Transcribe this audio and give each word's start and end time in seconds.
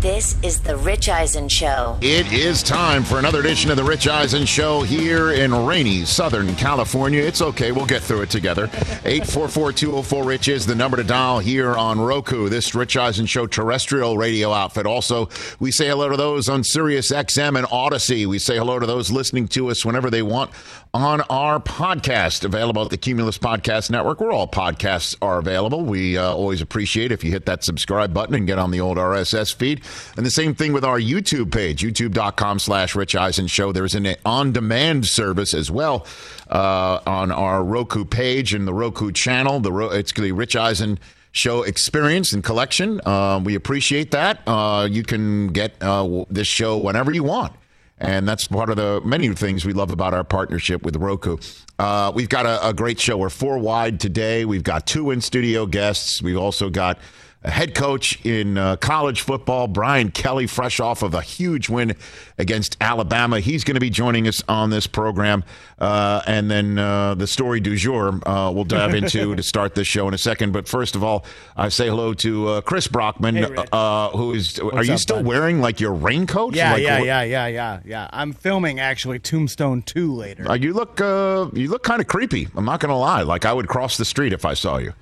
This 0.00 0.34
is 0.42 0.58
The 0.60 0.78
Rich 0.78 1.10
Eisen 1.10 1.46
Show. 1.46 1.98
It 2.00 2.32
is 2.32 2.62
time 2.62 3.04
for 3.04 3.18
another 3.18 3.40
edition 3.40 3.70
of 3.70 3.76
The 3.76 3.84
Rich 3.84 4.08
Eisen 4.08 4.46
Show 4.46 4.80
here 4.80 5.32
in 5.32 5.52
rainy 5.66 6.06
Southern 6.06 6.56
California. 6.56 7.20
It's 7.20 7.42
okay, 7.42 7.70
we'll 7.70 7.84
get 7.84 8.00
through 8.02 8.22
it 8.22 8.30
together. 8.30 8.70
844 9.04 9.72
204 9.72 10.24
Rich 10.24 10.48
is 10.48 10.64
the 10.64 10.74
number 10.74 10.96
to 10.96 11.04
dial 11.04 11.38
here 11.38 11.76
on 11.76 12.00
Roku, 12.00 12.48
this 12.48 12.74
Rich 12.74 12.96
Eisen 12.96 13.26
Show 13.26 13.46
terrestrial 13.46 14.16
radio 14.16 14.54
outfit. 14.54 14.86
Also, 14.86 15.28
we 15.58 15.70
say 15.70 15.88
hello 15.88 16.08
to 16.08 16.16
those 16.16 16.48
on 16.48 16.64
Sirius 16.64 17.12
XM 17.12 17.58
and 17.58 17.66
Odyssey. 17.70 18.24
We 18.24 18.38
say 18.38 18.56
hello 18.56 18.78
to 18.78 18.86
those 18.86 19.10
listening 19.10 19.48
to 19.48 19.68
us 19.68 19.84
whenever 19.84 20.08
they 20.08 20.22
want 20.22 20.50
on 20.92 21.20
our 21.22 21.60
podcast, 21.60 22.44
available 22.44 22.82
at 22.82 22.90
the 22.90 22.96
Cumulus 22.96 23.38
Podcast 23.38 23.90
Network, 23.90 24.20
where 24.20 24.32
all 24.32 24.48
podcasts 24.48 25.14
are 25.22 25.38
available. 25.38 25.84
We 25.84 26.18
uh, 26.18 26.32
always 26.32 26.60
appreciate 26.60 27.12
if 27.12 27.22
you 27.22 27.30
hit 27.30 27.46
that 27.46 27.62
subscribe 27.62 28.12
button 28.12 28.34
and 28.34 28.46
get 28.46 28.58
on 28.58 28.72
the 28.72 28.80
old 28.80 28.96
RSS 28.98 29.54
feed. 29.54 29.82
And 30.16 30.26
the 30.26 30.30
same 30.30 30.54
thing 30.54 30.72
with 30.72 30.84
our 30.84 30.98
YouTube 30.98 31.52
page, 31.52 31.82
youtube.com 31.82 32.58
slash 32.58 32.96
Rich 32.96 33.14
Eisen 33.14 33.46
Show. 33.46 33.70
There's 33.70 33.94
an 33.94 34.16
on-demand 34.24 35.06
service 35.06 35.54
as 35.54 35.70
well 35.70 36.06
uh, 36.50 37.00
on 37.06 37.30
our 37.30 37.62
Roku 37.62 38.04
page 38.04 38.52
and 38.52 38.66
the 38.66 38.74
Roku 38.74 39.12
channel. 39.12 39.60
The 39.60 39.72
It's 39.90 40.12
the 40.12 40.32
Rich 40.32 40.56
Eisen 40.56 40.98
show 41.32 41.62
experience 41.62 42.32
and 42.32 42.42
collection. 42.42 43.00
Uh, 43.06 43.40
we 43.42 43.54
appreciate 43.54 44.10
that. 44.10 44.40
Uh, 44.46 44.88
you 44.90 45.04
can 45.04 45.48
get 45.48 45.80
uh, 45.80 46.24
this 46.28 46.48
show 46.48 46.76
whenever 46.76 47.12
you 47.12 47.22
want. 47.22 47.52
And 48.00 48.26
that's 48.26 48.48
part 48.48 48.70
of 48.70 48.76
the 48.76 49.02
many 49.04 49.28
things 49.34 49.66
we 49.66 49.74
love 49.74 49.90
about 49.90 50.14
our 50.14 50.24
partnership 50.24 50.82
with 50.82 50.96
Roku. 50.96 51.36
Uh, 51.78 52.10
we've 52.14 52.30
got 52.30 52.46
a, 52.46 52.68
a 52.68 52.72
great 52.72 52.98
show. 52.98 53.18
We're 53.18 53.28
four 53.28 53.58
wide 53.58 54.00
today. 54.00 54.44
We've 54.46 54.62
got 54.62 54.86
two 54.86 55.10
in 55.10 55.20
studio 55.20 55.66
guests. 55.66 56.22
We've 56.22 56.38
also 56.38 56.70
got 56.70 56.98
head 57.44 57.74
coach 57.74 58.24
in 58.24 58.58
uh, 58.58 58.76
college 58.76 59.22
football, 59.22 59.66
Brian 59.66 60.10
Kelly, 60.10 60.46
fresh 60.46 60.78
off 60.78 61.02
of 61.02 61.14
a 61.14 61.22
huge 61.22 61.68
win 61.70 61.96
against 62.38 62.76
Alabama. 62.80 63.40
He's 63.40 63.64
going 63.64 63.76
to 63.76 63.80
be 63.80 63.88
joining 63.90 64.28
us 64.28 64.42
on 64.48 64.68
this 64.70 64.86
program. 64.86 65.42
Uh, 65.78 66.20
and 66.26 66.50
then 66.50 66.78
uh, 66.78 67.14
the 67.14 67.26
story 67.26 67.58
du 67.60 67.76
jour 67.76 68.20
uh, 68.28 68.50
we'll 68.54 68.64
dive 68.64 68.94
into 68.94 69.34
to 69.36 69.42
start 69.42 69.74
this 69.74 69.86
show 69.86 70.06
in 70.08 70.12
a 70.12 70.18
second. 70.18 70.52
But 70.52 70.68
first 70.68 70.94
of 70.94 71.02
all, 71.02 71.24
I 71.56 71.70
say 71.70 71.88
hello 71.88 72.12
to 72.14 72.48
uh, 72.48 72.60
Chris 72.60 72.86
Brockman, 72.88 73.36
Hey, 73.36 73.56
uh, 73.72 74.10
who 74.10 74.34
is. 74.34 74.58
What's 74.62 74.76
are 74.76 74.84
you 74.84 74.92
up, 74.94 74.98
still 74.98 75.16
bud? 75.16 75.26
wearing 75.26 75.60
like 75.62 75.80
your 75.80 75.94
raincoat? 75.94 76.54
Yeah, 76.54 76.72
Like, 76.74 76.82
yeah, 76.82 76.98
what- 76.98 77.06
yeah, 77.06 77.22
yeah, 77.22 77.46
yeah, 77.46 77.80
yeah. 77.86 78.08
I'm 78.12 78.32
filming 78.34 78.80
actually 78.80 79.18
Tombstone 79.18 79.80
2 79.82 80.12
later. 80.14 80.50
Uh, 80.50 80.54
you 80.54 80.74
look 80.74 81.00
uh, 81.00 81.48
you 81.54 81.68
look 81.68 81.82
kind 81.84 82.00
of 82.02 82.06
creepy. 82.06 82.48
I'm 82.54 82.66
not 82.66 82.80
going 82.80 82.90
to 82.90 82.96
lie. 82.96 83.22
Like 83.22 83.46
I 83.46 83.52
would 83.54 83.68
cross 83.68 83.96
the 83.96 84.04
street 84.04 84.34
if 84.34 84.44
I 84.44 84.52
saw 84.52 84.76
you. 84.76 84.92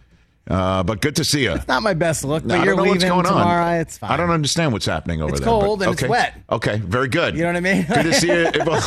Uh, 0.49 0.83
but 0.83 1.01
good 1.03 1.15
to 1.17 1.25
see 1.25 1.43
you. 1.43 1.53
It's 1.53 1.69
Not 1.69 1.83
my 1.83 1.95
best 1.95 2.25
look, 2.25 2.43
but 2.43 2.53
I 2.53 2.65
you're 2.65 2.75
don't 2.75 2.77
know 2.77 2.83
what's 2.91 3.03
leaving 3.03 3.09
going 3.17 3.25
tomorrow. 3.27 3.65
on. 3.65 3.75
It's 3.81 3.99
fine. 3.99 4.11
I 4.11 4.17
don't 4.17 4.31
understand 4.31 4.73
what's 4.73 4.87
happening 4.87 5.21
over 5.21 5.33
It's 5.33 5.41
there. 5.41 5.49
It's 5.55 5.65
cold 5.65 5.79
but- 5.81 5.85
and 5.89 5.93
it's 5.95 6.03
okay. 6.03 6.11
wet. 6.11 6.35
Okay, 6.51 6.79
very 6.79 7.09
good. 7.09 7.35
You 7.37 7.43
know 7.43 7.49
what 7.49 7.57
I 7.57 7.61
mean? 7.61 7.85
Good 7.87 8.03
to 8.05 8.15
see 8.15 8.29
you. 8.29 8.51
Well, 8.67 8.83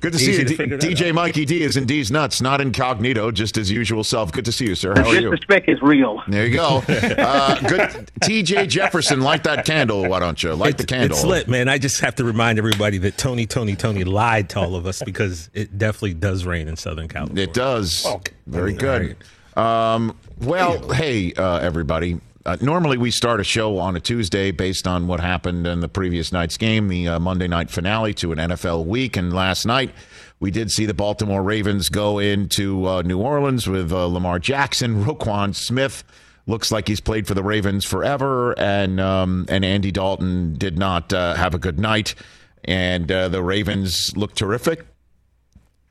good 0.00 0.14
to 0.14 0.18
see 0.18 0.32
you. 0.36 0.44
to 0.44 0.56
D- 0.78 0.94
DJ 0.94 1.10
out. 1.10 1.14
Mikey 1.14 1.44
D 1.44 1.62
is 1.62 1.76
in 1.76 1.84
D's 1.86 2.10
nuts, 2.10 2.40
not 2.40 2.60
incognito, 2.60 3.30
just 3.30 3.54
his 3.54 3.70
usual 3.70 4.02
self. 4.02 4.32
Good 4.32 4.44
to 4.46 4.50
see 4.50 4.66
you, 4.66 4.74
sir. 4.74 4.94
How 4.96 5.08
are 5.10 5.14
you? 5.14 5.30
Disrespect 5.30 5.68
is 5.68 5.80
real. 5.80 6.20
There 6.26 6.44
you 6.46 6.54
go. 6.56 6.82
Uh, 6.88 7.60
good. 7.68 8.10
TJ 8.22 8.68
Jefferson, 8.68 9.20
light 9.20 9.44
that 9.44 9.64
candle. 9.64 10.08
Why 10.08 10.18
don't 10.18 10.42
you 10.42 10.52
light 10.54 10.76
the 10.78 10.84
candle? 10.86 11.16
It's 11.16 11.24
lit, 11.24 11.46
man. 11.46 11.68
I 11.68 11.78
just 11.78 12.00
have 12.00 12.16
to 12.16 12.24
remind 12.24 12.58
everybody 12.58 12.98
that 12.98 13.16
Tony, 13.16 13.46
Tony, 13.46 13.76
Tony 13.76 14.02
lied 14.02 14.48
to 14.50 14.58
all 14.60 14.74
of 14.74 14.86
us 14.86 15.00
because 15.04 15.48
it 15.54 15.78
definitely 15.78 16.14
does 16.14 16.44
rain 16.44 16.66
in 16.66 16.76
Southern 16.76 17.06
California. 17.06 17.44
It 17.44 17.54
does. 17.54 18.04
Okay. 18.04 18.32
Very 18.48 18.72
good. 18.72 19.16
Um, 19.56 20.16
well, 20.40 20.90
hey, 20.90 21.32
uh, 21.34 21.58
everybody. 21.58 22.20
Uh, 22.44 22.56
normally, 22.60 22.96
we 22.98 23.10
start 23.10 23.38
a 23.38 23.44
show 23.44 23.78
on 23.78 23.94
a 23.94 24.00
Tuesday 24.00 24.50
based 24.50 24.86
on 24.88 25.06
what 25.06 25.20
happened 25.20 25.66
in 25.66 25.80
the 25.80 25.88
previous 25.88 26.32
night's 26.32 26.56
game, 26.56 26.88
the 26.88 27.06
uh, 27.06 27.20
Monday 27.20 27.46
night 27.46 27.70
finale 27.70 28.14
to 28.14 28.32
an 28.32 28.38
NFL 28.38 28.86
week. 28.86 29.16
And 29.16 29.32
last 29.32 29.64
night, 29.64 29.94
we 30.40 30.50
did 30.50 30.72
see 30.72 30.84
the 30.84 30.94
Baltimore 30.94 31.42
Ravens 31.42 31.88
go 31.88 32.18
into 32.18 32.88
uh, 32.88 33.02
New 33.02 33.20
Orleans 33.20 33.68
with 33.68 33.92
uh, 33.92 34.06
Lamar 34.06 34.40
Jackson, 34.40 35.04
Roquan 35.04 35.54
Smith. 35.54 36.02
Looks 36.48 36.72
like 36.72 36.88
he's 36.88 37.00
played 37.00 37.28
for 37.28 37.34
the 37.34 37.44
Ravens 37.44 37.84
forever, 37.84 38.58
and 38.58 38.98
um, 38.98 39.46
and 39.48 39.64
Andy 39.64 39.92
Dalton 39.92 40.54
did 40.54 40.76
not 40.76 41.12
uh, 41.12 41.34
have 41.34 41.54
a 41.54 41.58
good 41.58 41.78
night, 41.78 42.16
and 42.64 43.06
the 43.06 43.40
Ravens 43.40 44.16
look 44.16 44.34
terrific. 44.34 44.84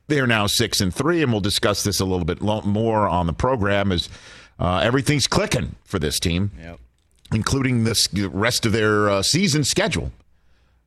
They're 0.08 0.26
now 0.26 0.46
six 0.46 0.80
and 0.80 0.94
three, 0.94 1.22
and 1.22 1.32
we'll 1.32 1.40
discuss 1.40 1.84
this 1.84 2.00
a 2.00 2.04
little 2.04 2.24
bit 2.26 2.42
lo- 2.42 2.62
more 2.62 3.08
on 3.08 3.26
the 3.26 3.32
program. 3.32 3.92
As 3.92 4.08
uh, 4.58 4.78
everything's 4.82 5.26
clicking 5.26 5.76
for 5.84 5.98
this 5.98 6.20
team, 6.20 6.50
Yep. 6.60 6.78
including 7.32 7.84
the 7.84 7.92
s- 7.92 8.08
the 8.08 8.28
rest 8.28 8.66
of 8.66 8.72
their 8.72 9.08
uh, 9.08 9.22
season 9.22 9.64
schedule. 9.64 10.12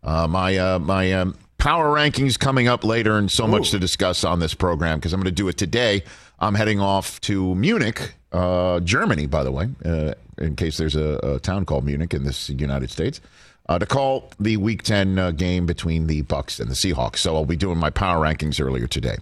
Uh, 0.03 0.27
my 0.27 0.57
uh, 0.57 0.79
my 0.79 1.11
um, 1.13 1.35
power 1.57 1.87
rankings 1.95 2.37
coming 2.37 2.67
up 2.67 2.83
later, 2.83 3.17
and 3.17 3.31
so 3.31 3.47
much 3.47 3.71
to 3.71 3.79
discuss 3.79 4.23
on 4.23 4.39
this 4.39 4.53
program 4.53 4.99
because 4.99 5.13
I'm 5.13 5.19
going 5.19 5.25
to 5.25 5.31
do 5.31 5.47
it 5.47 5.57
today. 5.57 6.03
I'm 6.39 6.53
heading 6.55 6.79
off 6.79 7.19
to 7.21 7.55
Munich, 7.55 8.13
uh, 8.31 8.81
Germany, 8.81 9.25
by 9.25 9.43
the 9.43 9.51
way, 9.51 9.69
uh, 9.85 10.13
in 10.37 10.55
case 10.57 10.77
there's 10.77 10.95
a, 10.97 11.17
a 11.23 11.39
town 11.39 11.65
called 11.65 11.85
Munich 11.85 12.13
in 12.13 12.25
this 12.25 12.49
United 12.49 12.91
States, 12.91 13.21
uh, 13.67 13.79
to 13.79 13.85
call 13.85 14.31
the 14.39 14.57
Week 14.57 14.83
10 14.83 15.17
uh, 15.17 15.31
game 15.31 15.65
between 15.65 16.07
the 16.07 16.21
Bucks 16.21 16.59
and 16.59 16.69
the 16.69 16.75
Seahawks. 16.75 17.17
So 17.17 17.35
I'll 17.35 17.45
be 17.45 17.55
doing 17.55 17.77
my 17.77 17.89
power 17.89 18.23
rankings 18.23 18.63
earlier 18.63 18.87
today. 18.87 19.17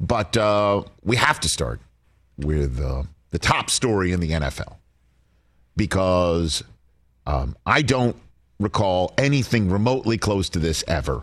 But 0.00 0.36
uh, 0.36 0.82
we 1.02 1.16
have 1.16 1.40
to 1.40 1.48
start 1.48 1.80
with 2.38 2.80
uh, 2.80 3.04
the 3.30 3.38
top 3.38 3.70
story 3.70 4.12
in 4.12 4.20
the 4.20 4.30
NFL 4.30 4.76
because 5.76 6.62
um, 7.26 7.56
I 7.66 7.82
don't 7.82 8.16
recall 8.58 9.14
anything 9.18 9.70
remotely 9.70 10.18
close 10.18 10.48
to 10.50 10.58
this 10.58 10.84
ever. 10.86 11.22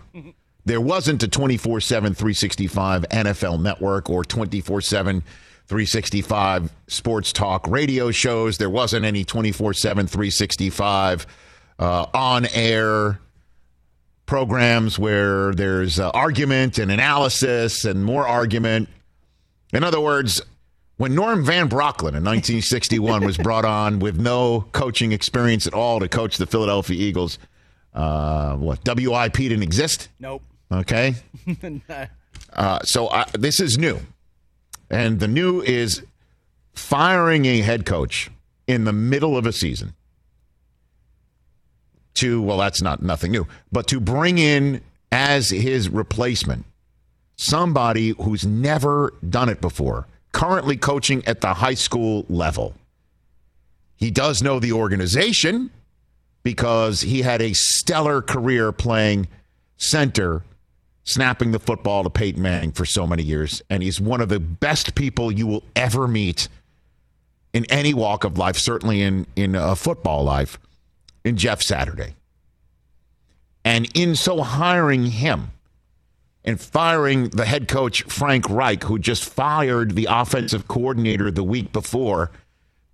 There 0.65 0.81
wasn't 0.81 1.23
a 1.23 1.27
24 1.27 1.79
7, 1.79 2.13
365 2.13 3.03
NFL 3.09 3.61
network 3.61 4.09
or 4.09 4.25
24 4.25 4.81
7, 4.81 5.21
365 5.67 6.73
sports 6.87 7.31
talk 7.31 7.65
radio 7.67 8.11
shows. 8.11 8.57
There 8.57 8.69
wasn't 8.69 9.05
any 9.05 9.23
24 9.23 9.73
7, 9.73 10.07
365 10.07 11.25
uh, 11.79 12.05
on 12.13 12.45
air 12.53 13.19
programs 14.25 14.99
where 14.99 15.53
there's 15.53 15.99
uh, 15.99 16.09
argument 16.11 16.77
and 16.77 16.91
analysis 16.91 17.85
and 17.85 18.03
more 18.03 18.27
argument. 18.27 18.89
In 19.73 19.83
other 19.83 20.01
words, 20.01 20.41
when 20.97 21.15
Norm 21.15 21.43
Van 21.45 21.69
Brocklin 21.69 22.15
in 22.15 22.23
1961 22.23 23.23
was 23.23 23.37
brought 23.37 23.65
on 23.65 23.99
with 23.99 24.19
no 24.19 24.61
coaching 24.71 25.11
experience 25.11 25.65
at 25.67 25.73
all 25.73 25.99
to 25.99 26.09
coach 26.09 26.37
the 26.37 26.45
Philadelphia 26.45 26.97
Eagles, 26.97 27.39
uh, 27.93 28.55
what 28.55 28.79
WIP 28.85 29.33
didn't 29.33 29.63
exist. 29.63 30.09
Nope. 30.19 30.43
Okay, 30.69 31.15
uh, 32.53 32.79
so 32.83 33.09
I, 33.09 33.25
this 33.33 33.61
is 33.61 33.77
new, 33.77 33.99
and 34.89 35.21
the 35.21 35.27
new 35.29 35.61
is 35.61 36.03
firing 36.73 37.45
a 37.45 37.61
head 37.61 37.85
coach 37.85 38.29
in 38.67 38.83
the 38.83 38.91
middle 38.91 39.37
of 39.37 39.45
a 39.45 39.53
season. 39.53 39.93
To 42.17 42.41
well, 42.41 42.57
that's 42.57 42.81
not 42.81 43.01
nothing 43.01 43.31
new, 43.31 43.47
but 43.71 43.87
to 43.87 43.99
bring 43.99 44.37
in 44.37 44.81
as 45.11 45.49
his 45.49 45.89
replacement 45.89 46.65
somebody 47.35 48.15
who's 48.19 48.45
never 48.45 49.13
done 49.29 49.49
it 49.49 49.61
before, 49.61 50.07
currently 50.31 50.75
coaching 50.75 51.23
at 51.27 51.41
the 51.41 51.53
high 51.53 51.75
school 51.75 52.25
level. 52.27 52.73
He 53.95 54.11
does 54.11 54.41
know 54.41 54.59
the 54.59 54.73
organization 54.73 55.69
because 56.43 57.01
he 57.01 57.21
had 57.21 57.41
a 57.41 57.53
stellar 57.53 58.21
career 58.21 58.71
playing 58.71 59.27
center, 59.77 60.43
snapping 61.03 61.51
the 61.51 61.59
football 61.59 62.03
to 62.03 62.09
Peyton 62.09 62.41
Manning 62.41 62.71
for 62.71 62.85
so 62.85 63.07
many 63.07 63.23
years. 63.23 63.61
And 63.69 63.83
he's 63.83 64.01
one 64.01 64.21
of 64.21 64.29
the 64.29 64.39
best 64.39 64.95
people 64.95 65.31
you 65.31 65.47
will 65.47 65.63
ever 65.75 66.07
meet 66.07 66.47
in 67.53 67.65
any 67.65 67.93
walk 67.93 68.23
of 68.23 68.37
life, 68.37 68.57
certainly 68.57 69.01
in, 69.01 69.25
in 69.35 69.55
a 69.55 69.75
football 69.75 70.23
life, 70.23 70.59
in 71.27 71.37
Jeff 71.37 71.61
Saturday. 71.61 72.15
And 73.63 73.87
in 73.93 74.15
so 74.15 74.41
hiring 74.41 75.05
him, 75.07 75.51
and 76.47 76.59
firing 76.61 77.27
the 77.29 77.45
head 77.45 77.67
coach 77.67 78.03
Frank 78.03 78.49
Reich, 78.49 78.83
who 78.83 78.97
just 78.97 79.25
fired 79.25 79.95
the 79.95 80.07
offensive 80.09 80.67
coordinator 80.69 81.29
the 81.29 81.43
week 81.43 81.73
before 81.73 82.31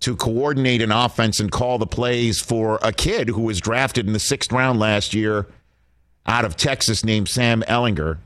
to 0.00 0.16
coordinate 0.16 0.82
an 0.82 0.90
offense 0.90 1.38
and 1.38 1.52
call 1.52 1.78
the 1.78 1.86
plays 1.86 2.40
for 2.40 2.80
a 2.82 2.92
kid 2.92 3.28
who 3.28 3.42
was 3.42 3.60
drafted 3.60 4.08
in 4.08 4.12
the 4.12 4.18
sixth 4.18 4.50
round 4.50 4.80
last 4.80 5.14
year 5.14 5.46
out 6.26 6.44
of 6.44 6.56
Texas 6.56 7.04
named 7.04 7.28
Sam 7.28 7.62
Ehlinger, 7.68 8.18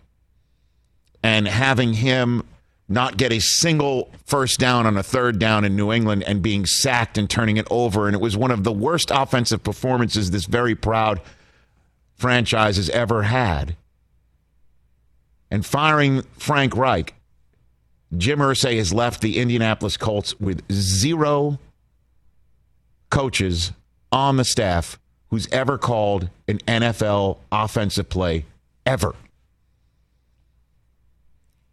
and 1.22 1.46
having 1.46 1.92
him 1.92 2.42
not 2.88 3.16
get 3.16 3.32
a 3.32 3.40
single 3.40 4.10
first 4.24 4.58
down 4.58 4.86
on 4.86 4.96
a 4.96 5.02
third 5.02 5.38
down 5.38 5.64
in 5.64 5.76
New 5.76 5.92
England 5.92 6.24
and 6.24 6.42
being 6.42 6.64
sacked 6.64 7.18
and 7.18 7.28
turning 7.28 7.56
it 7.56 7.66
over. 7.70 8.06
And 8.06 8.14
it 8.14 8.20
was 8.20 8.36
one 8.36 8.50
of 8.50 8.64
the 8.64 8.72
worst 8.72 9.10
offensive 9.12 9.62
performances 9.62 10.30
this 10.30 10.46
very 10.46 10.74
proud 10.74 11.20
franchise 12.16 12.76
has 12.76 12.88
ever 12.90 13.24
had 13.24 13.76
and 15.50 15.64
firing 15.64 16.22
Frank 16.36 16.76
Reich, 16.76 17.14
Jim 18.16 18.38
Irsay 18.38 18.76
has 18.78 18.92
left 18.92 19.20
the 19.20 19.38
Indianapolis 19.38 19.96
Colts 19.96 20.38
with 20.40 20.62
zero 20.72 21.58
coaches 23.10 23.72
on 24.12 24.36
the 24.36 24.44
staff 24.44 24.98
who's 25.30 25.48
ever 25.52 25.76
called 25.76 26.30
an 26.46 26.58
NFL 26.58 27.38
offensive 27.52 28.08
play 28.08 28.46
ever. 28.86 29.14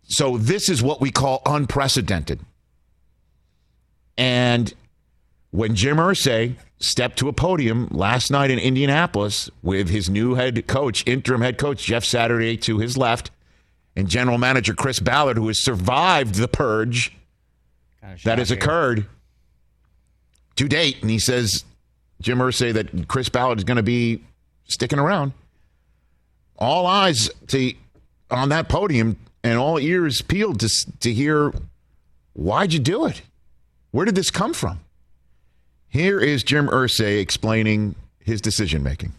So 0.07 0.37
this 0.37 0.69
is 0.69 0.83
what 0.83 1.01
we 1.01 1.11
call 1.11 1.41
unprecedented. 1.45 2.39
And 4.17 4.73
when 5.51 5.75
Jim 5.75 5.97
Irsay 5.97 6.55
stepped 6.79 7.17
to 7.19 7.29
a 7.29 7.33
podium 7.33 7.87
last 7.91 8.29
night 8.29 8.51
in 8.51 8.59
Indianapolis 8.59 9.49
with 9.63 9.89
his 9.89 10.09
new 10.09 10.35
head 10.35 10.67
coach, 10.67 11.03
interim 11.07 11.41
head 11.41 11.57
coach 11.57 11.83
Jeff 11.83 12.03
Saturday 12.03 12.57
to 12.57 12.77
his 12.79 12.97
left, 12.97 13.31
and 13.95 14.09
general 14.09 14.37
manager 14.37 14.73
Chris 14.73 14.99
Ballard, 14.99 15.37
who 15.37 15.47
has 15.47 15.57
survived 15.57 16.35
the 16.35 16.49
purge 16.49 17.15
that 18.23 18.37
has 18.37 18.51
occurred 18.51 19.07
to 20.57 20.67
date. 20.67 20.97
And 21.01 21.09
he 21.09 21.19
says, 21.19 21.63
Jim 22.21 22.39
Irsay, 22.39 22.73
that 22.73 23.07
Chris 23.07 23.29
Ballard 23.29 23.57
is 23.57 23.63
going 23.63 23.77
to 23.77 23.83
be 23.83 24.21
sticking 24.65 24.99
around. 24.99 25.31
All 26.57 26.85
eyes 26.85 27.29
to 27.47 27.73
on 28.29 28.49
that 28.49 28.67
podium 28.69 29.17
and 29.45 29.59
all 29.59 29.79
ears 29.79 30.23
peeled 30.23 30.59
to, 30.59 30.99
to 31.01 31.13
hear 31.13 31.53
why'd 32.33 32.73
you 32.73 32.79
do 32.79 33.05
it? 33.05 33.21
Where 33.91 34.03
did 34.03 34.15
this 34.15 34.31
come 34.31 34.55
from? 34.55 34.79
Here 35.87 36.19
is 36.19 36.43
Jim 36.43 36.67
Irsay 36.67 37.21
explaining 37.21 37.93
his 38.19 38.41
decision 38.41 38.81
making. 38.81 39.13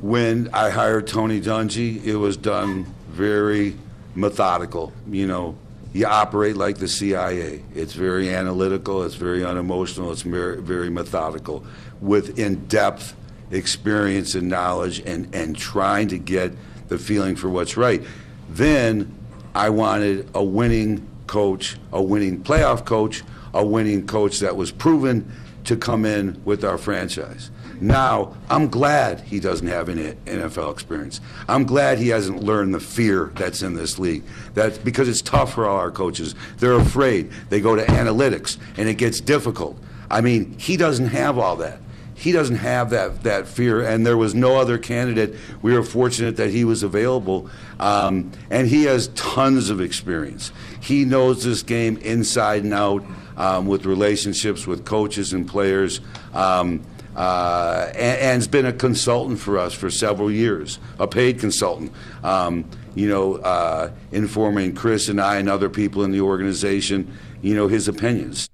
When 0.00 0.48
I 0.54 0.70
hired 0.70 1.06
Tony 1.06 1.38
Dungy, 1.38 2.02
it 2.02 2.16
was 2.16 2.38
done 2.38 2.86
very 3.10 3.76
methodical. 4.14 4.90
You 5.06 5.26
know, 5.26 5.58
you 5.92 6.06
operate 6.06 6.56
like 6.56 6.78
the 6.78 6.88
CIA. 6.88 7.62
It's 7.74 7.92
very 7.92 8.34
analytical, 8.34 9.02
it's 9.04 9.16
very 9.16 9.44
unemotional, 9.44 10.12
it's 10.12 10.22
very, 10.22 10.62
very 10.62 10.88
methodical, 10.88 11.62
with 12.00 12.38
in 12.38 12.66
depth 12.68 13.14
experience 13.50 14.34
and 14.34 14.48
knowledge 14.48 15.00
and, 15.00 15.32
and 15.34 15.54
trying 15.54 16.08
to 16.08 16.18
get 16.18 16.52
the 16.88 16.96
feeling 16.96 17.36
for 17.36 17.50
what's 17.50 17.76
right. 17.76 18.02
Then 18.48 19.18
I 19.54 19.70
wanted 19.70 20.28
a 20.34 20.42
winning 20.42 21.06
coach, 21.26 21.76
a 21.92 22.02
winning 22.02 22.42
playoff 22.42 22.84
coach, 22.84 23.22
a 23.54 23.64
winning 23.64 24.06
coach 24.06 24.40
that 24.40 24.56
was 24.56 24.70
proven 24.70 25.30
to 25.64 25.76
come 25.76 26.04
in 26.04 26.40
with 26.44 26.64
our 26.64 26.78
franchise. 26.78 27.50
Now, 27.80 28.36
I'm 28.48 28.68
glad 28.68 29.20
he 29.22 29.40
doesn't 29.40 29.66
have 29.66 29.88
any 29.88 30.12
NFL 30.26 30.72
experience. 30.72 31.20
I'm 31.48 31.64
glad 31.64 31.98
he 31.98 32.08
hasn't 32.08 32.42
learned 32.42 32.74
the 32.74 32.80
fear 32.80 33.32
that's 33.34 33.62
in 33.62 33.74
this 33.74 33.98
league. 33.98 34.22
That's 34.54 34.78
because 34.78 35.08
it's 35.08 35.20
tough 35.20 35.54
for 35.54 35.66
all 35.66 35.78
our 35.78 35.90
coaches. 35.90 36.34
They're 36.58 36.74
afraid. 36.74 37.30
They 37.48 37.60
go 37.60 37.74
to 37.74 37.84
analytics 37.84 38.56
and 38.76 38.88
it 38.88 38.94
gets 38.94 39.20
difficult. 39.20 39.76
I 40.10 40.20
mean, 40.20 40.56
he 40.58 40.76
doesn't 40.76 41.08
have 41.08 41.38
all 41.38 41.56
that. 41.56 41.80
He 42.14 42.32
doesn't 42.32 42.56
have 42.56 42.90
that, 42.90 43.22
that 43.22 43.48
fear, 43.48 43.82
and 43.82 44.06
there 44.06 44.16
was 44.16 44.34
no 44.34 44.56
other 44.56 44.78
candidate. 44.78 45.34
We 45.62 45.72
were 45.72 45.82
fortunate 45.82 46.36
that 46.36 46.50
he 46.50 46.64
was 46.64 46.82
available, 46.82 47.50
um, 47.80 48.32
and 48.50 48.68
he 48.68 48.84
has 48.84 49.08
tons 49.08 49.70
of 49.70 49.80
experience. 49.80 50.52
He 50.80 51.04
knows 51.04 51.44
this 51.44 51.62
game 51.62 51.96
inside 51.98 52.64
and 52.64 52.74
out 52.74 53.04
um, 53.36 53.66
with 53.66 53.86
relationships 53.86 54.66
with 54.66 54.84
coaches 54.84 55.32
and 55.32 55.48
players. 55.48 56.00
Um, 56.32 56.82
uh, 57.14 57.88
and, 57.88 57.98
and, 57.98 58.34
has 58.36 58.48
been 58.48 58.64
a 58.64 58.72
consultant 58.72 59.38
for 59.38 59.58
us 59.58 59.74
for 59.74 59.90
several 59.90 60.30
years, 60.30 60.78
a 60.98 61.06
paid 61.06 61.38
consultant. 61.38 61.92
Um, 62.24 62.64
you 62.94 63.08
know, 63.08 63.34
uh, 63.36 63.90
informing 64.12 64.74
Chris 64.74 65.08
and 65.08 65.20
I 65.20 65.36
and 65.36 65.48
other 65.48 65.68
people 65.68 66.04
in 66.04 66.10
the 66.10 66.20
organization, 66.22 67.14
you 67.42 67.54
know, 67.54 67.68
his 67.68 67.88
opinions. 67.88 68.48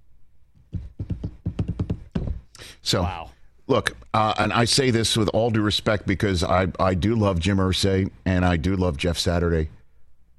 So, 2.82 3.02
wow. 3.02 3.30
Look, 3.68 3.96
uh, 4.14 4.34
and 4.38 4.52
I 4.52 4.64
say 4.64 4.90
this 4.90 5.16
with 5.16 5.28
all 5.28 5.50
due 5.50 5.62
respect 5.62 6.06
because 6.06 6.42
I, 6.42 6.68
I 6.80 6.94
do 6.94 7.14
love 7.14 7.38
Jim 7.38 7.58
Irsay 7.58 8.10
and 8.24 8.44
I 8.44 8.56
do 8.56 8.74
love 8.76 8.96
Jeff 8.96 9.18
Saturday. 9.18 9.68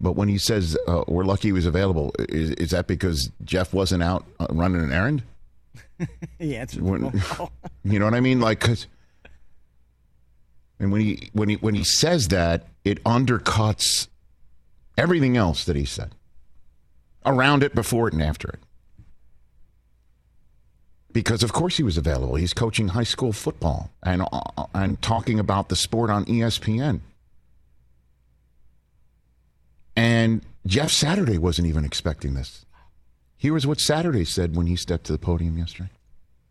But 0.01 0.13
when 0.13 0.29
he 0.29 0.37
says 0.37 0.77
uh, 0.87 1.03
we're 1.07 1.25
lucky 1.25 1.49
he 1.49 1.51
was 1.51 1.65
available, 1.65 2.13
is, 2.17 2.51
is 2.51 2.71
that 2.71 2.87
because 2.87 3.31
Jeff 3.43 3.73
wasn't 3.73 4.03
out 4.03 4.25
uh, 4.39 4.47
running 4.49 4.81
an 4.81 4.91
errand? 4.91 5.23
he 6.39 6.55
answered. 6.55 6.81
When, 6.81 7.03
you 7.83 7.99
know 7.99 8.05
what 8.05 8.13
I 8.13 8.21
mean? 8.21 8.39
Like, 8.39 8.59
cause, 8.59 8.87
and 10.79 10.91
when 10.91 11.01
he 11.01 11.29
when 11.33 11.49
he 11.49 11.55
when 11.55 11.75
he 11.75 11.83
says 11.83 12.29
that, 12.29 12.67
it 12.85 13.03
undercuts 13.03 14.07
everything 14.97 15.35
else 15.35 15.65
that 15.65 15.75
he 15.75 15.83
said 15.85 16.15
around 17.25 17.63
it, 17.63 17.75
before 17.75 18.07
it, 18.07 18.13
and 18.13 18.23
after 18.23 18.47
it. 18.47 18.59
Because 21.11 21.41
of 21.41 21.53
course 21.53 21.77
he 21.77 21.83
was 21.83 21.97
available. 21.97 22.35
He's 22.35 22.53
coaching 22.53 22.89
high 22.89 23.03
school 23.03 23.33
football 23.33 23.91
and 24.03 24.21
uh, 24.31 24.65
and 24.73 25.01
talking 25.01 25.39
about 25.39 25.69
the 25.69 25.75
sport 25.75 26.09
on 26.09 26.25
ESPN. 26.25 27.01
And 29.95 30.41
Jeff 30.65 30.91
Saturday 30.91 31.38
wasn't 31.38 31.67
even 31.67 31.83
expecting 31.83 32.35
this. 32.35 32.65
Here 33.35 33.53
was 33.53 33.65
what 33.65 33.79
Saturday 33.79 34.25
said 34.25 34.56
when 34.56 34.67
he 34.67 34.75
stepped 34.75 35.06
to 35.06 35.11
the 35.11 35.17
podium 35.17 35.57
yesterday. 35.57 35.89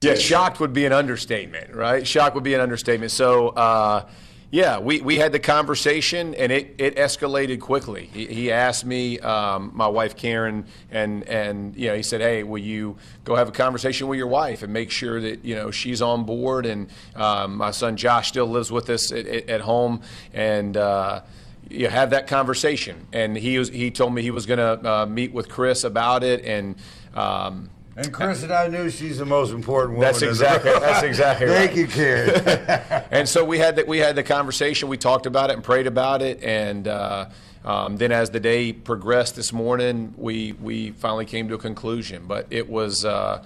Yeah, 0.00 0.14
shocked 0.14 0.60
would 0.60 0.72
be 0.72 0.86
an 0.86 0.92
understatement, 0.92 1.74
right? 1.74 2.06
Shocked 2.06 2.34
would 2.34 2.44
be 2.44 2.54
an 2.54 2.60
understatement. 2.60 3.10
So, 3.10 3.48
uh, 3.48 4.06
yeah, 4.50 4.78
we, 4.78 5.02
we 5.02 5.16
had 5.16 5.32
the 5.32 5.38
conversation 5.38 6.34
and 6.34 6.50
it, 6.50 6.74
it 6.78 6.96
escalated 6.96 7.60
quickly. 7.60 8.06
He, 8.06 8.26
he 8.26 8.52
asked 8.52 8.86
me, 8.86 9.18
um, 9.20 9.72
my 9.74 9.86
wife 9.88 10.16
Karen, 10.16 10.64
and 10.90 11.28
and 11.28 11.76
you 11.76 11.88
know 11.88 11.94
he 11.94 12.02
said, 12.02 12.22
hey, 12.22 12.42
will 12.44 12.58
you 12.58 12.96
go 13.24 13.36
have 13.36 13.48
a 13.48 13.52
conversation 13.52 14.08
with 14.08 14.16
your 14.16 14.26
wife 14.26 14.62
and 14.62 14.72
make 14.72 14.90
sure 14.90 15.20
that 15.20 15.44
you 15.44 15.54
know 15.54 15.70
she's 15.70 16.00
on 16.00 16.24
board? 16.24 16.64
And 16.64 16.88
um, 17.14 17.56
my 17.56 17.72
son 17.72 17.98
Josh 17.98 18.28
still 18.28 18.46
lives 18.46 18.72
with 18.72 18.88
us 18.90 19.12
at, 19.12 19.26
at 19.26 19.60
home, 19.60 20.02
and. 20.32 20.76
Uh, 20.76 21.22
you 21.70 21.86
have 21.86 22.10
that 22.10 22.26
conversation. 22.28 23.06
And 23.12 23.36
he 23.36 23.58
was 23.58 23.68
he 23.68 23.90
told 23.90 24.14
me 24.14 24.22
he 24.22 24.30
was 24.30 24.46
going 24.46 24.56
to 24.56 24.90
uh, 24.90 25.04
meet 25.04 25.34
with 25.34 25.50
Chris 25.50 25.84
about 25.84 26.24
it 26.24 26.42
and. 26.44 26.76
Um, 27.14 27.68
and 27.98 28.12
Chris 28.12 28.44
and 28.44 28.52
I 28.52 28.68
knew 28.68 28.88
she's 28.90 29.18
the 29.18 29.26
most 29.26 29.52
important 29.52 29.98
woman. 29.98 30.06
That's 30.06 30.22
exactly. 30.22 30.70
That's 30.70 31.02
exactly. 31.02 31.46
Right. 31.48 31.68
Thank 31.68 31.76
you, 31.76 31.86
Karen. 31.88 33.04
and 33.10 33.28
so 33.28 33.44
we 33.44 33.58
had 33.58 33.76
that. 33.76 33.88
We 33.88 33.98
had 33.98 34.14
the 34.14 34.22
conversation. 34.22 34.88
We 34.88 34.96
talked 34.96 35.26
about 35.26 35.50
it 35.50 35.54
and 35.54 35.64
prayed 35.64 35.88
about 35.88 36.22
it. 36.22 36.42
And 36.42 36.86
uh, 36.86 37.26
um, 37.64 37.96
then, 37.96 38.12
as 38.12 38.30
the 38.30 38.38
day 38.38 38.72
progressed 38.72 39.34
this 39.34 39.52
morning, 39.52 40.14
we 40.16 40.52
we 40.52 40.92
finally 40.92 41.24
came 41.24 41.48
to 41.48 41.54
a 41.54 41.58
conclusion. 41.58 42.26
But 42.26 42.46
it 42.50 42.68
was 42.68 43.04
uh, 43.04 43.44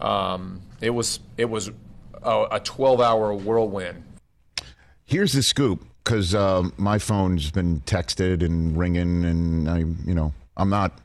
um, 0.00 0.60
it 0.82 0.90
was 0.90 1.20
it 1.38 1.46
was 1.46 1.70
a, 2.22 2.46
a 2.52 2.60
12 2.60 3.00
hour 3.00 3.32
whirlwind. 3.34 4.04
Here's 5.04 5.32
the 5.32 5.42
scoop 5.42 5.82
because 6.04 6.34
um, 6.34 6.74
my 6.76 6.98
phone's 6.98 7.50
been 7.50 7.80
texted 7.80 8.42
and 8.42 8.76
ringing, 8.76 9.24
and 9.24 9.70
I, 9.70 9.78
you 9.78 10.14
know, 10.14 10.34
I'm 10.56 10.68
not. 10.68 10.98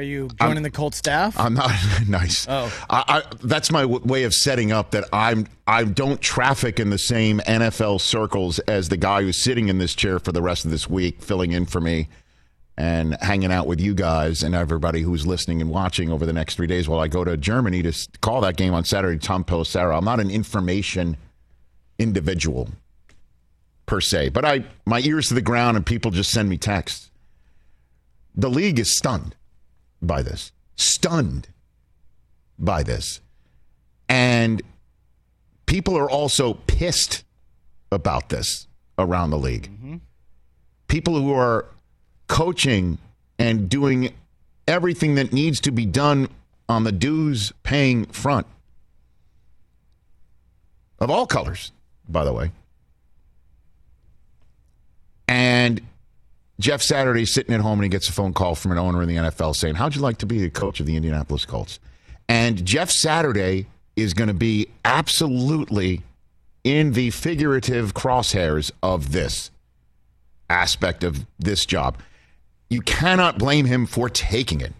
Are 0.00 0.02
you 0.02 0.30
joining 0.40 0.56
I'm, 0.56 0.62
the 0.62 0.70
Colt 0.70 0.94
staff? 0.94 1.38
I'm 1.38 1.52
not 1.52 1.70
nice. 2.08 2.46
Oh, 2.48 2.72
I, 2.88 3.04
I, 3.06 3.34
that's 3.42 3.70
my 3.70 3.82
w- 3.82 4.00
way 4.02 4.24
of 4.24 4.32
setting 4.32 4.72
up 4.72 4.92
that 4.92 5.04
I'm. 5.12 5.46
I 5.66 5.84
don't 5.84 6.18
traffic 6.22 6.80
in 6.80 6.88
the 6.88 6.96
same 6.96 7.40
NFL 7.40 8.00
circles 8.00 8.60
as 8.60 8.88
the 8.88 8.96
guy 8.96 9.20
who's 9.20 9.36
sitting 9.36 9.68
in 9.68 9.76
this 9.76 9.94
chair 9.94 10.18
for 10.18 10.32
the 10.32 10.40
rest 10.40 10.64
of 10.64 10.70
this 10.70 10.88
week, 10.88 11.20
filling 11.20 11.52
in 11.52 11.66
for 11.66 11.82
me, 11.82 12.08
and 12.78 13.14
hanging 13.20 13.52
out 13.52 13.66
with 13.66 13.78
you 13.78 13.92
guys 13.94 14.42
and 14.42 14.54
everybody 14.54 15.02
who's 15.02 15.26
listening 15.26 15.60
and 15.60 15.68
watching 15.68 16.10
over 16.10 16.24
the 16.24 16.32
next 16.32 16.54
three 16.54 16.66
days 16.66 16.88
while 16.88 17.00
I 17.00 17.06
go 17.06 17.22
to 17.22 17.36
Germany 17.36 17.82
to 17.82 17.92
call 18.22 18.40
that 18.40 18.56
game 18.56 18.72
on 18.72 18.86
Saturday. 18.86 19.18
Tom 19.18 19.44
Pelissero. 19.44 19.98
I'm 19.98 20.06
not 20.06 20.18
an 20.18 20.30
information 20.30 21.18
individual 21.98 22.70
per 23.84 24.00
se, 24.00 24.30
but 24.30 24.46
I 24.46 24.64
my 24.86 25.00
ears 25.00 25.28
to 25.28 25.34
the 25.34 25.42
ground 25.42 25.76
and 25.76 25.84
people 25.84 26.10
just 26.10 26.30
send 26.30 26.48
me 26.48 26.56
texts. 26.56 27.10
The 28.34 28.48
league 28.48 28.78
is 28.78 28.96
stunned 28.96 29.36
by 30.02 30.22
this. 30.22 30.52
Stunned 30.76 31.48
by 32.58 32.82
this. 32.82 33.20
And 34.08 34.62
people 35.66 35.96
are 35.96 36.10
also 36.10 36.54
pissed 36.54 37.24
about 37.92 38.28
this 38.28 38.66
around 38.98 39.30
the 39.30 39.38
league. 39.38 39.70
Mm-hmm. 39.70 39.96
People 40.88 41.20
who 41.20 41.32
are 41.32 41.66
coaching 42.26 42.98
and 43.38 43.68
doing 43.68 44.12
everything 44.66 45.14
that 45.16 45.32
needs 45.32 45.60
to 45.60 45.70
be 45.70 45.86
done 45.86 46.28
on 46.68 46.84
the 46.84 46.92
dues 46.92 47.52
paying 47.62 48.04
front 48.06 48.46
of 51.00 51.10
all 51.10 51.26
colors, 51.26 51.72
by 52.08 52.24
the 52.24 52.32
way. 52.32 52.52
And 55.26 55.80
Jeff 56.60 56.82
Saturday 56.82 57.24
sitting 57.24 57.54
at 57.54 57.60
home 57.60 57.78
and 57.78 57.84
he 57.84 57.88
gets 57.88 58.08
a 58.08 58.12
phone 58.12 58.32
call 58.32 58.54
from 58.54 58.72
an 58.72 58.78
owner 58.78 59.02
in 59.02 59.08
the 59.08 59.16
NFL 59.16 59.56
saying, 59.56 59.74
How'd 59.74 59.96
you 59.96 60.00
like 60.02 60.18
to 60.18 60.26
be 60.26 60.40
the 60.40 60.50
coach 60.50 60.78
of 60.78 60.86
the 60.86 60.96
Indianapolis 60.96 61.44
Colts? 61.44 61.80
And 62.28 62.64
Jeff 62.64 62.90
Saturday 62.90 63.66
is 63.96 64.14
going 64.14 64.28
to 64.28 64.34
be 64.34 64.68
absolutely 64.84 66.02
in 66.62 66.92
the 66.92 67.10
figurative 67.10 67.94
crosshairs 67.94 68.70
of 68.82 69.12
this 69.12 69.50
aspect 70.48 71.02
of 71.02 71.26
this 71.38 71.66
job. 71.66 71.98
You 72.68 72.82
cannot 72.82 73.38
blame 73.38 73.64
him 73.64 73.86
for 73.86 74.08
taking 74.08 74.60
it. 74.60 74.72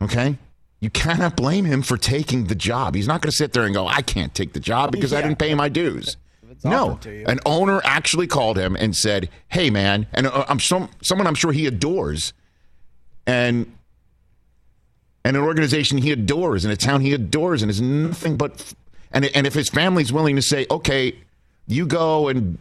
Okay? 0.00 0.38
you 0.84 0.90
cannot 0.90 1.34
blame 1.34 1.64
him 1.64 1.80
for 1.80 1.96
taking 1.96 2.44
the 2.44 2.54
job. 2.54 2.94
He's 2.94 3.08
not 3.08 3.22
going 3.22 3.30
to 3.30 3.36
sit 3.36 3.54
there 3.54 3.64
and 3.64 3.74
go, 3.74 3.86
I 3.86 4.02
can't 4.02 4.34
take 4.34 4.52
the 4.52 4.60
job 4.60 4.92
because 4.92 5.14
I 5.14 5.22
didn't 5.22 5.38
pay 5.38 5.54
my 5.54 5.70
dues. 5.70 6.18
No, 6.64 6.98
an 7.04 7.40
owner 7.44 7.80
actually 7.84 8.26
called 8.26 8.56
him 8.56 8.74
and 8.74 8.96
said, 8.96 9.28
"Hey, 9.48 9.68
man," 9.68 10.06
and 10.12 10.26
uh, 10.26 10.46
I'm 10.48 10.58
some 10.58 10.88
someone 11.02 11.26
I'm 11.26 11.34
sure 11.34 11.52
he 11.52 11.66
adores, 11.66 12.32
and 13.26 13.70
and 15.24 15.36
an 15.36 15.42
organization 15.42 15.98
he 15.98 16.10
adores, 16.10 16.64
and 16.64 16.72
a 16.72 16.76
town 16.76 17.02
he 17.02 17.12
adores, 17.12 17.60
and 17.62 17.70
is 17.70 17.80
nothing 17.80 18.36
but, 18.36 18.74
and 19.12 19.26
and 19.26 19.46
if 19.46 19.54
his 19.54 19.68
family's 19.68 20.12
willing 20.12 20.36
to 20.36 20.42
say, 20.42 20.66
"Okay, 20.70 21.14
you 21.66 21.86
go 21.86 22.28
and 22.28 22.58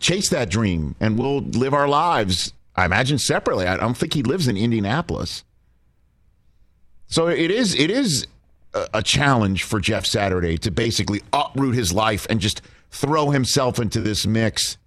chase 0.00 0.30
that 0.30 0.48
dream, 0.48 0.94
and 0.98 1.18
we'll 1.18 1.40
live 1.40 1.74
our 1.74 1.88
lives," 1.88 2.54
I 2.74 2.86
imagine 2.86 3.18
separately. 3.18 3.66
I 3.66 3.76
don't 3.76 3.96
think 3.96 4.14
he 4.14 4.22
lives 4.22 4.48
in 4.48 4.56
Indianapolis, 4.56 5.44
so 7.06 7.28
it 7.28 7.50
is 7.50 7.74
it 7.74 7.90
is 7.90 8.26
a 8.92 9.02
challenge 9.02 9.62
for 9.62 9.80
Jeff 9.80 10.04
Saturday 10.04 10.56
to 10.58 10.70
basically 10.70 11.20
uproot 11.32 11.74
his 11.74 11.92
life 11.92 12.26
and 12.28 12.40
just 12.40 12.60
throw 12.94 13.30
himself 13.30 13.78
into 13.78 14.00
this 14.00 14.26
mix. 14.26 14.78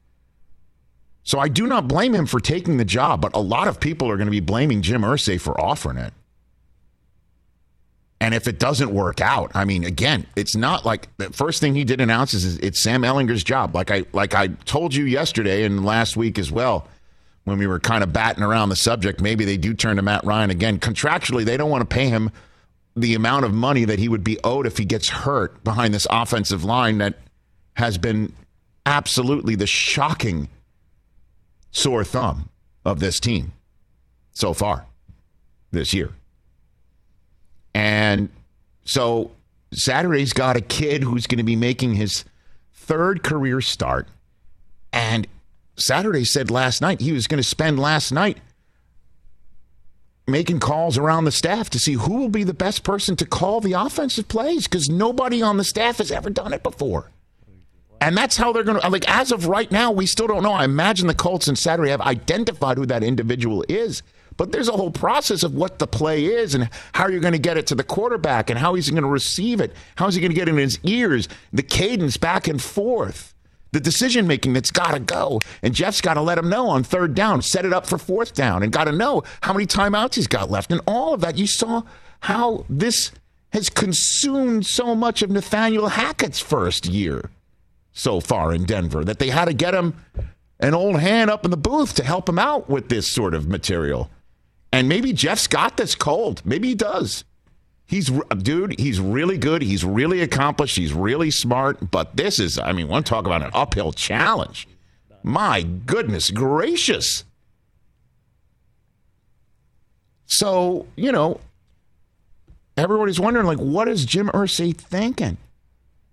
So 1.23 1.39
I 1.39 1.49
do 1.49 1.67
not 1.67 1.89
blame 1.89 2.15
him 2.15 2.25
for 2.25 2.39
taking 2.39 2.77
the 2.77 2.85
job, 2.85 3.21
but 3.21 3.35
a 3.35 3.39
lot 3.39 3.67
of 3.67 3.81
people 3.81 4.09
are 4.09 4.15
going 4.15 4.27
to 4.27 4.31
be 4.31 4.39
blaming 4.39 4.81
Jim 4.81 5.01
Irsay 5.01 5.39
for 5.39 5.59
offering 5.59 5.97
it. 5.97 6.13
And 8.19 8.33
if 8.33 8.47
it 8.47 8.59
doesn't 8.59 8.91
work 8.91 9.21
out, 9.21 9.51
I 9.53 9.65
mean, 9.65 9.83
again, 9.83 10.25
it's 10.35 10.55
not 10.55 10.85
like 10.85 11.09
the 11.17 11.31
first 11.31 11.59
thing 11.59 11.75
he 11.75 11.83
did 11.83 12.01
announce 12.01 12.33
is 12.33 12.57
it's 12.59 12.79
Sam 12.79 13.03
Ehlinger's 13.03 13.43
job. 13.43 13.75
Like 13.75 13.91
I 13.91 14.05
like 14.13 14.33
I 14.33 14.47
told 14.47 14.95
you 14.95 15.03
yesterday 15.03 15.63
and 15.63 15.85
last 15.85 16.17
week 16.17 16.39
as 16.39 16.51
well, 16.51 16.87
when 17.43 17.59
we 17.59 17.67
were 17.67 17.79
kind 17.79 18.03
of 18.03 18.11
batting 18.11 18.43
around 18.43 18.69
the 18.69 18.75
subject, 18.75 19.21
maybe 19.21 19.45
they 19.45 19.57
do 19.57 19.73
turn 19.73 19.97
to 19.97 20.01
Matt 20.01 20.23
Ryan 20.23 20.49
again. 20.49 20.79
Contractually, 20.79 21.45
they 21.45 21.57
don't 21.57 21.69
want 21.69 21.87
to 21.87 21.93
pay 21.93 22.07
him 22.07 22.31
the 22.95 23.13
amount 23.13 23.45
of 23.45 23.53
money 23.53 23.85
that 23.85 23.99
he 23.99 24.09
would 24.09 24.23
be 24.23 24.39
owed 24.43 24.65
if 24.65 24.77
he 24.77 24.85
gets 24.85 25.09
hurt 25.09 25.63
behind 25.63 25.93
this 25.93 26.07
offensive 26.09 26.63
line 26.63 26.97
that 26.97 27.19
has 27.77 27.99
been 27.99 28.33
absolutely 28.87 29.53
the 29.53 29.67
shocking 29.67 30.49
sore 31.69 32.03
thumb 32.03 32.49
of 32.83 32.99
this 32.99 33.19
team 33.19 33.51
so 34.31 34.51
far 34.51 34.87
this 35.71 35.93
year. 35.93 36.09
And 37.75 38.29
so 38.83 39.29
Saturday's 39.73 40.33
got 40.33 40.57
a 40.57 40.61
kid 40.61 41.03
who's 41.03 41.27
going 41.27 41.37
to 41.37 41.43
be 41.43 41.55
making 41.55 41.93
his 41.93 42.25
third 42.73 43.21
career 43.21 43.61
start. 43.61 44.07
And 44.91 45.27
Saturday 45.75 46.23
said 46.23 46.49
last 46.49 46.81
night 46.81 46.99
he 46.99 47.11
was 47.11 47.27
going 47.27 47.37
to 47.37 47.47
spend 47.47 47.77
last 47.77 48.11
night 48.11 48.39
making 50.25 50.59
calls 50.59 50.97
around 50.97 51.25
the 51.25 51.31
staff 51.31 51.69
to 51.69 51.79
see 51.79 51.93
who 51.93 52.15
will 52.15 52.29
be 52.29 52.43
the 52.43 52.55
best 52.55 52.83
person 52.83 53.15
to 53.17 53.25
call 53.25 53.61
the 53.61 53.73
offensive 53.73 54.27
plays 54.27 54.67
because 54.67 54.89
nobody 54.89 55.43
on 55.43 55.57
the 55.57 55.63
staff 55.63 55.99
has 55.99 56.11
ever 56.11 56.31
done 56.31 56.53
it 56.53 56.63
before. 56.63 57.11
And 57.99 58.15
that's 58.15 58.37
how 58.37 58.53
they're 58.53 58.63
going 58.63 58.79
to, 58.79 58.89
like, 58.89 59.09
as 59.09 59.31
of 59.31 59.47
right 59.47 59.71
now, 59.71 59.91
we 59.91 60.05
still 60.05 60.27
don't 60.27 60.43
know. 60.43 60.53
I 60.53 60.65
imagine 60.65 61.07
the 61.07 61.15
Colts 61.15 61.47
and 61.47 61.57
Saturday 61.57 61.89
have 61.89 62.01
identified 62.01 62.77
who 62.77 62.85
that 62.85 63.03
individual 63.03 63.63
is. 63.67 64.03
But 64.37 64.51
there's 64.51 64.69
a 64.69 64.73
whole 64.73 64.91
process 64.91 65.41
of 65.41 65.55
what 65.55 65.79
the 65.79 65.87
play 65.87 66.25
is 66.25 66.53
and 66.53 66.69
how 66.93 67.07
you're 67.07 67.19
going 67.19 67.33
to 67.33 67.39
get 67.39 67.57
it 67.57 67.65
to 67.67 67.75
the 67.75 67.83
quarterback 67.83 68.49
and 68.51 68.59
how 68.59 68.75
he's 68.75 68.89
going 68.89 69.01
to 69.01 69.09
receive 69.09 69.59
it. 69.59 69.73
How's 69.95 70.13
he 70.13 70.21
going 70.21 70.31
to 70.31 70.35
get 70.35 70.47
it 70.47 70.51
in 70.51 70.57
his 70.57 70.79
ears? 70.83 71.27
The 71.51 71.63
cadence 71.63 72.17
back 72.17 72.47
and 72.47 72.61
forth. 72.61 73.33
The 73.71 73.79
decision 73.79 74.27
making 74.27 74.53
that's 74.53 74.71
got 74.71 74.91
to 74.91 74.99
go. 74.99 75.39
And 75.63 75.73
Jeff's 75.73 76.01
got 76.01 76.13
to 76.13 76.21
let 76.21 76.37
him 76.37 76.49
know 76.49 76.69
on 76.69 76.83
third 76.83 77.15
down, 77.15 77.41
set 77.41 77.65
it 77.65 77.73
up 77.73 77.87
for 77.87 77.97
fourth 77.97 78.33
down, 78.33 78.63
and 78.63 78.71
got 78.71 78.85
to 78.85 78.91
know 78.91 79.23
how 79.41 79.53
many 79.53 79.65
timeouts 79.65 80.15
he's 80.15 80.27
got 80.27 80.51
left. 80.51 80.71
And 80.71 80.81
all 80.87 81.15
of 81.15 81.21
that. 81.21 81.37
You 81.37 81.47
saw 81.47 81.81
how 82.21 82.63
this 82.69 83.11
has 83.53 83.69
consumed 83.69 84.65
so 84.65 84.93
much 84.93 85.21
of 85.21 85.31
Nathaniel 85.31 85.89
Hackett's 85.89 86.39
first 86.39 86.85
year 86.85 87.29
so 87.97 88.19
far 88.19 88.53
in 88.53 88.63
Denver 88.63 89.03
that 89.03 89.17
they 89.17 89.29
had 89.29 89.45
to 89.45 89.53
get 89.53 89.73
him 89.73 89.95
an 90.59 90.73
old 90.73 90.99
hand 90.99 91.31
up 91.31 91.43
in 91.45 91.51
the 91.51 91.57
booth 91.57 91.95
to 91.95 92.03
help 92.03 92.29
him 92.29 92.37
out 92.37 92.69
with 92.69 92.89
this 92.89 93.07
sort 93.07 93.33
of 93.33 93.47
material. 93.47 94.09
And 94.71 94.87
maybe 94.87 95.13
Jeff's 95.13 95.47
got 95.47 95.77
this 95.77 95.95
cold. 95.95 96.41
Maybe 96.45 96.69
he 96.69 96.75
does. 96.75 97.23
He's 97.87 98.11
dude. 98.37 98.79
He's 98.79 98.99
really 98.99 99.37
good. 99.37 99.61
He's 99.61 99.83
really 99.83 100.21
accomplished. 100.21 100.75
He's 100.75 100.93
really 100.93 101.31
smart. 101.31 101.89
But 101.89 102.15
this 102.17 102.37
is, 102.37 102.59
I 102.59 102.71
mean, 102.71 102.87
want 102.87 103.05
to 103.05 103.09
talk 103.09 103.25
about 103.25 103.41
an 103.41 103.51
uphill 103.53 103.93
challenge. 103.93 104.67
My 105.23 105.63
goodness 105.63 106.29
gracious. 106.29 107.23
So 110.27 110.85
you 110.95 111.11
know, 111.11 111.39
everybody's 112.75 113.19
wondering, 113.19 113.47
like, 113.47 113.59
what 113.59 113.87
is 113.87 114.05
Jim 114.05 114.27
Irsay 114.29 114.75
thinking? 114.75 115.37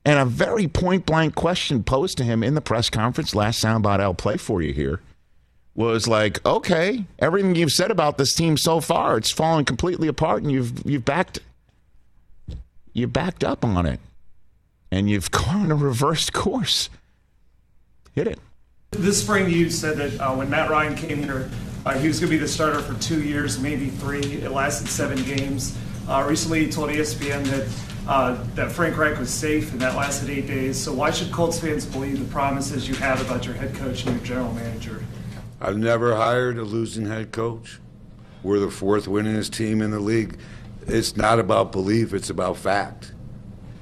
And 0.04 0.18
a 0.18 0.24
very 0.24 0.68
point 0.68 1.06
blank 1.06 1.34
question 1.34 1.82
posed 1.82 2.18
to 2.18 2.24
him 2.24 2.42
in 2.42 2.54
the 2.54 2.60
press 2.60 2.90
conference, 2.90 3.34
last 3.34 3.62
soundbite 3.64 4.00
I'll 4.00 4.12
play 4.12 4.36
for 4.36 4.60
you 4.60 4.72
here, 4.72 5.00
was 5.74 6.06
like, 6.06 6.44
okay, 6.44 7.06
everything 7.18 7.54
you've 7.54 7.72
said 7.72 7.90
about 7.90 8.18
this 8.18 8.34
team 8.34 8.56
so 8.58 8.80
far, 8.80 9.16
it's 9.16 9.30
fallen 9.30 9.64
completely 9.64 10.08
apart, 10.08 10.42
and 10.42 10.52
you've 10.52 10.84
you've 10.84 11.04
backed 11.04 11.38
you 12.92 13.06
backed 13.06 13.42
up 13.42 13.64
on 13.64 13.86
it, 13.86 13.98
and 14.90 15.08
you've 15.08 15.30
gone 15.30 15.70
a 15.70 15.74
reversed 15.74 16.32
course. 16.32 16.90
Hit 18.12 18.26
it. 18.28 18.38
This 18.92 19.22
spring, 19.22 19.50
you 19.50 19.70
said 19.70 19.96
that 19.96 20.20
uh, 20.20 20.34
when 20.36 20.48
Matt 20.48 20.70
Ryan 20.70 20.94
came 20.94 21.22
here, 21.22 21.50
uh, 21.84 21.98
he 21.98 22.06
was 22.06 22.20
going 22.20 22.30
to 22.30 22.36
be 22.36 22.40
the 22.40 22.46
starter 22.46 22.80
for 22.80 22.94
two 23.00 23.22
years, 23.22 23.58
maybe 23.58 23.88
three. 23.88 24.20
It 24.20 24.52
lasted 24.52 24.86
seven 24.86 25.22
games. 25.24 25.76
Uh, 26.06 26.24
recently, 26.28 26.64
he 26.64 26.70
told 26.70 26.90
ESPN 26.90 27.44
that 27.46 27.93
uh, 28.06 28.42
that 28.54 28.70
Frank 28.70 28.96
Reich 28.96 29.18
was 29.18 29.30
safe, 29.30 29.72
and 29.72 29.80
that 29.80 29.96
lasted 29.96 30.30
eight 30.30 30.46
days. 30.46 30.78
So, 30.78 30.92
why 30.92 31.10
should 31.10 31.32
Colts 31.32 31.58
fans 31.58 31.86
believe 31.86 32.18
the 32.18 32.32
promises 32.32 32.88
you 32.88 32.94
have 32.96 33.24
about 33.24 33.46
your 33.46 33.54
head 33.54 33.74
coach 33.74 34.04
and 34.04 34.16
your 34.16 34.24
general 34.24 34.52
manager? 34.52 35.02
I've 35.60 35.78
never 35.78 36.14
hired 36.14 36.58
a 36.58 36.62
losing 36.62 37.06
head 37.06 37.32
coach. 37.32 37.78
We're 38.42 38.58
the 38.58 38.70
fourth 38.70 39.06
winningest 39.06 39.52
team 39.52 39.80
in 39.80 39.90
the 39.90 40.00
league. 40.00 40.38
It's 40.86 41.16
not 41.16 41.38
about 41.38 41.72
belief, 41.72 42.12
it's 42.12 42.28
about 42.28 42.58
fact. 42.58 43.12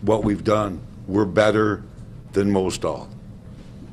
What 0.03 0.23
we've 0.23 0.45
done, 0.45 0.81
we're 1.09 1.25
better 1.25 1.83
than 2.33 2.53
most 2.53 2.85
all. 2.85 3.09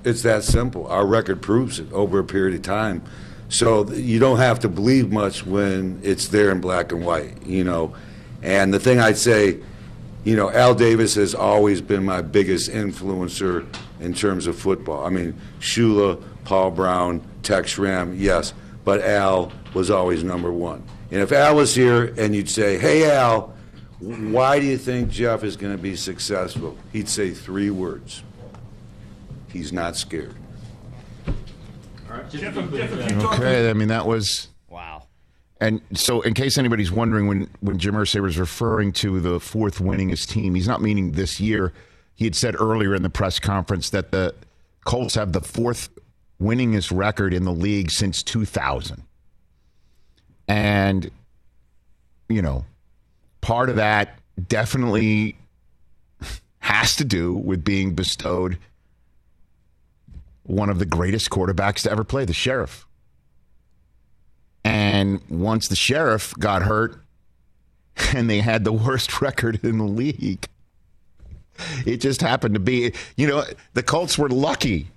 It's 0.04 0.22
that 0.22 0.44
simple. 0.44 0.86
Our 0.88 1.06
record 1.06 1.42
proves 1.42 1.80
it 1.80 1.92
over 1.92 2.20
a 2.20 2.24
period 2.24 2.56
of 2.56 2.62
time. 2.62 3.04
So 3.50 3.92
you 3.92 4.20
don't 4.20 4.38
have 4.38 4.60
to 4.60 4.70
believe 4.70 5.12
much 5.12 5.46
when 5.46 6.00
it's 6.04 6.28
there 6.28 6.52
in 6.52 6.62
black 6.62 6.92
and 6.92 7.04
white, 7.04 7.44
you 7.44 7.64
know. 7.64 7.96
And 8.44 8.72
the 8.72 8.80
thing 8.80 9.00
I'd 9.00 9.18
say, 9.18 9.60
you 10.30 10.36
know, 10.36 10.52
Al 10.52 10.76
Davis 10.76 11.16
has 11.16 11.34
always 11.34 11.82
been 11.82 12.06
my 12.06 12.22
biggest 12.22 12.70
influencer 12.70 13.66
in 14.00 14.14
terms 14.14 14.46
of 14.46 14.56
football. 14.56 15.04
I 15.04 15.10
mean, 15.10 15.34
Shula, 15.60 16.22
Paul 16.44 16.70
Brown, 16.70 17.28
Tex 17.42 17.72
Schramm, 17.72 18.16
yes, 18.16 18.54
but 18.86 19.02
Al 19.02 19.52
was 19.74 19.90
always 19.90 20.24
number 20.24 20.52
one. 20.52 20.84
And 21.10 21.24
if 21.24 21.32
Al 21.32 21.56
was 21.56 21.74
here 21.74 22.14
and 22.16 22.36
you'd 22.36 22.48
say, 22.48 22.78
hey, 22.78 23.10
Al, 23.10 23.56
why 23.98 24.60
do 24.60 24.68
you 24.68 24.78
think 24.78 25.10
Jeff 25.10 25.44
is 25.44 25.58
going 25.58 25.76
to 25.76 25.82
be 25.82 25.96
successful? 25.96 26.78
He'd 26.94 27.10
say 27.10 27.32
three 27.32 27.72
words 27.72 28.22
he's 29.52 29.74
not 29.74 29.98
scared. 29.98 30.36
Okay, 32.12 33.68
I 33.68 33.74
mean 33.74 33.88
that 33.88 34.06
was 34.06 34.50
Wow. 34.70 35.08
And 35.62 35.82
so, 35.94 36.22
in 36.22 36.34
case 36.34 36.58
anybody's 36.58 36.92
wondering, 36.92 37.28
when 37.28 37.50
when 37.60 37.78
Jim 37.78 37.96
Irsay 37.96 38.22
was 38.22 38.38
referring 38.38 38.94
to 38.94 39.20
the 39.20 39.40
fourth 39.40 39.80
winningest 39.80 40.30
team, 40.30 40.56
he's 40.56 40.68
not 40.68 40.82
meaning 40.82 41.12
this 41.12 41.40
year. 41.40 41.74
He 42.16 42.26
had 42.26 42.36
said 42.36 42.56
earlier 42.60 42.96
in 42.96 43.04
the 43.04 43.10
press 43.10 43.40
conference 43.40 43.90
that 43.90 44.12
the 44.12 44.34
Colts 44.86 45.16
have 45.16 45.34
the 45.34 45.42
fourth 45.42 45.90
winningest 46.42 46.96
record 46.96 47.34
in 47.34 47.44
the 47.44 47.52
league 47.52 47.92
since 47.92 48.24
2000. 48.24 49.04
And, 50.48 51.12
you 52.28 52.42
know, 52.42 52.66
part 53.42 53.70
of 53.70 53.76
that 53.76 54.20
definitely 54.48 55.38
has 56.60 56.96
to 56.96 57.06
do 57.06 57.34
with 57.34 57.64
being 57.64 57.94
bestowed 57.94 58.58
one 60.44 60.70
of 60.70 60.80
the 60.80 60.86
greatest 60.86 61.30
quarterbacks 61.30 61.84
to 61.84 61.92
ever 61.92 62.04
play, 62.04 62.26
the 62.26 62.34
Sheriff. 62.34 62.88
And 64.70 65.20
once 65.30 65.68
the 65.68 65.76
Sheriff 65.76 66.36
got 66.38 66.62
hurt 66.62 67.02
and 68.16 68.30
they 68.30 68.40
had 68.40 68.64
the 68.64 68.72
worst 68.72 69.20
record 69.22 69.60
in 69.64 69.80
the 69.80 69.84
league, 69.84 70.48
it 71.86 71.98
just 71.98 72.22
happened 72.22 72.54
to 72.54 72.60
be, 72.60 72.94
you 73.18 73.28
know, 73.28 73.44
the 73.74 73.84
Colts 73.84 74.18
were 74.18 74.30
lucky. 74.30 74.88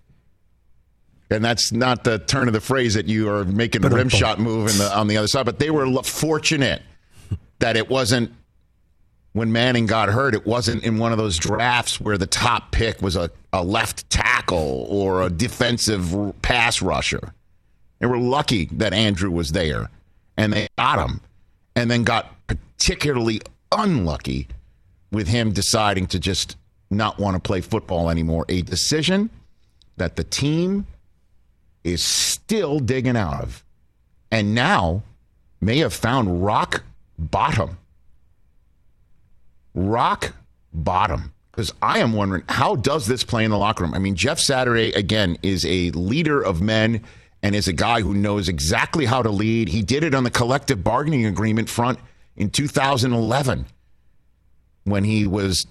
And 1.30 1.42
that's 1.42 1.72
not 1.72 2.04
the 2.04 2.18
turn 2.18 2.46
of 2.48 2.52
the 2.52 2.60
phrase 2.60 2.92
that 2.92 3.06
you 3.06 3.30
are 3.30 3.44
making 3.46 3.80
the 3.80 3.88
rim 3.88 4.10
shot 4.10 4.38
move 4.38 4.70
in 4.70 4.76
the, 4.76 4.94
on 4.94 5.06
the 5.06 5.16
other 5.16 5.26
side, 5.26 5.46
but 5.46 5.58
they 5.58 5.70
were 5.70 5.90
fortunate 6.02 6.82
that 7.60 7.78
it 7.78 7.88
wasn't 7.88 8.30
when 9.32 9.50
Manning 9.50 9.86
got 9.86 10.10
hurt, 10.10 10.34
it 10.34 10.44
wasn't 10.44 10.84
in 10.84 10.98
one 10.98 11.10
of 11.10 11.16
those 11.16 11.38
drafts 11.38 11.98
where 11.98 12.18
the 12.18 12.26
top 12.26 12.70
pick 12.70 13.00
was 13.00 13.16
a, 13.16 13.30
a 13.54 13.64
left 13.64 14.10
tackle 14.10 14.86
or 14.90 15.22
a 15.22 15.30
defensive 15.30 16.34
pass 16.42 16.82
rusher. 16.82 17.32
They 18.02 18.08
were 18.08 18.18
lucky 18.18 18.64
that 18.72 18.92
Andrew 18.92 19.30
was 19.30 19.52
there 19.52 19.88
and 20.36 20.52
they 20.52 20.66
got 20.76 21.08
him 21.08 21.20
and 21.76 21.88
then 21.88 22.02
got 22.02 22.34
particularly 22.48 23.40
unlucky 23.70 24.48
with 25.12 25.28
him 25.28 25.52
deciding 25.52 26.08
to 26.08 26.18
just 26.18 26.56
not 26.90 27.20
want 27.20 27.36
to 27.36 27.40
play 27.40 27.60
football 27.60 28.10
anymore. 28.10 28.44
A 28.48 28.62
decision 28.62 29.30
that 29.98 30.16
the 30.16 30.24
team 30.24 30.84
is 31.84 32.02
still 32.02 32.80
digging 32.80 33.16
out 33.16 33.40
of 33.40 33.64
and 34.32 34.52
now 34.52 35.04
may 35.60 35.78
have 35.78 35.94
found 35.94 36.44
rock 36.44 36.82
bottom. 37.16 37.78
Rock 39.76 40.34
bottom. 40.72 41.32
Because 41.52 41.72
I 41.80 42.00
am 42.00 42.14
wondering, 42.14 42.42
how 42.48 42.74
does 42.74 43.06
this 43.06 43.22
play 43.22 43.44
in 43.44 43.52
the 43.52 43.58
locker 43.58 43.84
room? 43.84 43.94
I 43.94 44.00
mean, 44.00 44.16
Jeff 44.16 44.40
Saturday, 44.40 44.90
again, 44.94 45.38
is 45.44 45.64
a 45.64 45.90
leader 45.90 46.42
of 46.42 46.60
men 46.60 47.04
and 47.42 47.54
is 47.54 47.68
a 47.68 47.72
guy 47.72 48.00
who 48.00 48.14
knows 48.14 48.48
exactly 48.48 49.04
how 49.04 49.22
to 49.22 49.30
lead. 49.30 49.68
He 49.68 49.82
did 49.82 50.04
it 50.04 50.14
on 50.14 50.24
the 50.24 50.30
collective 50.30 50.84
bargaining 50.84 51.26
agreement 51.26 51.68
front 51.68 51.98
in 52.36 52.50
2011 52.50 53.66
when 54.84 55.04
he 55.04 55.26
was 55.26 55.66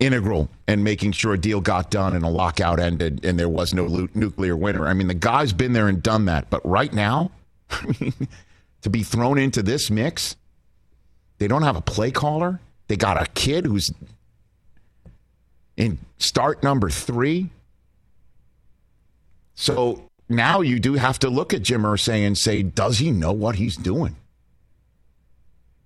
integral 0.00 0.48
in 0.66 0.82
making 0.82 1.12
sure 1.12 1.34
a 1.34 1.38
deal 1.38 1.60
got 1.60 1.90
done 1.90 2.16
and 2.16 2.24
a 2.24 2.28
lockout 2.28 2.80
ended 2.80 3.24
and 3.24 3.38
there 3.38 3.48
was 3.48 3.74
no 3.74 4.08
nuclear 4.14 4.56
winter. 4.56 4.86
I 4.86 4.94
mean, 4.94 5.06
the 5.06 5.14
guy's 5.14 5.52
been 5.52 5.72
there 5.72 5.88
and 5.88 6.02
done 6.02 6.24
that. 6.26 6.50
But 6.50 6.66
right 6.66 6.92
now, 6.92 7.30
I 7.70 7.94
mean, 8.00 8.14
to 8.82 8.90
be 8.90 9.02
thrown 9.02 9.38
into 9.38 9.62
this 9.62 9.90
mix, 9.90 10.36
they 11.38 11.46
don't 11.46 11.62
have 11.62 11.76
a 11.76 11.80
play 11.80 12.10
caller. 12.10 12.60
They 12.88 12.96
got 12.96 13.20
a 13.20 13.26
kid 13.32 13.66
who's 13.66 13.92
in 15.76 15.98
start 16.18 16.62
number 16.62 16.90
three. 16.90 17.50
So 19.54 20.10
now 20.28 20.60
you 20.60 20.80
do 20.80 20.94
have 20.94 21.18
to 21.20 21.28
look 21.28 21.52
at 21.52 21.62
Jim 21.62 21.82
Irsay 21.82 22.26
and 22.26 22.36
say, 22.36 22.62
does 22.62 22.98
he 22.98 23.10
know 23.10 23.32
what 23.32 23.56
he's 23.56 23.76
doing? 23.76 24.16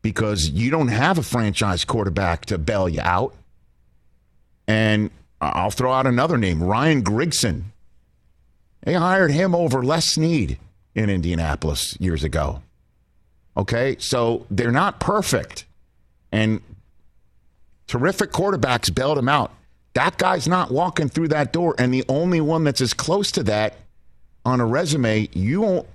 Because 0.03 0.49
you 0.51 0.71
don't 0.71 0.89
have 0.89 1.19
a 1.19 1.23
franchise 1.23 1.85
quarterback 1.85 2.47
to 2.47 2.59
bail 2.59 2.89
you 2.89 3.01
out. 3.03 3.35
And 4.67 5.11
I'll 5.41 5.71
throw 5.71 5.93
out 5.93 6.07
another 6.07 6.39
name, 6.39 6.63
Ryan 6.63 7.03
Grigson. 7.03 7.65
They 8.83 8.95
hired 8.95 9.33
him 9.33 9.55
over 9.55 9.83
Les 9.83 10.07
Snead 10.07 10.59
in 10.95 11.11
Indianapolis 11.11 11.97
years 12.01 12.23
ago. 12.23 12.63
Okay, 13.57 13.97
so 13.99 14.47
they're 14.51 14.71
not 14.71 15.01
perfect. 15.01 15.65
And 16.31 16.61
terrific 17.89 18.31
quarterbacks 18.31 18.95
bailed 18.95 19.19
him 19.19 19.29
out. 19.29 19.53
That 19.95 20.17
guy's 20.17 20.47
not 20.47 20.71
walking 20.71 21.09
through 21.09 21.29
that 21.29 21.53
door. 21.53 21.75
And 21.77 21.93
the 21.93 22.05
only 22.09 22.41
one 22.41 22.63
that's 22.63 22.81
as 22.81 22.95
close 22.95 23.33
to 23.33 23.43
that 23.45 23.75
on 24.49 24.61
a 24.61 24.67
resume, 24.67 25.29
you 25.33 25.61
won't 25.61 25.87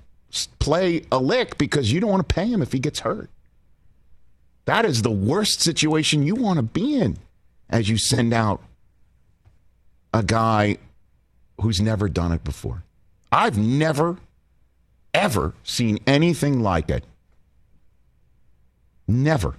play 0.58 1.04
a 1.12 1.18
lick 1.18 1.58
because 1.58 1.92
you 1.92 2.00
don't 2.00 2.10
want 2.10 2.26
to 2.28 2.34
pay 2.34 2.46
him 2.46 2.62
if 2.62 2.72
he 2.72 2.78
gets 2.78 3.00
hurt. 3.00 3.30
That 4.64 4.84
is 4.84 5.02
the 5.02 5.10
worst 5.10 5.60
situation 5.60 6.22
you 6.22 6.34
want 6.34 6.56
to 6.56 6.62
be 6.62 6.96
in 6.96 7.18
as 7.68 7.88
you 7.88 7.98
send 7.98 8.32
out 8.32 8.62
a 10.12 10.22
guy 10.22 10.78
who's 11.60 11.80
never 11.80 12.08
done 12.08 12.32
it 12.32 12.44
before. 12.44 12.82
I've 13.30 13.58
never, 13.58 14.18
ever 15.12 15.54
seen 15.62 15.98
anything 16.06 16.60
like 16.60 16.88
it. 16.88 17.04
Never. 19.06 19.56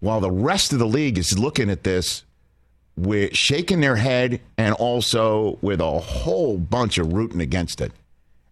While 0.00 0.20
the 0.20 0.30
rest 0.30 0.72
of 0.72 0.78
the 0.78 0.86
league 0.86 1.18
is 1.18 1.38
looking 1.38 1.70
at 1.70 1.84
this 1.84 2.24
with 3.00 3.34
shaking 3.34 3.80
their 3.80 3.96
head 3.96 4.40
and 4.58 4.74
also 4.74 5.58
with 5.62 5.80
a 5.80 6.00
whole 6.00 6.58
bunch 6.58 6.98
of 6.98 7.12
rooting 7.12 7.40
against 7.40 7.80
it. 7.80 7.92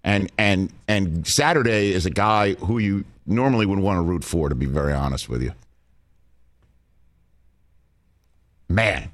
And 0.05 0.31
and 0.39 0.73
and 0.87 1.27
Saturday 1.27 1.93
is 1.93 2.07
a 2.07 2.11
guy 2.11 2.55
who 2.55 2.79
you 2.79 3.05
normally 3.27 3.67
would 3.67 3.79
want 3.79 3.99
to 3.99 4.03
root 4.03 4.25
for, 4.25 4.49
to 4.49 4.55
be 4.55 4.67
very 4.67 4.93
honest 4.93 5.29
with 5.29 5.43
you. 5.43 5.53
Man, 8.69 9.11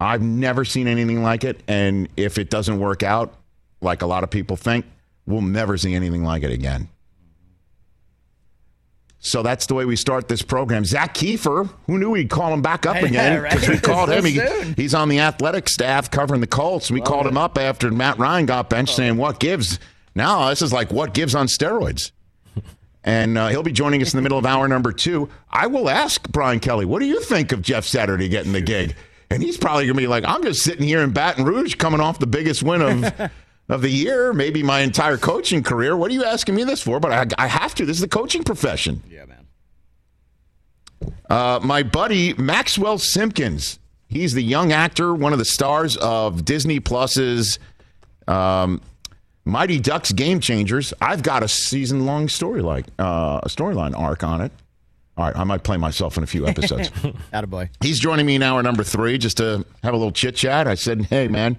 I've 0.00 0.22
never 0.22 0.64
seen 0.64 0.88
anything 0.88 1.22
like 1.22 1.44
it. 1.44 1.62
And 1.68 2.08
if 2.16 2.38
it 2.38 2.50
doesn't 2.50 2.78
work 2.78 3.02
out, 3.02 3.34
like 3.80 4.02
a 4.02 4.06
lot 4.06 4.24
of 4.24 4.30
people 4.30 4.56
think, 4.56 4.84
we'll 5.26 5.42
never 5.42 5.76
see 5.76 5.94
anything 5.94 6.24
like 6.24 6.42
it 6.42 6.50
again. 6.50 6.88
So 9.24 9.42
that's 9.42 9.64
the 9.64 9.74
way 9.74 9.86
we 9.86 9.96
start 9.96 10.28
this 10.28 10.42
program. 10.42 10.84
Zak 10.84 11.14
Keefer, 11.14 11.70
who 11.86 11.98
knew 11.98 12.10
we'd 12.10 12.28
call 12.28 12.52
him 12.52 12.60
back 12.60 12.84
up 12.84 12.96
again? 13.02 13.42
Because 13.42 13.66
we 13.66 13.78
called 13.80 14.10
him. 14.10 14.22
He, 14.22 14.38
he's 14.76 14.92
on 14.94 15.08
the 15.08 15.20
athletic 15.20 15.70
staff 15.70 16.10
covering 16.10 16.42
the 16.42 16.46
Colts. 16.46 16.90
We 16.90 17.00
called 17.00 17.26
him 17.26 17.38
up 17.38 17.56
after 17.56 17.90
Matt 17.90 18.18
Ryan 18.18 18.44
got 18.44 18.68
benched 18.68 18.94
saying, 18.94 19.16
What 19.16 19.40
gives? 19.40 19.80
Now, 20.14 20.50
this 20.50 20.60
is 20.60 20.74
like 20.74 20.92
what 20.92 21.14
gives 21.14 21.34
on 21.34 21.48
steroids. 21.48 22.12
And 23.06 23.36
uh, 23.36 23.48
he'll 23.48 23.62
be 23.62 23.70
joining 23.70 24.00
us 24.00 24.14
in 24.14 24.16
the 24.16 24.22
middle 24.22 24.38
of 24.38 24.46
hour 24.46 24.66
number 24.66 24.90
two. 24.90 25.28
I 25.50 25.66
will 25.66 25.90
ask 25.90 26.26
Brian 26.30 26.58
Kelly, 26.58 26.86
what 26.86 27.00
do 27.00 27.04
you 27.04 27.20
think 27.20 27.52
of 27.52 27.60
Jeff 27.60 27.84
Saturday 27.84 28.30
getting 28.30 28.52
the 28.52 28.62
gig? 28.62 28.96
And 29.28 29.42
he's 29.42 29.58
probably 29.58 29.84
going 29.84 29.96
to 29.96 30.00
be 30.00 30.06
like, 30.06 30.24
I'm 30.26 30.42
just 30.42 30.62
sitting 30.62 30.86
here 30.86 31.02
in 31.02 31.10
Baton 31.10 31.44
Rouge 31.44 31.74
coming 31.74 32.00
off 32.00 32.18
the 32.18 32.26
biggest 32.26 32.62
win 32.62 32.80
of, 32.80 33.30
of 33.68 33.82
the 33.82 33.90
year, 33.90 34.32
maybe 34.32 34.62
my 34.62 34.80
entire 34.80 35.16
coaching 35.16 35.62
career. 35.62 35.96
What 35.96 36.10
are 36.10 36.14
you 36.14 36.24
asking 36.24 36.54
me 36.54 36.64
this 36.64 36.82
for? 36.82 37.00
But 37.00 37.12
I, 37.38 37.44
I 37.44 37.46
have 37.46 37.74
to. 37.76 37.86
This 37.86 37.96
is 37.96 38.02
the 38.02 38.08
coaching 38.08 38.44
profession. 38.44 39.02
Yeah, 39.10 39.24
man. 39.24 39.46
Uh, 41.28 41.60
my 41.62 41.82
buddy 41.82 42.34
Maxwell 42.34 42.98
Simkins. 42.98 43.78
He's 44.08 44.34
the 44.34 44.42
young 44.42 44.72
actor, 44.72 45.14
one 45.14 45.32
of 45.32 45.38
the 45.38 45.44
stars 45.44 45.96
of 45.96 46.44
Disney 46.44 46.78
Plus's 46.78 47.58
um, 48.28 48.80
Mighty 49.44 49.80
Ducks 49.80 50.12
Game 50.12 50.40
Changers. 50.40 50.94
I've 51.00 51.22
got 51.22 51.42
a 51.42 51.48
season 51.48 52.06
long 52.06 52.28
story 52.28 52.62
like 52.62 52.86
uh, 52.98 53.40
a 53.42 53.48
storyline 53.48 53.98
arc 53.98 54.22
on 54.22 54.40
it. 54.40 54.52
All 55.16 55.24
right, 55.26 55.36
I 55.36 55.44
might 55.44 55.62
play 55.62 55.76
myself 55.76 56.16
in 56.16 56.22
a 56.22 56.26
few 56.26 56.46
episodes. 56.46 56.88
Attaboy. 57.32 57.70
He's 57.80 57.98
joining 58.00 58.26
me 58.26 58.34
in 58.34 58.42
hour 58.42 58.62
number 58.62 58.82
three 58.82 59.16
just 59.16 59.36
to 59.36 59.64
have 59.82 59.94
a 59.94 59.96
little 59.96 60.12
chit 60.12 60.34
chat. 60.36 60.66
I 60.66 60.74
said, 60.74 61.02
"Hey, 61.06 61.28
man, 61.28 61.56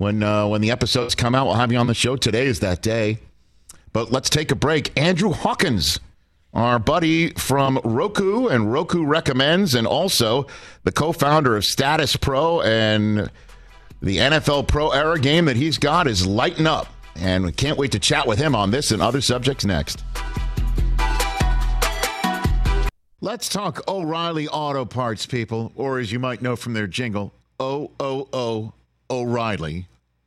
when 0.00 0.22
uh, 0.22 0.46
when 0.46 0.62
the 0.62 0.70
episodes 0.70 1.14
come 1.14 1.34
out, 1.34 1.44
we'll 1.44 1.56
have 1.56 1.70
you 1.70 1.76
on 1.76 1.86
the 1.86 1.92
show. 1.94 2.16
Today 2.16 2.46
is 2.46 2.60
that 2.60 2.80
day." 2.80 3.18
But 3.92 4.10
let's 4.10 4.30
take 4.30 4.50
a 4.50 4.54
break. 4.54 4.98
Andrew 4.98 5.30
Hawkins, 5.30 6.00
our 6.54 6.78
buddy 6.78 7.30
from 7.32 7.78
Roku 7.84 8.46
and 8.46 8.72
Roku 8.72 9.04
recommends, 9.04 9.74
and 9.74 9.86
also 9.86 10.46
the 10.84 10.92
co-founder 10.92 11.54
of 11.54 11.66
Status 11.66 12.16
Pro 12.16 12.62
and 12.62 13.30
the 14.00 14.16
NFL 14.16 14.68
Pro 14.68 14.88
Era 14.90 15.20
game 15.20 15.44
that 15.44 15.56
he's 15.56 15.76
got 15.76 16.06
is 16.06 16.26
lighting 16.26 16.66
up. 16.66 16.86
And 17.16 17.44
we 17.44 17.52
can't 17.52 17.76
wait 17.76 17.92
to 17.92 17.98
chat 17.98 18.26
with 18.26 18.38
him 18.38 18.54
on 18.54 18.70
this 18.70 18.92
and 18.92 19.02
other 19.02 19.20
subjects 19.20 19.66
next. 19.66 20.02
Let's 23.20 23.50
talk 23.50 23.86
O'Reilly 23.86 24.48
Auto 24.48 24.86
Parts, 24.86 25.26
people, 25.26 25.72
or 25.74 25.98
as 25.98 26.10
you 26.10 26.18
might 26.18 26.40
know 26.40 26.56
from 26.56 26.72
their 26.72 26.86
jingle, 26.86 27.34
O 27.58 27.90
O 28.00 28.28
O 28.32 28.72
O'Reilly 29.10 29.88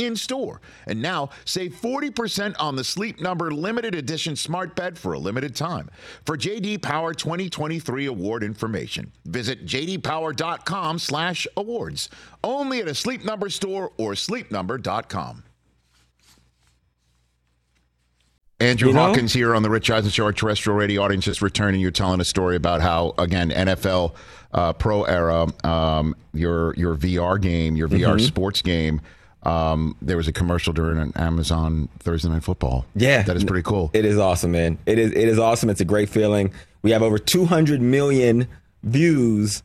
in 0.00 0.16
store. 0.16 0.60
And 0.86 1.02
now 1.02 1.28
save 1.44 1.74
40% 1.74 2.54
on 2.58 2.76
the 2.76 2.84
Sleep 2.84 3.20
Number 3.20 3.50
limited 3.50 3.94
edition 3.94 4.36
smart 4.36 4.74
bed 4.74 4.98
for 4.98 5.12
a 5.12 5.18
limited 5.18 5.54
time. 5.54 5.90
For 6.24 6.34
JD 6.36 6.80
Power 6.82 7.12
2023 7.14 8.06
award 8.06 8.42
information, 8.42 9.12
visit 9.26 9.66
jdpower.com/awards. 9.66 12.08
Only 12.42 12.80
at 12.80 12.88
a 12.88 12.94
Sleep 12.94 13.22
Number 13.24 13.50
store 13.50 13.92
or 13.98 14.12
sleepnumber.com. 14.12 15.44
Andrew 18.60 18.88
You 18.88 18.94
know? 18.94 19.06
Hawkins 19.06 19.32
here 19.32 19.54
on 19.54 19.62
the 19.62 19.70
Rich 19.70 19.90
Eisen 19.90 20.10
Show, 20.10 20.24
our 20.24 20.32
terrestrial 20.34 20.76
radio 20.78 21.02
audience, 21.02 21.26
is 21.26 21.40
returning. 21.40 21.80
You're 21.80 21.90
telling 21.90 22.20
a 22.20 22.24
story 22.24 22.56
about 22.56 22.82
how, 22.82 23.14
again, 23.16 23.48
NFL 23.50 24.14
uh, 24.52 24.74
Pro 24.74 25.04
Era, 25.04 25.46
um, 25.64 26.14
your 26.34 26.74
your 26.76 26.94
VR 26.94 27.40
game, 27.40 27.74
your 27.74 27.88
VR 27.88 28.16
Mm-hmm. 28.16 28.26
sports 28.26 28.60
game. 28.60 29.00
Um, 29.42 29.96
there 30.02 30.16
was 30.16 30.28
a 30.28 30.32
commercial 30.32 30.72
during 30.72 30.98
an 30.98 31.12
Amazon 31.16 31.88
Thursday 32.00 32.28
Night 32.28 32.44
Football. 32.44 32.84
Yeah, 32.94 33.22
that 33.22 33.36
is 33.36 33.44
pretty 33.44 33.62
cool. 33.62 33.90
It 33.94 34.04
is 34.04 34.18
awesome, 34.18 34.52
man. 34.52 34.78
It 34.86 34.98
is 34.98 35.12
it 35.12 35.28
is 35.28 35.38
awesome. 35.38 35.70
It's 35.70 35.80
a 35.80 35.84
great 35.86 36.08
feeling. 36.08 36.52
We 36.82 36.90
have 36.90 37.02
over 37.02 37.18
200 37.18 37.80
million 37.80 38.46
views 38.82 39.62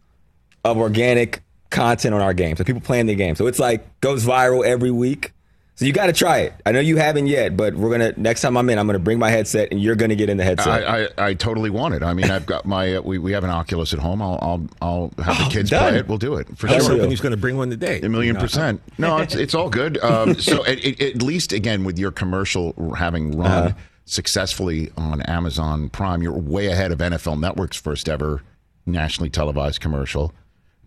of 0.63 0.77
organic 0.77 1.41
content 1.69 2.15
on 2.15 2.21
our 2.21 2.33
game. 2.33 2.55
So 2.55 2.63
people 2.63 2.81
playing 2.81 3.05
the 3.07 3.15
game. 3.15 3.35
So 3.35 3.47
it's 3.47 3.59
like 3.59 3.99
goes 4.01 4.25
viral 4.25 4.65
every 4.65 4.91
week. 4.91 5.33
So 5.77 5.83
you 5.83 5.91
got 5.91 6.05
to 6.05 6.13
try 6.13 6.39
it. 6.39 6.53
I 6.65 6.71
know 6.71 6.79
you 6.79 6.95
haven't 6.95 7.27
yet, 7.27 7.57
but 7.57 7.75
we're 7.75 7.89
gonna 7.91 8.13
next 8.15 8.39
time 8.41 8.55
I'm 8.55 8.69
in, 8.69 8.79
I'm 8.79 8.87
gonna 8.87 8.97
bring 8.97 9.19
my 9.19 9.29
headset, 9.29 9.67
and 9.71 9.81
you're 9.81 9.95
gonna 9.97 10.15
get 10.15 10.29
in 10.29 10.37
the 10.37 10.43
headset. 10.45 10.87
I, 10.87 11.03
I, 11.03 11.07
I 11.29 11.33
totally 11.33 11.69
want 11.69 11.95
it. 11.95 12.01
I 12.01 12.13
mean, 12.13 12.31
I've 12.31 12.45
got 12.45 12.65
my 12.65 12.95
uh, 12.95 13.01
we, 13.01 13.17
we 13.17 13.33
have 13.33 13.43
an 13.43 13.49
Oculus 13.49 13.91
at 13.91 13.99
home. 13.99 14.21
I'll 14.21 14.39
I'll, 14.41 14.69
I'll 14.81 15.11
have 15.23 15.37
the 15.37 15.49
kids 15.53 15.73
Oh, 15.73 15.77
done. 15.79 15.89
play 15.89 15.99
it. 15.99 16.07
We'll 16.07 16.17
do 16.17 16.35
it 16.35 16.47
for 16.57 16.69
I 16.69 16.75
was 16.75 16.83
sure. 16.83 16.91
Sure. 16.91 16.91
hoping 16.95 17.09
he 17.09 17.13
was 17.13 17.19
going 17.19 17.31
to 17.31 17.37
bring 17.37 17.57
one 17.57 17.69
today. 17.69 17.99
A 18.01 18.07
million 18.07 18.35
You 18.35 18.41
percent. 18.41 18.81
No, 18.97 19.17
it's 19.17 19.35
it's 19.35 19.53
all 19.53 19.69
good. 19.69 19.97
Um, 20.01 20.35
so 20.39 20.63
at, 20.65 20.83
at- 20.85 21.01
at 21.01 21.21
least 21.21 21.51
again 21.51 21.83
with 21.83 21.99
your 21.99 22.11
commercial 22.11 22.73
having 22.97 23.37
run 23.37 23.51
Uh-huh. 23.51 23.71
successfully 24.05 24.91
on 24.95 25.21
Amazon 25.23 25.89
Prime, 25.89 26.23
you're 26.23 26.31
way 26.31 26.67
ahead 26.67 26.93
of 26.93 26.99
NFL 26.99 27.37
Network's 27.39 27.75
first 27.77 28.07
ever 28.07 28.41
nationally 28.85 29.29
televised 29.29 29.81
commercial 29.81 30.31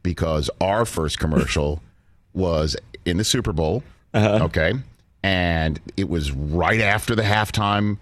because 0.02 0.48
our 0.62 0.86
first 0.86 1.18
commercial 1.18 1.82
was 2.32 2.74
in 3.04 3.18
the 3.18 3.24
Super 3.24 3.52
Bowl. 3.52 3.82
Uh-huh. 4.14 4.44
Okay, 4.44 4.72
and 5.22 5.80
it 5.96 6.08
was 6.08 6.32
right 6.32 6.80
after 6.80 7.14
the 7.14 7.22
halftime. 7.22 7.98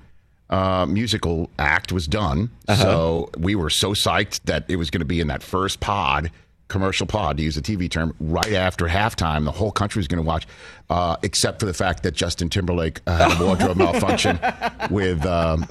Uh, 0.48 0.86
musical 0.86 1.50
act 1.58 1.90
was 1.90 2.06
done, 2.06 2.48
Uh-huh. 2.68 2.80
so 2.80 3.30
we 3.36 3.56
were 3.56 3.68
so 3.70 3.94
psyched 3.94 4.40
that 4.44 4.64
it 4.68 4.76
was 4.76 4.90
going 4.90 5.00
to 5.00 5.04
be 5.04 5.18
in 5.20 5.26
that 5.26 5.42
first 5.42 5.80
pod, 5.80 6.30
commercial 6.68 7.04
pod, 7.04 7.36
to 7.38 7.42
use 7.42 7.56
a 7.56 7.60
TV 7.62 7.90
term, 7.90 8.14
right 8.20 8.52
after 8.52 8.86
halftime. 8.86 9.44
The 9.44 9.50
whole 9.50 9.72
country 9.72 9.98
was 9.98 10.06
going 10.06 10.22
to 10.22 10.26
watch, 10.26 10.46
uh, 10.88 11.16
except 11.24 11.58
for 11.58 11.66
the 11.66 11.74
fact 11.74 12.04
that 12.04 12.14
Justin 12.14 12.48
Timberlake 12.48 13.00
uh, 13.08 13.28
had 13.28 13.40
a 13.40 13.44
wardrobe 13.44 13.76
malfunction 13.78 14.38
with 14.88 15.26
um, 15.26 15.66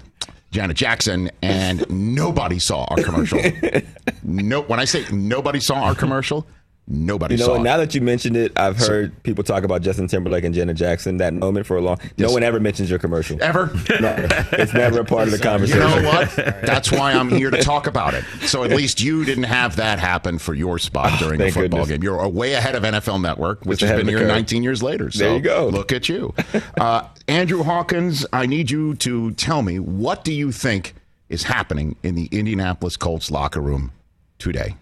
Janet 0.52 0.76
Jackson, 0.76 1.32
and 1.42 1.90
nobody 1.90 2.60
saw 2.60 2.84
our 2.90 3.02
commercial. 3.02 3.40
no, 4.24 4.62
when 4.64 4.82
I 4.82 4.86
say 4.86 5.06
nobody 5.10 5.62
saw 5.62 5.84
our 5.84 5.96
commercial, 5.96 6.46
nobody 6.88 7.36
you 7.36 7.40
know, 7.40 7.46
saw 7.46 7.52
what? 7.54 7.62
it. 7.62 7.64
now 7.64 7.78
that 7.78 7.96
you 7.96 8.02
mentioned 8.02 8.38
it, 8.38 8.52
I've 8.58 8.78
heard 8.78 9.22
people 9.24 9.44
talk 9.44 9.64
about 9.64 9.82
Justin 9.82 10.08
Timberlake 10.08 10.44
and 10.44 10.54
Janet 10.54 10.78
Jackson. 10.78 11.18
That 11.18 11.34
moment 11.34 11.66
for 11.66 11.78
a 11.78 11.82
long. 11.82 12.00
No 12.18 12.32
one 12.32 12.44
ever 12.44 12.60
mentions 12.60 12.90
your 12.90 13.00
commercial. 13.00 13.42
Ever? 13.42 13.68
No, 14.00 14.16
it's 14.54 14.74
never 14.74 15.02
a 15.02 15.06
part 15.06 15.24
of 15.28 15.32
the 15.32 15.40
conversation. 15.40 15.82
You 15.86 16.02
know 16.02 16.08
what? 16.08 16.36
That's 16.36 16.92
why 16.92 17.14
I'm 17.14 17.30
here 17.30 17.52
to 17.52 17.58
talk 17.62 17.88
about 17.88 18.14
it. 18.14 18.24
So 18.46 18.64
at 18.64 18.72
least 18.72 19.02
you 19.02 19.26
didn't 19.26 19.44
have 19.46 19.76
that 19.78 20.00
happen 20.00 20.38
for 20.38 20.54
your 20.54 20.80
spot 20.80 21.20
during 21.20 21.40
a 21.42 21.46
thank 21.46 21.54
football 21.56 21.82
goodness. 21.82 21.98
game. 21.98 22.04
You're 22.04 22.28
way 22.28 22.54
ahead 22.54 22.76
of 22.76 22.84
NFL 22.84 23.22
Network, 23.22 23.66
which 23.66 23.80
Just 23.80 23.92
has 23.92 24.00
been 24.00 24.08
here 24.08 24.20
curve. 24.20 24.28
19 24.28 24.64
years 24.64 24.82
later. 24.84 25.12
So 25.12 25.20
There 25.20 25.36
you 25.36 25.42
go. 25.42 25.68
Look 25.68 25.92
at 25.92 26.08
you. 26.10 26.34
Uh, 26.80 27.08
Andrew 27.28 27.64
Hawkins, 27.64 28.26
I 28.32 28.46
need 28.46 28.72
you 28.72 28.96
to 28.96 29.32
tell 29.32 29.62
me 29.62 29.80
what 29.80 30.24
do 30.24 30.32
you 30.32 30.52
think 30.52 30.94
is 31.30 31.44
happening 31.44 31.96
in 32.04 32.16
the 32.16 32.26
Indianapolis 32.32 32.98
Colts 32.98 33.32
locker 33.32 33.62
room 33.62 33.92
today? 34.38 34.76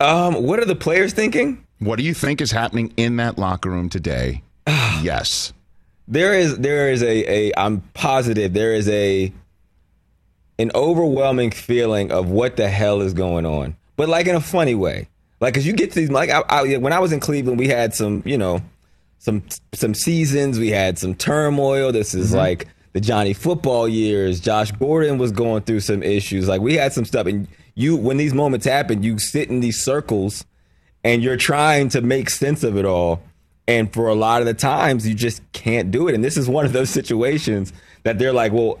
Um, 0.00 0.42
what 0.42 0.60
are 0.60 0.64
the 0.64 0.76
players 0.76 1.12
thinking? 1.12 1.64
What 1.80 1.96
do 1.96 2.04
you 2.04 2.14
think 2.14 2.40
is 2.40 2.50
happening 2.50 2.92
in 2.96 3.16
that 3.16 3.38
locker 3.38 3.70
room 3.70 3.88
today? 3.88 4.42
yes. 4.66 5.52
There 6.06 6.34
is 6.34 6.56
there 6.58 6.90
is 6.90 7.02
a, 7.02 7.30
a 7.30 7.52
I'm 7.56 7.82
positive 7.92 8.54
there 8.54 8.74
is 8.74 8.88
a 8.88 9.32
an 10.58 10.70
overwhelming 10.74 11.50
feeling 11.50 12.10
of 12.10 12.30
what 12.30 12.56
the 12.56 12.68
hell 12.68 13.02
is 13.02 13.12
going 13.12 13.46
on, 13.46 13.76
but 13.96 14.08
like 14.08 14.26
in 14.26 14.34
a 14.34 14.40
funny 14.40 14.74
way. 14.74 15.08
Like, 15.40 15.54
cause 15.54 15.64
you 15.64 15.72
get 15.72 15.92
to 15.92 16.00
these 16.00 16.10
like 16.10 16.30
I, 16.30 16.40
I, 16.48 16.76
when 16.78 16.92
I 16.92 16.98
was 16.98 17.12
in 17.12 17.20
Cleveland, 17.20 17.58
we 17.58 17.68
had 17.68 17.94
some 17.94 18.22
you 18.24 18.38
know 18.38 18.60
some 19.18 19.42
some 19.74 19.94
seasons, 19.94 20.58
we 20.58 20.70
had 20.70 20.98
some 20.98 21.14
turmoil. 21.14 21.92
This 21.92 22.14
is 22.14 22.34
like 22.34 22.66
the 22.92 23.00
Johnny 23.00 23.34
football 23.34 23.86
years. 23.88 24.40
Josh 24.40 24.72
Gordon 24.72 25.18
was 25.18 25.30
going 25.30 25.62
through 25.62 25.80
some 25.80 26.02
issues. 26.02 26.48
Like 26.48 26.60
we 26.60 26.74
had 26.74 26.92
some 26.92 27.04
stuff, 27.04 27.26
and 27.26 27.46
you 27.78 27.96
when 27.96 28.16
these 28.16 28.34
moments 28.34 28.66
happen, 28.66 29.02
you 29.02 29.18
sit 29.18 29.48
in 29.48 29.60
these 29.60 29.80
circles 29.80 30.44
and 31.04 31.22
you're 31.22 31.36
trying 31.36 31.88
to 31.90 32.00
make 32.00 32.28
sense 32.28 32.64
of 32.64 32.76
it 32.76 32.84
all. 32.84 33.22
And 33.68 33.92
for 33.92 34.08
a 34.08 34.14
lot 34.14 34.40
of 34.40 34.46
the 34.46 34.54
times, 34.54 35.06
you 35.06 35.14
just 35.14 35.40
can't 35.52 35.90
do 35.90 36.08
it. 36.08 36.14
And 36.14 36.24
this 36.24 36.36
is 36.36 36.48
one 36.48 36.64
of 36.66 36.72
those 36.72 36.90
situations 37.00 37.72
that 38.02 38.18
they're 38.18 38.32
like, 38.32 38.52
well, 38.52 38.80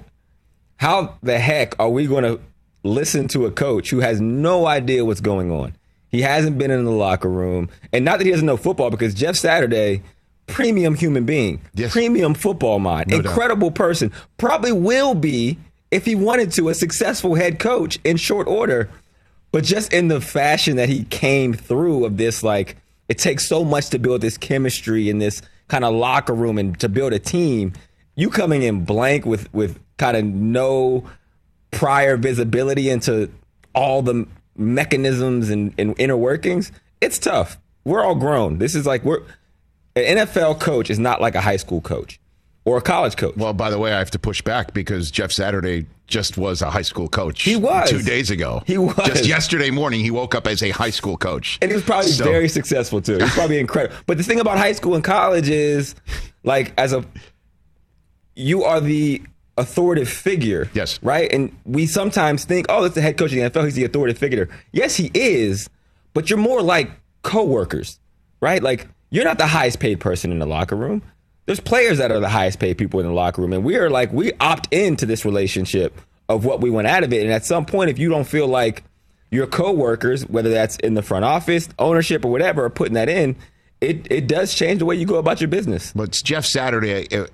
how 0.76 1.14
the 1.22 1.38
heck 1.38 1.74
are 1.78 1.88
we 1.90 2.06
going 2.06 2.24
to 2.24 2.40
listen 2.82 3.28
to 3.28 3.46
a 3.46 3.50
coach 3.50 3.90
who 3.90 4.00
has 4.00 4.20
no 4.20 4.66
idea 4.66 5.04
what's 5.04 5.20
going 5.20 5.50
on? 5.52 5.74
He 6.10 6.22
hasn't 6.22 6.58
been 6.58 6.70
in 6.70 6.84
the 6.84 6.90
locker 6.90 7.28
room. 7.28 7.68
And 7.92 8.04
not 8.04 8.18
that 8.18 8.24
he 8.24 8.30
doesn't 8.32 8.46
know 8.46 8.56
football, 8.56 8.90
because 8.90 9.14
Jeff 9.14 9.36
Saturday, 9.36 10.02
premium 10.46 10.94
human 10.94 11.24
being, 11.24 11.60
Yes. 11.74 11.92
premium 11.92 12.32
football 12.34 12.78
mind, 12.78 13.10
doubt. 13.10 13.20
incredible 13.26 13.70
person, 13.70 14.10
probably 14.38 14.72
will 14.72 15.14
be, 15.14 15.58
if 15.90 16.04
he 16.04 16.14
wanted 16.14 16.52
to, 16.52 16.68
a 16.68 16.74
successful 16.74 17.34
head 17.34 17.58
coach 17.58 17.98
in 18.04 18.16
short 18.16 18.46
order. 18.46 18.90
But 19.50 19.64
just 19.64 19.92
in 19.92 20.08
the 20.08 20.20
fashion 20.20 20.76
that 20.76 20.88
he 20.88 21.04
came 21.04 21.54
through 21.54 22.04
of 22.04 22.16
this, 22.18 22.42
like, 22.42 22.76
it 23.08 23.16
takes 23.16 23.46
so 23.46 23.64
much 23.64 23.88
to 23.90 23.98
build 23.98 24.20
this 24.20 24.36
chemistry 24.36 25.08
in 25.08 25.18
this 25.18 25.40
kind 25.68 25.84
of 25.84 25.94
locker 25.94 26.34
room 26.34 26.58
and 26.58 26.78
to 26.80 26.88
build 26.88 27.12
a 27.12 27.18
team. 27.18 27.72
You 28.14 28.28
coming 28.28 28.62
in 28.62 28.84
blank 28.84 29.24
with 29.24 29.52
with 29.54 29.78
kind 29.96 30.16
of 30.16 30.24
no 30.24 31.04
prior 31.70 32.16
visibility 32.16 32.90
into 32.90 33.30
all 33.74 34.02
the 34.02 34.26
mechanisms 34.56 35.50
and, 35.50 35.72
and 35.78 35.94
inner 35.98 36.16
workings, 36.16 36.72
it's 37.00 37.18
tough. 37.18 37.58
We're 37.84 38.04
all 38.04 38.14
grown. 38.14 38.58
This 38.58 38.74
is 38.74 38.84
like 38.86 39.04
we're 39.04 39.22
an 39.96 40.18
NFL 40.18 40.60
coach 40.60 40.90
is 40.90 40.98
not 40.98 41.20
like 41.20 41.34
a 41.34 41.40
high 41.40 41.56
school 41.56 41.80
coach 41.80 42.20
or 42.64 42.76
a 42.78 42.82
college 42.82 43.16
coach. 43.16 43.36
Well, 43.36 43.52
by 43.52 43.70
the 43.70 43.78
way, 43.78 43.92
I 43.92 43.98
have 43.98 44.10
to 44.12 44.18
push 44.18 44.42
back 44.42 44.74
because 44.74 45.10
Jeff 45.10 45.32
Saturday 45.32 45.86
just 46.06 46.36
was 46.38 46.62
a 46.62 46.70
high 46.70 46.82
school 46.82 47.08
coach. 47.08 47.42
He 47.42 47.56
was. 47.56 47.88
two 47.90 48.02
days 48.02 48.30
ago. 48.30 48.62
He 48.66 48.78
was. 48.78 48.94
just 49.06 49.26
yesterday 49.26 49.70
morning. 49.70 50.00
He 50.00 50.10
woke 50.10 50.34
up 50.34 50.46
as 50.46 50.62
a 50.62 50.70
high 50.70 50.90
school 50.90 51.16
coach, 51.16 51.58
And 51.60 51.70
he 51.70 51.74
was 51.74 51.84
probably 51.84 52.10
So- 52.10 52.24
very 52.24 52.48
successful 52.48 53.00
too. 53.00 53.18
He's 53.18 53.32
probably 53.34 53.58
incredible. 53.58 53.96
But 54.06 54.16
the 54.18 54.22
thing 54.24 54.40
about 54.40 54.58
high 54.58 54.72
school 54.72 54.94
and 54.94 55.04
college 55.04 55.48
is, 55.48 55.94
like, 56.44 56.72
as 56.78 56.92
a, 56.92 57.04
you 58.34 58.64
are 58.64 58.80
the 58.80 59.22
authoritative 59.56 60.08
figure. 60.08 60.70
Yes. 60.72 60.98
Right. 61.02 61.30
And 61.32 61.56
we 61.64 61.86
sometimes 61.86 62.44
think, 62.44 62.66
oh, 62.68 62.82
that's 62.82 62.94
the 62.94 63.00
head 63.02 63.16
coach 63.18 63.32
of 63.32 63.36
the 63.36 63.42
NFL. 63.50 63.64
He's 63.64 63.74
the 63.74 63.84
authoritative 63.84 64.18
figure. 64.18 64.48
Yes, 64.72 64.96
he 64.96 65.10
is. 65.14 65.68
But 66.14 66.30
you're 66.30 66.38
more 66.38 66.62
like 66.62 66.90
coworkers, 67.22 67.98
right? 68.40 68.62
Like, 68.62 68.86
you're 69.10 69.24
not 69.24 69.38
the 69.38 69.46
highest 69.46 69.80
paid 69.80 70.00
person 70.00 70.30
in 70.32 70.38
the 70.38 70.46
locker 70.46 70.76
room. 70.76 71.02
There's 71.48 71.60
players 71.60 71.96
that 71.96 72.12
are 72.12 72.20
the 72.20 72.28
highest 72.28 72.58
paid 72.58 72.76
people 72.76 73.00
in 73.00 73.06
the 73.06 73.12
locker 73.12 73.40
room, 73.40 73.54
and 73.54 73.64
we 73.64 73.76
are 73.76 73.88
like 73.88 74.12
we 74.12 74.32
opt 74.38 74.70
into 74.70 75.06
this 75.06 75.24
relationship 75.24 75.98
of 76.28 76.44
what 76.44 76.60
we 76.60 76.68
want 76.68 76.86
out 76.86 77.04
of 77.04 77.12
it. 77.14 77.22
And 77.22 77.32
at 77.32 77.46
some 77.46 77.64
point, 77.64 77.88
if 77.88 77.98
you 77.98 78.10
don't 78.10 78.26
feel 78.26 78.46
like 78.46 78.84
your 79.30 79.46
coworkers, 79.46 80.28
whether 80.28 80.50
that's 80.50 80.76
in 80.76 80.92
the 80.92 81.00
front 81.00 81.24
office, 81.24 81.66
ownership, 81.78 82.22
or 82.26 82.30
whatever, 82.30 82.66
are 82.66 82.68
putting 82.68 82.92
that 82.94 83.08
in, 83.08 83.34
it 83.80 84.06
it 84.10 84.26
does 84.26 84.54
change 84.54 84.80
the 84.80 84.84
way 84.84 84.96
you 84.96 85.06
go 85.06 85.14
about 85.14 85.40
your 85.40 85.48
business. 85.48 85.90
But 85.96 86.10
Jeff 86.22 86.44
Saturday 86.44 87.08
uh, 87.18 87.28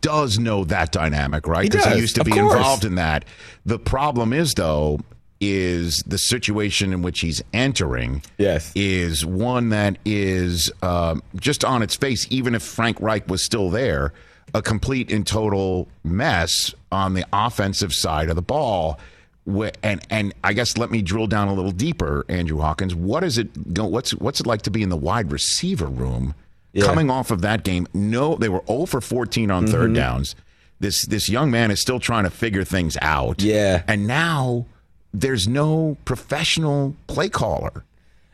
does 0.00 0.38
know 0.38 0.64
that 0.64 0.90
dynamic, 0.90 1.46
right? 1.46 1.64
He 1.64 1.68
Because 1.68 1.84
does, 1.84 1.94
he 1.94 2.00
used 2.00 2.14
to 2.14 2.22
of 2.22 2.24
be 2.24 2.32
course. 2.32 2.54
involved 2.54 2.86
in 2.86 2.94
that. 2.94 3.26
The 3.66 3.78
problem 3.78 4.32
is, 4.32 4.54
though, 4.54 5.00
is 5.40 6.02
the 6.06 6.18
situation 6.18 6.92
in 6.92 7.02
which 7.02 7.20
he's 7.20 7.42
entering. 7.52 8.22
Yes. 8.38 8.72
is 8.74 9.24
one 9.24 9.68
that 9.70 9.98
is 10.04 10.70
um, 10.82 11.22
just 11.36 11.64
on 11.64 11.82
its 11.82 11.94
face. 11.94 12.26
Even 12.30 12.54
if 12.54 12.62
Frank 12.62 13.00
Reich 13.00 13.28
was 13.28 13.42
still 13.42 13.70
there, 13.70 14.12
a 14.54 14.62
complete 14.62 15.12
and 15.12 15.26
total 15.26 15.88
mess 16.04 16.74
on 16.90 17.14
the 17.14 17.24
offensive 17.32 17.92
side 17.94 18.28
of 18.30 18.36
the 18.36 18.42
ball. 18.42 18.98
And 19.82 20.00
and 20.10 20.34
I 20.44 20.52
guess 20.52 20.76
let 20.76 20.90
me 20.90 21.00
drill 21.00 21.26
down 21.26 21.48
a 21.48 21.54
little 21.54 21.70
deeper, 21.70 22.26
Andrew 22.28 22.58
Hawkins. 22.58 22.94
What 22.94 23.24
is 23.24 23.38
it? 23.38 23.48
What's 23.78 24.10
what's 24.16 24.40
it 24.40 24.46
like 24.46 24.62
to 24.62 24.70
be 24.70 24.82
in 24.82 24.90
the 24.90 24.96
wide 24.96 25.32
receiver 25.32 25.86
room? 25.86 26.34
Yeah. 26.74 26.84
Coming 26.84 27.10
off 27.10 27.30
of 27.30 27.40
that 27.40 27.64
game, 27.64 27.86
no, 27.94 28.34
they 28.36 28.50
were 28.50 28.62
0 28.68 28.84
for 28.84 29.00
14 29.00 29.50
on 29.50 29.64
Mm-hmm. 29.64 29.72
third 29.72 29.94
downs. 29.94 30.36
This 30.80 31.06
this 31.06 31.30
young 31.30 31.50
man 31.50 31.70
is 31.70 31.80
still 31.80 31.98
trying 31.98 32.24
to 32.24 32.30
figure 32.30 32.62
things 32.62 32.98
out. 33.00 33.40
Yeah. 33.40 33.84
and 33.88 34.06
now 34.06 34.66
there's 35.12 35.48
no 35.48 35.96
professional 36.04 36.94
play 37.06 37.28
caller 37.28 37.84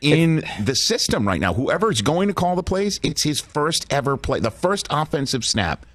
in 0.01 0.43
the 0.61 0.75
system 0.75 1.27
right 1.27 1.39
now. 1.39 1.53
Whoever 1.53 1.91
is 1.91 2.01
going 2.01 2.27
to 2.27 2.33
call 2.33 2.55
the 2.55 2.63
plays, 2.63 2.99
it's 3.03 3.23
his 3.23 3.39
first 3.39 3.91
ever 3.91 4.17
play, 4.17 4.39
the 4.39 4.51
first 4.51 4.87
offensive 4.89 5.43
snap 5.43 5.85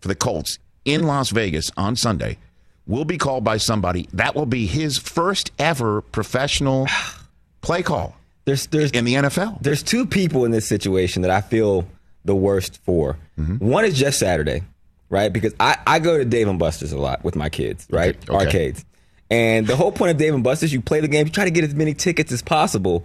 for 0.00 0.08
the 0.08 0.14
Colts 0.14 0.58
in 0.84 1.06
Las 1.06 1.30
Vegas 1.30 1.70
on 1.76 1.96
Sunday 1.96 2.38
will 2.86 3.04
be 3.04 3.18
called 3.18 3.44
by 3.44 3.56
somebody. 3.56 4.08
That 4.12 4.34
will 4.34 4.46
be 4.46 4.66
his 4.66 4.98
first 4.98 5.50
ever 5.58 6.00
professional 6.00 6.86
play 7.60 7.82
call 7.82 8.16
There's 8.44 8.66
there's 8.68 8.90
in 8.92 9.04
the 9.04 9.14
NFL. 9.14 9.62
there's 9.62 9.82
two 9.82 10.06
people 10.06 10.44
in 10.44 10.50
this 10.50 10.66
situation 10.66 11.22
that 11.22 11.30
I 11.30 11.40
feel 11.40 11.86
the 12.24 12.34
worst 12.34 12.80
for. 12.84 13.16
Mm-hmm. 13.38 13.66
One 13.66 13.84
is 13.84 13.98
Jeff 13.98 14.14
Saturday, 14.14 14.62
right? 15.08 15.32
Because 15.32 15.54
I, 15.60 15.78
I 15.86 15.98
go 15.98 16.18
to 16.18 16.24
Dave 16.24 16.48
and 16.48 16.58
Buster's 16.58 16.92
a 16.92 16.98
lot 16.98 17.24
with 17.24 17.36
my 17.36 17.48
kids, 17.48 17.86
right? 17.90 18.16
Okay. 18.28 18.32
Arcades. 18.34 18.84
And 19.30 19.66
the 19.66 19.76
whole 19.76 19.92
point 19.92 20.10
of 20.10 20.16
Dave 20.16 20.34
and 20.34 20.42
Buster's, 20.42 20.72
you 20.72 20.80
play 20.80 21.00
the 21.00 21.08
game, 21.08 21.26
you 21.26 21.32
try 21.32 21.44
to 21.44 21.50
get 21.50 21.64
as 21.64 21.74
many 21.74 21.94
tickets 21.94 22.32
as 22.32 22.42
possible. 22.42 23.04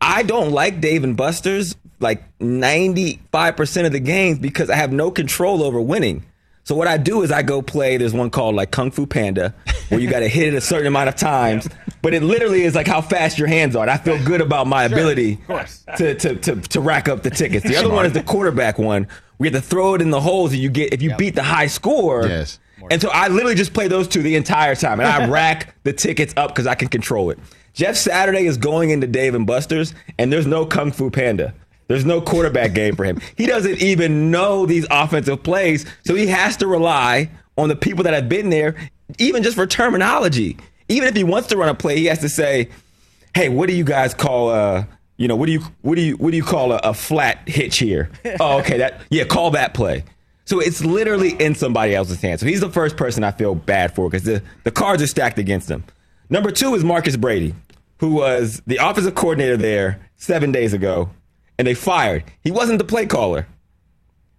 I 0.00 0.22
don't 0.22 0.52
like 0.52 0.80
Dave 0.80 1.02
and 1.04 1.16
Buster's 1.16 1.74
like 1.98 2.22
95% 2.38 3.86
of 3.86 3.92
the 3.92 4.00
games 4.00 4.38
because 4.38 4.68
I 4.70 4.76
have 4.76 4.92
no 4.92 5.10
control 5.10 5.62
over 5.62 5.80
winning. 5.80 6.26
So 6.64 6.74
what 6.74 6.88
I 6.88 6.96
do 6.96 7.22
is 7.22 7.30
I 7.30 7.42
go 7.42 7.62
play. 7.62 7.96
There's 7.96 8.12
one 8.12 8.28
called 8.28 8.56
like 8.56 8.72
Kung 8.72 8.90
Fu 8.90 9.06
Panda, 9.06 9.54
where 9.88 10.00
you 10.00 10.10
got 10.10 10.20
to 10.20 10.28
hit 10.28 10.48
it 10.52 10.56
a 10.56 10.60
certain 10.60 10.88
amount 10.88 11.08
of 11.08 11.14
times. 11.14 11.68
But 12.02 12.12
it 12.12 12.22
literally 12.24 12.62
is 12.62 12.74
like 12.74 12.88
how 12.88 13.00
fast 13.00 13.38
your 13.38 13.46
hands 13.46 13.76
are. 13.76 13.82
And 13.82 13.90
I 13.90 13.96
feel 13.98 14.22
good 14.24 14.40
about 14.40 14.66
my 14.66 14.84
ability 14.84 15.38
to, 15.96 16.14
to, 16.16 16.34
to 16.36 16.56
to 16.56 16.80
rack 16.80 17.08
up 17.08 17.22
the 17.22 17.30
tickets. 17.30 17.64
The 17.66 17.76
other 17.76 17.88
one 17.88 18.04
is 18.04 18.12
the 18.12 18.22
quarterback 18.22 18.78
one. 18.78 19.06
We 19.38 19.46
have 19.48 19.54
to 19.54 19.60
throw 19.60 19.94
it 19.94 20.02
in 20.02 20.10
the 20.10 20.20
holes, 20.20 20.52
and 20.52 20.60
you 20.60 20.68
get 20.68 20.92
if 20.92 21.02
you 21.02 21.14
beat 21.16 21.34
the 21.36 21.42
high 21.44 21.68
score. 21.68 22.26
Yes. 22.26 22.58
And 22.90 23.00
so 23.00 23.10
I 23.10 23.28
literally 23.28 23.54
just 23.54 23.74
play 23.74 23.88
those 23.88 24.08
two 24.08 24.22
the 24.22 24.36
entire 24.36 24.74
time, 24.74 25.00
and 25.00 25.08
I 25.08 25.28
rack 25.30 25.74
the 25.82 25.92
tickets 25.92 26.34
up 26.36 26.50
because 26.50 26.66
I 26.66 26.74
can 26.74 26.88
control 26.88 27.30
it. 27.30 27.38
Jeff 27.72 27.96
Saturday 27.96 28.46
is 28.46 28.56
going 28.56 28.90
into 28.90 29.06
Dave 29.06 29.34
and 29.34 29.46
Buster's, 29.46 29.94
and 30.18 30.32
there's 30.32 30.46
no 30.46 30.64
Kung 30.64 30.92
Fu 30.92 31.10
Panda. 31.10 31.54
There's 31.88 32.04
no 32.04 32.20
quarterback 32.20 32.72
game 32.72 32.96
for 32.96 33.04
him. 33.04 33.20
He 33.36 33.46
doesn't 33.46 33.80
even 33.80 34.30
know 34.30 34.66
these 34.66 34.86
offensive 34.90 35.42
plays, 35.42 35.86
so 36.04 36.14
he 36.14 36.26
has 36.26 36.56
to 36.58 36.66
rely 36.66 37.30
on 37.58 37.68
the 37.68 37.76
people 37.76 38.04
that 38.04 38.14
have 38.14 38.28
been 38.28 38.50
there, 38.50 38.74
even 39.18 39.42
just 39.42 39.56
for 39.56 39.66
terminology. 39.66 40.56
Even 40.88 41.08
if 41.08 41.14
he 41.14 41.24
wants 41.24 41.48
to 41.48 41.56
run 41.56 41.68
a 41.68 41.74
play, 41.74 41.96
he 41.98 42.06
has 42.06 42.18
to 42.20 42.28
say, 42.28 42.68
"Hey, 43.34 43.48
what 43.48 43.68
do 43.68 43.74
you 43.74 43.84
guys 43.84 44.14
call 44.14 44.50
uh, 44.50 44.84
you 45.16 45.28
know, 45.28 45.36
what 45.36 45.46
do 45.46 45.52
you 45.52 45.60
what 45.82 45.94
do 45.94 46.02
you 46.02 46.16
what 46.16 46.30
do 46.30 46.36
you 46.36 46.44
call 46.44 46.72
a, 46.72 46.76
a 46.78 46.94
flat 46.94 47.48
hitch 47.48 47.78
here? 47.78 48.10
oh, 48.40 48.58
okay, 48.58 48.78
that 48.78 49.00
yeah, 49.10 49.24
call 49.24 49.50
that 49.52 49.74
play." 49.74 50.04
So 50.46 50.60
it's 50.60 50.84
literally 50.84 51.30
in 51.32 51.54
somebody 51.56 51.94
else's 51.94 52.22
hands. 52.22 52.40
So 52.40 52.46
he's 52.46 52.60
the 52.60 52.70
first 52.70 52.96
person 52.96 53.24
I 53.24 53.32
feel 53.32 53.54
bad 53.54 53.94
for 53.94 54.08
because 54.08 54.22
the, 54.22 54.42
the 54.62 54.70
cards 54.70 55.02
are 55.02 55.06
stacked 55.08 55.38
against 55.38 55.68
him. 55.68 55.84
Number 56.30 56.52
two 56.52 56.74
is 56.74 56.84
Marcus 56.84 57.16
Brady, 57.16 57.54
who 57.98 58.14
was 58.14 58.62
the 58.66 58.76
offensive 58.76 59.16
coordinator 59.16 59.56
there 59.56 60.00
seven 60.14 60.52
days 60.52 60.72
ago, 60.72 61.10
and 61.58 61.66
they 61.66 61.74
fired. 61.74 62.24
He 62.42 62.52
wasn't 62.52 62.78
the 62.78 62.84
play 62.84 63.06
caller, 63.06 63.46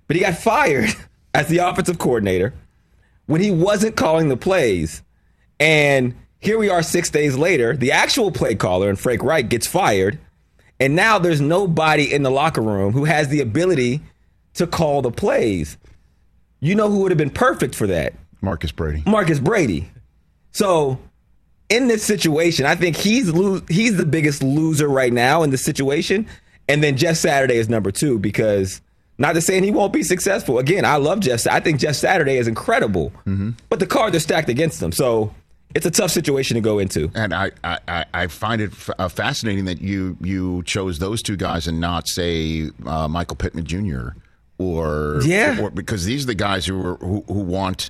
but 0.08 0.16
he 0.16 0.22
got 0.22 0.38
fired 0.38 0.90
as 1.34 1.50
the 1.50 1.58
offensive 1.58 2.00
coordinator 2.00 2.54
when 3.26 3.42
he 3.42 3.52
wasn't 3.52 3.98
calling 3.98 4.30
the 4.30 4.38
plays. 4.38 5.04
And 5.60 6.16
here 6.40 6.58
we 6.58 6.70
are 6.70 6.84
six 6.84 7.10
days 7.10 7.38
later. 7.38 7.76
The 7.76 7.92
actual 7.92 8.32
play 8.32 8.56
caller 8.56 8.90
and 8.90 8.98
Frank 8.98 9.24
Reich 9.24 9.50
gets 9.50 9.68
fired. 9.68 10.20
And 10.80 10.96
now 10.96 11.20
there's 11.20 11.42
nobody 11.42 12.14
in 12.14 12.24
the 12.24 12.30
locker 12.30 12.62
room 12.62 12.94
who 12.94 13.06
has 13.06 13.28
the 13.28 13.42
ability 13.42 14.02
to 14.54 14.68
call 14.68 15.02
the 15.02 15.12
plays. 15.12 15.78
You 16.60 16.76
know 16.76 16.90
who 16.90 17.00
would 17.00 17.12
have 17.12 17.18
been 17.18 17.30
perfect 17.30 17.76
for 17.76 17.88
that? 17.88 18.14
Marcus 18.42 18.72
Brady. 18.72 19.04
Marcus 19.06 19.40
Brady. 19.40 19.90
So 20.52 21.00
in 21.70 21.88
this 21.88 22.04
situation, 22.04 22.66
I 22.66 22.76
think 22.76 22.96
he's 22.96 23.30
lo- 23.32 23.62
he's 23.70 23.98
the 23.98 24.06
biggest 24.06 24.42
loser 24.44 24.88
right 24.88 25.14
now 25.14 25.44
in 25.44 25.50
the 25.52 25.58
situation. 25.58 26.28
And 26.70 26.84
then 26.84 26.98
Jeff 26.98 27.18
Saturday 27.18 27.56
is 27.58 27.70
number 27.70 27.92
two 27.92 28.20
because 28.20 28.82
not 29.18 29.34
to 29.34 29.42
saying 29.42 29.64
he 29.64 29.72
won't 29.72 29.94
be 29.94 30.04
successful. 30.04 30.60
Again, 30.60 30.86
I 30.86 30.98
love 30.98 31.20
Jeff. 31.22 31.48
I 31.48 31.60
think 31.60 31.80
Jeff 31.80 31.96
Saturday 31.96 32.38
is 32.38 32.48
incredible, 32.48 33.12
but 33.70 33.80
the 33.80 33.88
cards 33.88 34.16
are 34.16 34.20
stacked 34.20 34.50
against 34.50 34.82
him. 34.82 34.92
So 34.92 35.34
it's 35.76 35.86
a 35.86 35.92
tough 35.92 36.12
situation 36.12 36.56
to 36.56 36.62
go 36.62 36.80
into. 36.80 37.12
And 37.16 37.34
I, 37.34 37.52
I, 37.64 37.80
I- 37.88 38.06
I 38.14 38.28
find 38.28 38.62
it 38.62 38.72
f- 38.72 38.90
uh, 39.00 39.10
fascinating 39.10 39.66
that 39.66 39.82
you 39.82 40.18
you 40.22 40.64
chose 40.64 41.00
those 41.00 41.22
two 41.22 41.36
guys 41.38 41.68
and 41.68 41.80
not 41.80 42.08
say 42.08 42.70
uh, 42.86 43.08
Michael 43.08 43.36
Pittman 43.36 43.66
Jr. 43.66 44.10
or 44.58 45.20
Yeah. 45.24 45.60
or 45.62 45.70
because 45.70 46.06
these 46.06 46.24
are 46.24 46.28
the 46.28 46.36
guys 46.36 46.66
who 46.66 46.80
are, 46.80 46.96
who, 46.98 47.24
who 47.28 47.40
want 47.42 47.90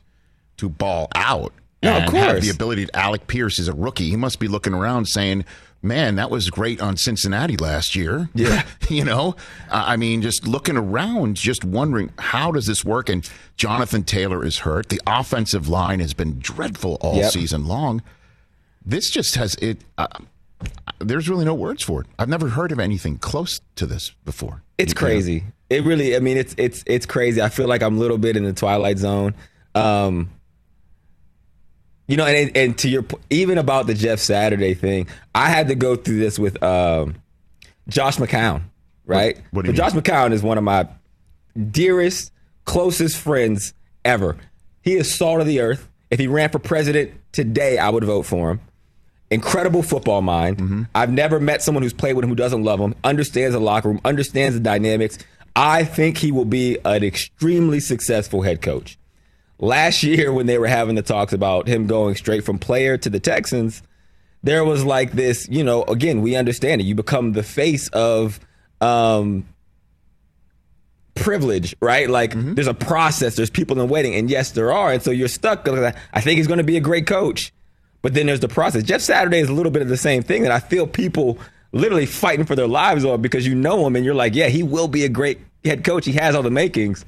to 0.58 0.70
ball 0.70 1.08
out 1.16 1.54
No, 1.84 1.92
of 1.98 2.04
and 2.04 2.14
have 2.18 2.32
course. 2.32 2.44
the 2.46 2.50
ability. 2.50 2.86
To, 2.88 2.96
Alec 2.98 3.28
Pierce 3.28 3.60
is 3.60 3.68
a 3.68 3.74
rookie. 3.74 4.10
He 4.10 4.16
must 4.16 4.40
be 4.40 4.48
looking 4.48 4.74
around 4.74 5.06
saying. 5.08 5.46
Man, 5.84 6.16
that 6.16 6.32
was 6.32 6.50
great 6.50 6.82
on 6.82 6.98
Cincinnati 6.98 7.56
last 7.56 7.96
year. 7.96 8.30
Yeah. 8.34 8.64
you 8.90 9.06
know, 9.06 9.36
Uh, 9.70 9.84
I 9.86 9.96
mean, 9.96 10.24
just 10.24 10.48
looking 10.48 10.76
around, 10.76 11.36
just 11.38 11.64
wondering 11.64 12.12
how 12.18 12.52
does 12.52 12.66
this 12.66 12.84
work? 12.84 13.10
And 13.10 13.30
Jonathan 13.58 14.04
Taylor 14.04 14.44
is 14.44 14.58
hurt. 14.60 14.90
The 14.90 15.00
offensive 15.06 15.68
line 15.70 16.00
has 16.00 16.16
been 16.16 16.40
dreadful 16.40 16.98
all 17.00 17.18
Yep. 17.18 17.32
season 17.32 17.68
long 17.68 18.02
this 18.84 19.12
just 19.12 19.36
has 19.36 19.54
it. 19.56 19.82
Uh, 20.00 20.08
there's 21.00 21.30
really 21.30 21.46
no 21.46 21.54
words 21.54 21.84
for 21.84 22.02
it. 22.02 22.08
I've 22.18 22.28
never 22.30 22.50
heard 22.50 22.72
of 22.72 22.80
anything 22.80 23.18
close 23.20 23.62
to 23.76 23.86
this 23.86 24.14
before. 24.26 24.64
It's 24.80 24.94
You 24.94 24.96
know? 24.96 25.00
It 25.70 25.84
really. 25.84 26.16
I 26.16 26.20
mean, 26.20 26.38
it's 26.38 26.56
it's 26.58 26.84
it's 26.88 27.06
crazy. 27.06 27.42
I 27.42 27.50
feel 27.50 27.68
like 27.68 27.82
I'm 27.82 27.98
a 27.98 28.00
little 28.00 28.18
bit 28.18 28.38
in 28.38 28.44
the 28.44 28.54
twilight 28.54 28.98
zone. 28.98 29.36
Um, 29.76 30.30
you 32.08 32.16
know, 32.16 32.26
and 32.26 32.56
and 32.56 32.78
to 32.80 32.90
your 32.90 33.06
even 33.30 33.58
about 33.58 33.88
the 33.88 33.94
Jeff 33.94 34.20
Saturday 34.20 34.74
thing, 34.74 35.08
I 35.36 35.50
had 35.50 35.68
to 35.68 35.76
go 35.76 35.96
through 35.96 36.20
this 36.20 36.40
with 36.40 36.62
um, 36.64 37.16
Josh 37.90 38.18
McCown, 38.18 38.62
right? 39.06 39.38
what 39.52 39.66
But 39.66 39.76
Josh 39.76 39.92
McCown 39.92 40.32
is 40.32 40.42
one 40.42 40.58
of 40.58 40.64
my 40.64 40.88
dearest, 41.72 42.32
closest 42.64 43.18
friends 43.18 43.74
ever. 44.06 44.38
He 44.82 44.94
is 44.94 45.14
salt 45.14 45.42
of 45.42 45.48
the 45.48 45.60
earth. 45.60 45.90
If 46.10 46.20
he 46.20 46.28
ran 46.28 46.50
for 46.50 46.60
president 46.60 47.12
today, 47.34 47.78
I 47.78 47.90
would 47.90 48.06
vote 48.06 48.24
for 48.24 48.52
him. 48.52 48.62
Incredible 49.30 49.84
football 49.84 50.22
mind. 50.22 50.88
I've 50.96 51.12
never 51.12 51.42
met 51.42 51.62
someone 51.62 51.84
who's 51.84 51.92
played 51.92 52.16
with 52.16 52.24
him 52.24 52.30
who 52.30 52.36
doesn't 52.36 52.64
love 52.64 52.80
him, 52.80 52.96
understands 53.04 53.54
the 53.54 53.60
locker 53.60 53.90
room, 53.90 54.00
understands 54.06 54.56
the 54.56 54.62
dynamics. 54.62 55.18
I 55.58 55.86
think 55.86 56.20
he 56.20 56.32
will 56.32 56.46
be 56.46 56.78
an 56.86 57.04
extremely 57.04 57.80
successful 57.80 58.44
head 58.44 58.62
coach. 58.62 58.96
Last 59.58 60.04
year, 60.04 60.32
when 60.32 60.46
they 60.46 60.60
were 60.60 60.68
having 60.68 60.94
the 60.94 61.02
talks 61.02 61.34
about 61.34 61.68
him 61.68 61.88
going 61.88 62.14
straight 62.14 62.46
from 62.46 62.60
player 62.60 62.96
to 63.00 63.10
the 63.10 63.20
Texans, 63.20 63.82
there 64.44 64.64
was 64.64 64.86
like 64.86 65.14
this, 65.14 65.50
you 65.50 65.64
know, 65.64 65.84
again, 65.86 66.22
we 66.22 66.36
understand 66.36 66.80
it. 66.80 66.84
You 66.84 66.94
become 66.94 67.32
the 67.32 67.42
face 67.42 67.88
of 67.88 68.40
um, 68.82 69.48
privilege, 71.16 71.76
right? 71.82 72.08
Like 72.08 72.34
there's 72.36 72.68
a 72.68 72.76
process, 72.76 73.36
there's 73.36 73.50
people 73.50 73.82
in 73.82 73.90
waiting, 73.90 74.14
and 74.14 74.30
yes, 74.30 74.52
there 74.52 74.72
are. 74.72 74.94
And 74.94 75.02
so 75.02 75.10
you're 75.10 75.28
stuck. 75.28 75.68
I 75.68 76.22
think 76.22 76.38
he's 76.38 76.46
going 76.46 76.60
to 76.60 76.64
be 76.64 76.78
a 76.78 76.82
great 76.82 77.08
coach, 77.08 77.52
but 78.04 78.14
then 78.14 78.28
there's 78.28 78.42
the 78.42 78.48
process. 78.48 78.84
Jeff 78.84 79.02
Saturday 79.02 79.40
is 79.40 79.50
a 79.50 79.54
little 79.54 79.72
bit 79.72 79.82
of 79.82 79.88
the 79.88 79.98
same 79.98 80.22
thing 80.22 80.44
that 80.44 80.52
I 80.52 80.60
feel 80.60 80.86
people 80.86 81.40
literally 81.72 82.06
fighting 82.06 82.46
for 82.46 82.56
their 82.56 82.68
lives 82.68 83.06
on 83.06 83.22
because 83.22 83.46
you 83.46 83.56
know 83.56 83.86
him 83.86 83.96
and 83.96 84.06
you're 84.06 84.16
like, 84.16 84.36
yeah, 84.36 84.48
he 84.48 84.64
will 84.64 84.88
be 84.88 85.04
a 85.06 85.10
great 85.10 85.40
head 85.64 85.84
coach. 85.84 86.06
He 86.06 86.14
has 86.14 86.36
all 86.36 86.44
the 86.44 86.52
makings, 86.52 87.06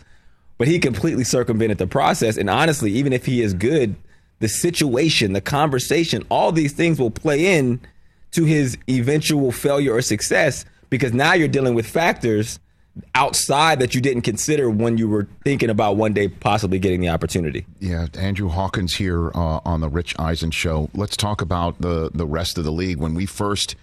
but 0.57 0.67
he 0.67 0.79
completely 0.79 1.23
circumvented 1.23 1.77
the 1.77 1.87
process. 1.87 2.37
And 2.37 2.49
honestly, 2.49 2.91
even 2.91 3.13
if 3.13 3.25
he 3.25 3.41
is 3.41 3.53
good, 3.53 3.95
the 4.39 4.49
situation, 4.49 5.33
the 5.33 5.41
conversation, 5.41 6.23
all 6.29 6.51
these 6.51 6.73
things 6.73 6.99
will 6.99 7.11
play 7.11 7.57
in 7.57 7.79
to 8.31 8.45
his 8.45 8.77
eventual 8.89 9.51
failure 9.51 9.93
or 9.93 10.01
success 10.01 10.65
because 10.89 11.13
now 11.13 11.33
you're 11.33 11.47
dealing 11.47 11.73
with 11.73 11.87
factors 11.87 12.59
outside 13.15 13.79
that 13.79 13.95
you 13.95 14.01
didn't 14.01 14.23
consider 14.23 14.69
when 14.69 14.97
you 14.97 15.07
were 15.07 15.27
thinking 15.43 15.69
about 15.69 15.95
one 15.95 16.13
day 16.13 16.27
possibly 16.27 16.79
getting 16.79 16.99
the 16.99 17.09
opportunity. 17.09 17.65
Yeah, 17.79 18.07
Andrew 18.17 18.49
Hawkins 18.49 18.95
here 18.95 19.29
uh, 19.29 19.59
on 19.65 19.81
the 19.81 19.89
Rich 19.89 20.15
Eisen 20.19 20.51
show. 20.51 20.89
Let's 20.93 21.15
talk 21.15 21.41
about 21.41 21.79
the 21.81 22.11
the 22.13 22.25
rest 22.25 22.57
of 22.57 22.63
the 22.63 22.71
league. 22.71 22.97
When 22.97 23.13
we 23.13 23.25
first 23.25 23.75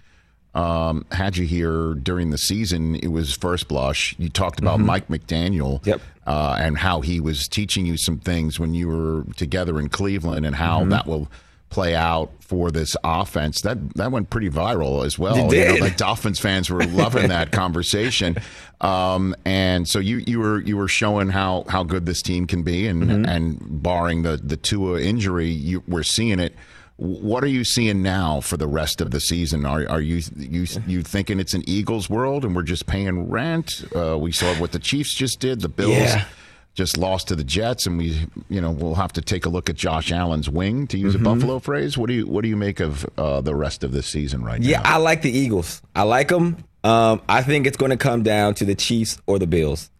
um, 0.57 1.05
had 1.13 1.37
you 1.37 1.47
here 1.47 1.95
during 1.95 2.31
the 2.31 2.39
season, 2.39 2.95
it 2.97 3.09
was 3.09 3.35
first 3.35 3.69
blush. 3.69 4.15
You 4.19 4.29
talked 4.31 4.59
about 4.59 4.81
Mike 4.81 5.09
McDaniel 5.09 5.85
Yep. 5.87 6.01
uh, 6.27 6.57
and 6.59 6.79
how 6.79 7.03
he 7.03 7.21
was 7.21 7.47
teaching 7.47 7.85
you 7.87 7.97
some 7.97 8.19
things 8.19 8.59
when 8.59 8.73
you 8.75 8.89
were 8.89 9.25
together 9.37 9.79
in 9.79 9.89
Cleveland, 9.91 10.47
and 10.47 10.57
how 10.57 10.85
that 10.87 11.07
will 11.07 11.29
play 11.69 11.95
out 11.95 12.31
for 12.41 12.71
this 12.71 12.97
offense. 13.05 13.61
That 13.63 13.95
that 13.97 14.11
went 14.13 14.31
pretty 14.31 14.49
viral 14.49 15.05
as 15.05 15.19
well. 15.19 15.53
It 15.53 15.73
You 15.75 15.79
know, 15.81 15.85
like 15.85 15.97
Dolphins 15.99 16.39
fans 16.39 16.71
were 16.71 16.85
loving 16.85 17.29
that 17.29 17.53
conversation. 17.63 18.37
Um, 18.81 19.35
and 19.45 19.87
so 19.89 19.99
you 19.99 20.19
you 20.27 20.39
were 20.39 20.61
you 20.63 20.77
were 20.77 20.89
showing 20.89 21.29
how 21.29 21.65
how 21.69 21.83
good 21.83 22.07
this 22.07 22.23
team 22.23 22.47
can 22.47 22.63
be, 22.63 22.87
and 22.87 23.03
Mm-hmm. 23.03 23.25
and 23.27 23.83
barring 23.83 24.23
the 24.23 24.37
the 24.43 24.57
Tua 24.57 25.01
injury, 25.03 25.49
you, 25.51 25.83
we're 25.87 26.03
seeing 26.03 26.39
it. 26.41 26.55
What 26.99 27.45
are 27.45 27.49
you 27.49 27.63
seeing 27.63 28.03
now 28.03 28.41
for 28.41 28.57
the 28.57 28.67
rest 28.67 29.03
of 29.03 29.11
the 29.11 29.21
season? 29.21 29.67
Are 29.67 29.87
are 29.89 30.01
you 30.01 30.23
you 30.37 30.67
you 30.87 31.03
thinking 31.03 31.39
it's 31.39 31.53
an 31.53 31.63
Eagles 31.67 32.09
world 32.09 32.45
and 32.45 32.57
we're 32.57 32.63
just 32.63 32.87
paying 32.87 33.29
rent? 33.29 33.85
Uh, 33.95 34.17
we 34.19 34.33
saw 34.33 34.55
what 34.55 34.73
the 34.73 34.79
Chiefs 34.79 35.13
just 35.13 35.39
did. 35.39 35.61
The 35.61 35.69
Bills 35.69 35.93
Yeah. 35.93 36.25
just 36.75 36.97
lost 36.97 37.29
to 37.29 37.37
the 37.37 37.45
Jets, 37.45 37.87
and 37.87 37.99
we 37.99 38.27
you 38.49 38.63
know 38.63 38.71
we'll 38.71 38.95
have 38.95 39.13
to 39.13 39.21
take 39.21 39.45
a 39.45 39.51
look 39.51 39.69
at 39.69 39.77
Josh 39.77 40.11
Allen's 40.11 40.49
wing 40.49 40.87
to 40.87 40.97
use 40.99 41.15
Mm-hmm. 41.15 41.27
a 41.27 41.35
Buffalo 41.35 41.59
phrase. 41.59 41.99
What 41.99 42.07
do 42.09 42.15
you 42.15 42.27
what 42.27 42.43
do 42.43 42.49
you 42.49 42.57
make 42.57 42.81
of 42.81 43.05
uh, 43.19 43.43
the 43.43 43.55
rest 43.55 43.85
of 43.85 43.93
this 43.93 44.07
season 44.07 44.43
right 44.43 44.63
Yeah, 44.63 44.79
now? 44.79 44.89
Yeah, 44.89 44.95
I 44.95 44.97
like 44.97 45.21
the 45.21 45.31
Eagles. 45.31 45.83
I 45.95 46.05
like 46.05 46.29
them. 46.29 46.57
Um, 46.83 47.21
I 47.29 47.43
think 47.43 47.67
it's 47.67 47.77
going 47.77 47.91
to 47.91 47.97
come 47.99 48.23
down 48.23 48.55
to 48.55 48.65
the 48.65 48.75
Chiefs 48.75 49.19
or 49.27 49.39
the 49.39 49.47
Bills 49.47 49.91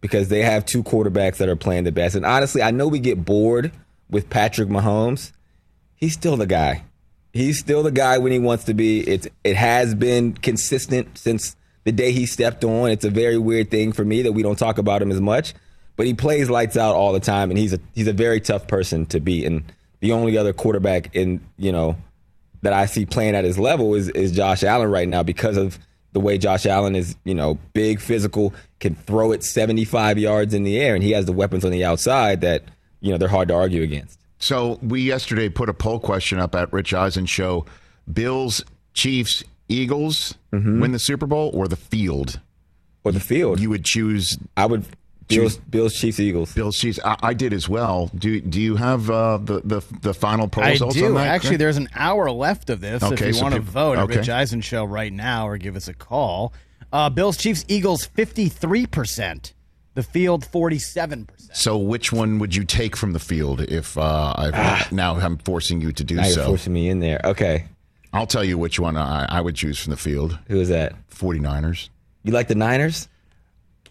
because 0.00 0.28
they 0.28 0.42
have 0.42 0.64
two 0.64 0.82
quarterbacks 0.82 1.36
that 1.38 1.48
are 1.50 1.56
playing 1.56 1.84
the 1.84 1.92
best. 1.92 2.14
And 2.14 2.24
honestly, 2.24 2.62
I 2.62 2.70
know 2.70 2.88
we 2.88 3.00
get 3.00 3.22
bored 3.24 3.70
with 4.08 4.30
Patrick 4.30 4.68
Mahomes. 4.70 5.32
He's 5.98 6.12
still 6.14 6.36
the 6.36 6.46
guy. 6.46 6.84
He's 7.32 7.58
still 7.58 7.82
the 7.82 7.90
guy 7.90 8.18
when 8.18 8.32
he 8.32 8.38
wants 8.38 8.64
to 8.64 8.74
be. 8.74 9.00
It's 9.00 9.26
it 9.44 9.56
has 9.56 9.94
been 9.94 10.32
consistent 10.32 11.18
since 11.18 11.56
the 11.84 11.92
day 11.92 12.12
he 12.12 12.24
stepped 12.24 12.64
on. 12.64 12.90
It's 12.90 13.04
a 13.04 13.10
very 13.10 13.36
weird 13.36 13.70
thing 13.70 13.92
for 13.92 14.04
me 14.04 14.22
that 14.22 14.32
we 14.32 14.42
don't 14.42 14.58
talk 14.58 14.78
about 14.78 15.02
him 15.02 15.10
as 15.10 15.20
much, 15.20 15.54
but 15.96 16.06
he 16.06 16.14
plays 16.14 16.48
lights 16.48 16.76
out 16.76 16.94
all 16.94 17.12
the 17.12 17.20
time, 17.20 17.50
and 17.50 17.58
he's 17.58 17.72
a 17.72 17.80
he's 17.94 18.06
a 18.06 18.12
very 18.12 18.40
tough 18.40 18.68
person 18.68 19.06
to 19.06 19.20
beat. 19.20 19.44
And 19.44 19.64
the 20.00 20.12
only 20.12 20.38
other 20.38 20.52
quarterback 20.52 21.14
in 21.14 21.44
you 21.56 21.72
know 21.72 21.96
that 22.62 22.72
I 22.72 22.86
see 22.86 23.04
playing 23.04 23.34
at 23.34 23.44
his 23.44 23.58
level 23.58 23.94
is 23.94 24.08
is 24.10 24.32
Josh 24.32 24.62
Allen 24.62 24.90
right 24.90 25.08
now 25.08 25.24
because 25.24 25.56
of 25.56 25.78
the 26.12 26.20
way 26.20 26.38
Josh 26.38 26.64
Allen 26.64 26.96
is, 26.96 27.16
you 27.24 27.34
know, 27.34 27.58
big, 27.74 28.00
physical, 28.00 28.54
can 28.80 28.94
throw 28.94 29.32
it 29.32 29.44
75 29.44 30.18
yards 30.18 30.54
in 30.54 30.62
the 30.62 30.78
air, 30.78 30.94
and 30.94 31.02
he 31.04 31.10
has 31.10 31.26
the 31.26 31.32
weapons 31.32 31.64
on 31.64 31.70
the 31.70 31.84
outside 31.84 32.40
that 32.40 32.62
you 33.00 33.10
know 33.10 33.18
they're 33.18 33.28
hard 33.28 33.48
to 33.48 33.54
argue 33.54 33.82
against. 33.82 34.17
So 34.38 34.78
we 34.82 35.02
yesterday 35.02 35.48
put 35.48 35.68
a 35.68 35.74
poll 35.74 35.98
question 35.98 36.38
up 36.38 36.54
at 36.54 36.72
Rich 36.72 36.94
Eisen 36.94 37.26
show: 37.26 37.66
Bills, 38.12 38.62
Chiefs, 38.94 39.44
Eagles 39.68 40.34
Mm-hmm. 40.52 40.80
win 40.80 40.92
the 40.92 40.98
Super 40.98 41.26
Bowl 41.26 41.50
or 41.52 41.68
the 41.68 41.76
field? 41.76 42.40
Or 43.04 43.12
the 43.12 43.20
field, 43.20 43.60
You 43.60 43.68
would 43.70 43.84
choose 43.84 44.38
I 44.56 44.64
would 44.66 44.84
Bills, 45.28 45.58
Bills, 45.58 45.94
Chiefs, 45.94 46.18
Eagles. 46.18 46.54
Bills, 46.54 46.78
Chiefs. 46.78 46.98
I, 47.04 47.16
I 47.22 47.34
did 47.34 47.52
as 47.52 47.68
well. 47.68 48.10
Do 48.14 48.40
Do 48.40 48.58
you 48.60 48.76
have 48.76 49.10
uh, 49.10 49.36
the 49.36 49.60
the 49.62 49.82
the 50.00 50.14
final 50.14 50.48
poll 50.48 50.64
I 50.64 50.70
results 50.70 50.96
on 50.96 51.02
do. 51.02 51.14
that? 51.14 51.26
Actually, 51.26 51.58
there's 51.58 51.76
an 51.76 51.90
hour 51.94 52.30
left 52.30 52.70
of 52.70 52.80
this. 52.80 53.02
Okay, 53.02 53.14
if 53.14 53.20
you 53.28 53.32
so 53.34 53.42
want 53.42 53.54
to 53.56 53.60
vote 53.60 53.98
okay. 53.98 54.12
at 54.14 54.18
Rich 54.20 54.28
Eisen 54.30 54.62
Show 54.62 54.84
right 54.84 55.12
now 55.12 55.46
or 55.46 55.58
give 55.58 55.76
us 55.76 55.86
a 55.86 55.92
call. 55.94 56.54
Uh, 56.90 57.10
Bills, 57.10 57.36
Chiefs, 57.36 57.66
Eagles, 57.68 58.08
53%. 58.08 59.52
The 59.98 60.04
field, 60.04 60.46
47%. 60.46 61.28
So 61.52 61.76
which 61.76 62.12
one 62.12 62.38
would 62.38 62.54
you 62.54 62.62
take 62.62 62.94
from 62.94 63.14
the 63.14 63.18
field 63.18 63.62
if 63.62 63.98
uh, 63.98 64.32
I 64.38 64.86
now 64.92 65.16
I'm 65.16 65.38
forcing 65.38 65.80
you 65.80 65.90
to 65.90 66.04
do 66.04 66.18
Ah. 66.18 66.20
Now 66.20 66.26
you're 66.28 66.34
so? 66.36 66.46
forcing 66.46 66.72
me 66.72 66.88
in 66.88 67.00
there. 67.00 67.20
Okay, 67.24 67.64
I'll 68.12 68.28
tell 68.28 68.44
you 68.44 68.56
which 68.58 68.78
one 68.78 68.96
I, 68.96 69.26
I 69.28 69.40
would 69.40 69.56
choose 69.56 69.76
from 69.80 69.90
the 69.90 69.96
field. 69.96 70.38
who 70.46 70.60
is 70.60 70.68
that? 70.68 70.94
49ers. 71.10 71.88
You 72.22 72.30
like 72.30 72.46
the 72.46 72.54
Niners? 72.54 73.08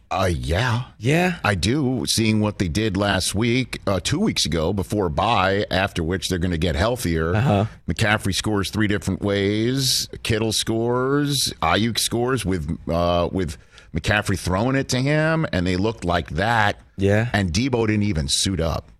Uh, 0.10 0.30
yeah. 0.34 0.84
Yeah. 0.98 1.40
I 1.44 1.56
do. 1.56 2.06
Seeing 2.06 2.40
what 2.40 2.58
they 2.58 2.70
did 2.70 2.96
last 2.96 3.36
week, 3.36 3.82
uh, 3.86 4.00
two 4.02 4.22
weeks 4.22 4.46
ago, 4.46 4.72
before 4.72 5.08
a 5.08 5.10
bye, 5.10 5.66
after 5.70 6.04
which 6.04 6.30
they're 6.30 6.40
going 6.40 6.52
to 6.52 6.58
get 6.58 6.78
healthier. 6.78 7.36
Uh-huh. 7.36 7.66
McCaffrey 7.86 8.34
scores 8.34 8.70
three 8.70 8.88
different 8.88 9.22
ways. 9.22 10.08
Kittle 10.24 10.54
scores. 10.54 11.54
Aiyuk 11.62 12.00
scores 12.00 12.46
with 12.46 12.80
uh, 12.90 13.28
with 13.30 13.58
McCaffrey 13.98 14.38
throwing 14.38 14.76
it 14.76 14.90
to 14.90 15.00
him, 15.00 15.46
and 15.52 15.66
they 15.66 15.76
looked 15.78 16.04
like 16.06 16.30
that. 16.32 16.78
Yeah. 16.98 17.30
And 17.34 17.52
Deebo 17.52 17.88
didn't 17.88 18.04
even 18.04 18.28
suit 18.28 18.60
up. 18.60 18.92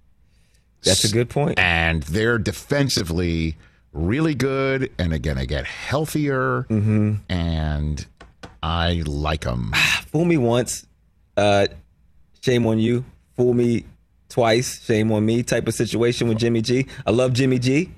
That's 0.84 1.04
a 1.04 1.10
good 1.12 1.30
point. 1.30 1.60
And 1.60 2.04
they're 2.04 2.38
defensively 2.38 3.58
really 3.94 4.36
good, 4.36 4.92
and 4.98 5.14
again, 5.14 5.38
they 5.38 5.46
get 5.46 5.66
healthier, 5.66 6.66
Mm-hmm. 6.70 7.16
and 7.30 8.06
I 8.64 9.04
like 9.06 9.42
them. 9.42 9.72
Fool 10.12 10.26
me 10.26 10.38
once, 10.38 10.86
uh, 11.36 11.68
shame 12.42 12.66
on 12.66 12.80
you. 12.80 13.06
Fool 13.36 13.54
me 13.54 13.86
twice, 14.30 14.84
shame 14.84 15.12
on 15.12 15.26
me. 15.26 15.44
Type 15.44 15.68
of 15.68 15.74
situation 15.74 16.28
with 16.28 16.38
Jimmy 16.40 16.62
G. 16.62 16.86
I 17.06 17.12
love 17.12 17.34
Jimmy 17.34 17.60
G. 17.60 17.92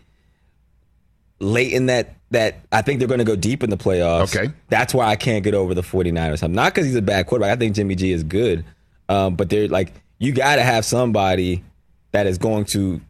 Late 1.39 1.71
in 1.71 1.85
that 1.87 2.15
that 2.31 2.59
I 2.71 2.81
think 2.81 2.99
they're 2.99 3.07
going 3.07 3.19
to 3.19 3.25
go 3.25 3.35
deep 3.35 3.63
in 3.63 3.69
the 3.69 3.77
playoffs. 3.77 4.35
Okay. 4.35 4.53
that's 4.67 4.93
why 4.93 5.07
I 5.07 5.15
can't 5.15 5.43
get 5.43 5.53
over 5.53 5.73
the 5.73 5.81
49ers. 5.81 6.43
I'm 6.43 6.53
not 6.53 6.73
because 6.73 6.85
he's 6.85 6.95
a 6.95 7.01
bad 7.01 7.25
quarterback. 7.25 7.51
I 7.51 7.55
think 7.55 7.75
Jimmy 7.75 7.95
G 7.95 8.11
is 8.11 8.23
good, 8.23 8.65
um, 9.07 9.35
but 9.35 9.49
they're 9.49 9.67
like 9.67 9.93
you 10.19 10.33
got 10.33 10.57
to 10.57 10.63
have 10.63 10.85
somebody 10.85 11.63
that 12.11 12.27
is 12.27 12.37
going 12.37 12.65
to 12.65 13.01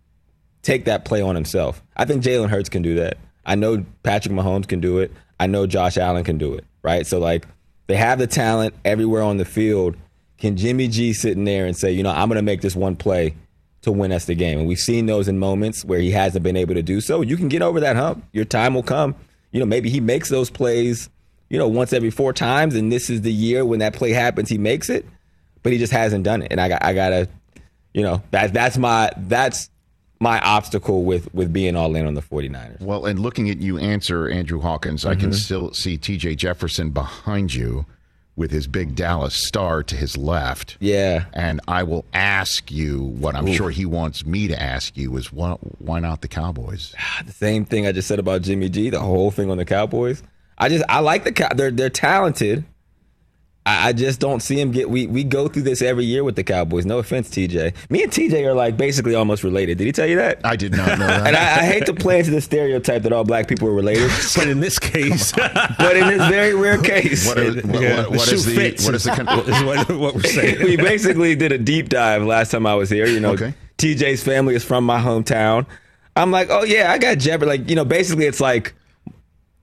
take 0.61 0.85
that 0.85 1.05
play 1.05 1.21
on 1.21 1.35
himself. 1.35 1.81
I 1.97 2.05
think 2.05 2.23
Jalen 2.23 2.49
Hurts 2.49 2.69
can 2.69 2.81
do 2.81 2.95
that. 2.95 3.17
I 3.45 3.55
know 3.55 3.83
Patrick 4.03 4.33
Mahomes 4.33 4.67
can 4.67 4.79
do 4.79 4.99
it. 4.99 5.11
I 5.39 5.47
know 5.47 5.65
Josh 5.65 5.97
Allen 5.97 6.23
can 6.23 6.37
do 6.37 6.53
it. 6.53 6.65
Right. 6.83 7.05
So 7.05 7.19
like 7.19 7.47
they 7.87 7.95
have 7.95 8.19
the 8.19 8.27
talent 8.27 8.75
everywhere 8.85 9.23
on 9.23 9.37
the 9.37 9.45
field. 9.45 9.97
Can 10.37 10.55
Jimmy 10.55 10.87
G 10.87 11.11
sit 11.11 11.35
in 11.35 11.43
there 11.43 11.65
and 11.65 11.75
say, 11.75 11.91
you 11.91 12.03
know, 12.03 12.11
I'm 12.11 12.29
going 12.29 12.37
to 12.37 12.43
make 12.43 12.61
this 12.61 12.75
one 12.75 12.95
play 12.95 13.35
to 13.81 13.91
win 13.91 14.11
us 14.11 14.25
the 14.25 14.35
game? 14.35 14.59
And 14.59 14.67
we've 14.67 14.79
seen 14.79 15.05
those 15.05 15.27
in 15.27 15.39
moments 15.39 15.83
where 15.85 15.99
he 15.99 16.11
hasn't 16.11 16.43
been 16.43 16.57
able 16.57 16.73
to 16.75 16.83
do 16.83 17.01
so. 17.01 17.21
You 17.21 17.37
can 17.37 17.47
get 17.47 17.61
over 17.61 17.79
that 17.79 17.95
hump. 17.95 18.23
Your 18.33 18.45
time 18.45 18.73
will 18.73 18.83
come. 18.83 19.15
You 19.51 19.59
know, 19.59 19.65
maybe 19.65 19.89
he 19.89 19.99
makes 19.99 20.29
those 20.29 20.49
plays, 20.49 21.09
you 21.49 21.57
know, 21.57 21.67
once 21.67 21.91
every 21.93 22.11
four 22.11 22.33
times, 22.33 22.75
and 22.75 22.91
this 22.91 23.09
is 23.09 23.21
the 23.21 23.33
year 23.33 23.65
when 23.65 23.79
that 23.79 23.93
play 23.93 24.11
happens, 24.11 24.49
he 24.49 24.57
makes 24.57 24.89
it, 24.89 25.05
but 25.63 25.71
he 25.71 25.77
just 25.79 25.93
hasn't 25.93 26.23
done 26.23 26.41
it. 26.43 26.51
And 26.51 26.61
I 26.61 26.69
got, 26.69 26.83
I 26.83 26.93
gotta, 26.93 27.27
you 27.93 28.03
know, 28.03 28.21
that 28.31 28.53
that's 28.53 28.77
my 28.77 29.11
that's 29.17 29.69
my 30.19 30.39
obstacle 30.41 31.03
with 31.05 31.33
with 31.33 31.51
being 31.51 31.75
all 31.75 31.95
in 31.95 32.05
on 32.05 32.13
the 32.13 32.21
49ers. 32.21 32.81
Well, 32.81 33.05
and 33.07 33.17
looking 33.19 33.49
at 33.49 33.57
you 33.59 33.77
answer, 33.79 34.27
Andrew 34.29 34.59
Hawkins, 34.59 35.05
I 35.05 35.13
Mm-hmm. 35.13 35.21
can 35.21 35.33
still 35.33 35.73
see 35.73 35.97
TJ 35.97 36.37
Jefferson 36.37 36.91
behind 36.91 37.53
you 37.53 37.85
with 38.39 38.49
his 38.51 38.65
big 38.65 38.95
Dallas 38.95 39.35
star 39.35 39.83
to 39.83 39.95
his 39.95 40.17
left. 40.17 40.77
Yeah. 40.79 41.25
And 41.33 41.59
I 41.67 41.83
will 41.83 42.05
ask 42.13 42.71
you 42.71 43.03
what 43.19 43.35
I'm 43.35 43.51
sure 43.51 43.69
he 43.69 43.85
wants 43.85 44.25
me 44.25 44.47
to 44.47 44.59
ask 44.59 44.97
you 44.97 45.15
is 45.17 45.31
why, 45.31 45.51
why 45.79 45.99
not 45.99 46.21
the 46.21 46.27
Cowboys? 46.27 46.95
The 47.25 47.33
same 47.33 47.65
thing 47.65 47.85
I 47.85 47.91
just 47.91 48.07
said 48.07 48.17
about 48.17 48.41
Jimmy 48.43 48.69
G, 48.69 48.89
the 48.89 48.99
whole 48.99 49.29
thing 49.29 49.51
on 49.51 49.57
the 49.57 49.65
Cowboys. 49.65 50.23
I 50.57 50.69
just 50.69 50.85
I 50.87 50.99
like 50.99 51.25
the 51.25 51.31
Cow- 51.33 51.53
they're 51.53 51.69
they're 51.69 51.89
talented. 51.89 52.63
I, 53.65 53.89
I 53.89 53.93
just 53.93 54.19
don't 54.19 54.39
see 54.41 54.59
him 54.59 54.71
get. 54.71 54.89
We 54.89 55.05
we 55.05 55.23
go 55.23 55.47
through 55.47 55.63
this 55.63 55.81
every 55.81 56.05
year 56.05 56.23
with 56.23 56.35
the 56.35 56.43
Cowboys. 56.43 56.85
No 56.85 56.97
offense, 56.99 57.29
TJ. 57.29 57.73
Me 57.89 58.01
and 58.03 58.11
TJ 58.11 58.45
are 58.45 58.53
like 58.53 58.77
basically 58.77 59.15
almost 59.15 59.43
related. 59.43 59.77
Did 59.77 59.85
he 59.85 59.91
tell 59.91 60.07
you 60.07 60.15
that? 60.15 60.39
I 60.43 60.55
did 60.55 60.71
not 60.71 60.97
know 60.97 61.05
that. 61.07 61.27
and 61.27 61.35
I, 61.35 61.41
I 61.59 61.65
hate 61.65 61.85
to 61.87 61.93
play 61.93 62.19
into 62.19 62.31
the 62.31 62.41
stereotype 62.41 63.03
that 63.03 63.11
all 63.13 63.23
black 63.25 63.47
people 63.47 63.67
are 63.67 63.73
related, 63.73 64.09
But 64.35 64.47
in 64.47 64.59
this 64.59 64.79
case, 64.79 65.33
but 65.33 65.95
in 65.97 66.07
this 66.07 66.27
very 66.29 66.55
rare 66.55 66.77
case, 66.81 67.27
What 67.27 67.37
is, 67.37 67.63
what, 67.63 67.81
Yeah, 67.81 67.97
what- 68.03 68.11
what 68.11 68.27
the 68.29 68.35
is 68.35 68.45
the 68.45 68.55
fits 68.55 68.85
what 68.85 68.95
is 68.95 69.03
the 69.03 69.11
is, 69.11 69.17
con- 69.17 69.39
is 69.49 69.63
what, 69.63 69.89
what 69.99 70.15
we're 70.15 70.21
saying. 70.23 70.63
we 70.63 70.77
basically 70.77 71.35
did 71.35 71.51
a 71.51 71.57
deep 71.57 71.89
dive 71.89 72.23
last 72.23 72.51
time 72.51 72.65
I 72.65 72.75
was 72.75 72.89
here. 72.89 73.05
You 73.07 73.19
know, 73.19 73.31
Okay. 73.33 73.53
TJ's 73.77 74.23
family 74.23 74.55
is 74.55 74.63
from 74.63 74.83
my 74.85 74.99
hometown. 74.99 75.65
I'm 76.15 76.31
like, 76.31 76.47
oh 76.49 76.63
yeah, 76.63 76.91
I 76.91 76.97
got 76.97 77.17
Jeff. 77.17 77.41
Like, 77.41 77.69
you 77.69 77.75
know, 77.75 77.85
basically 77.85 78.25
it's 78.25 78.41
like 78.41 78.73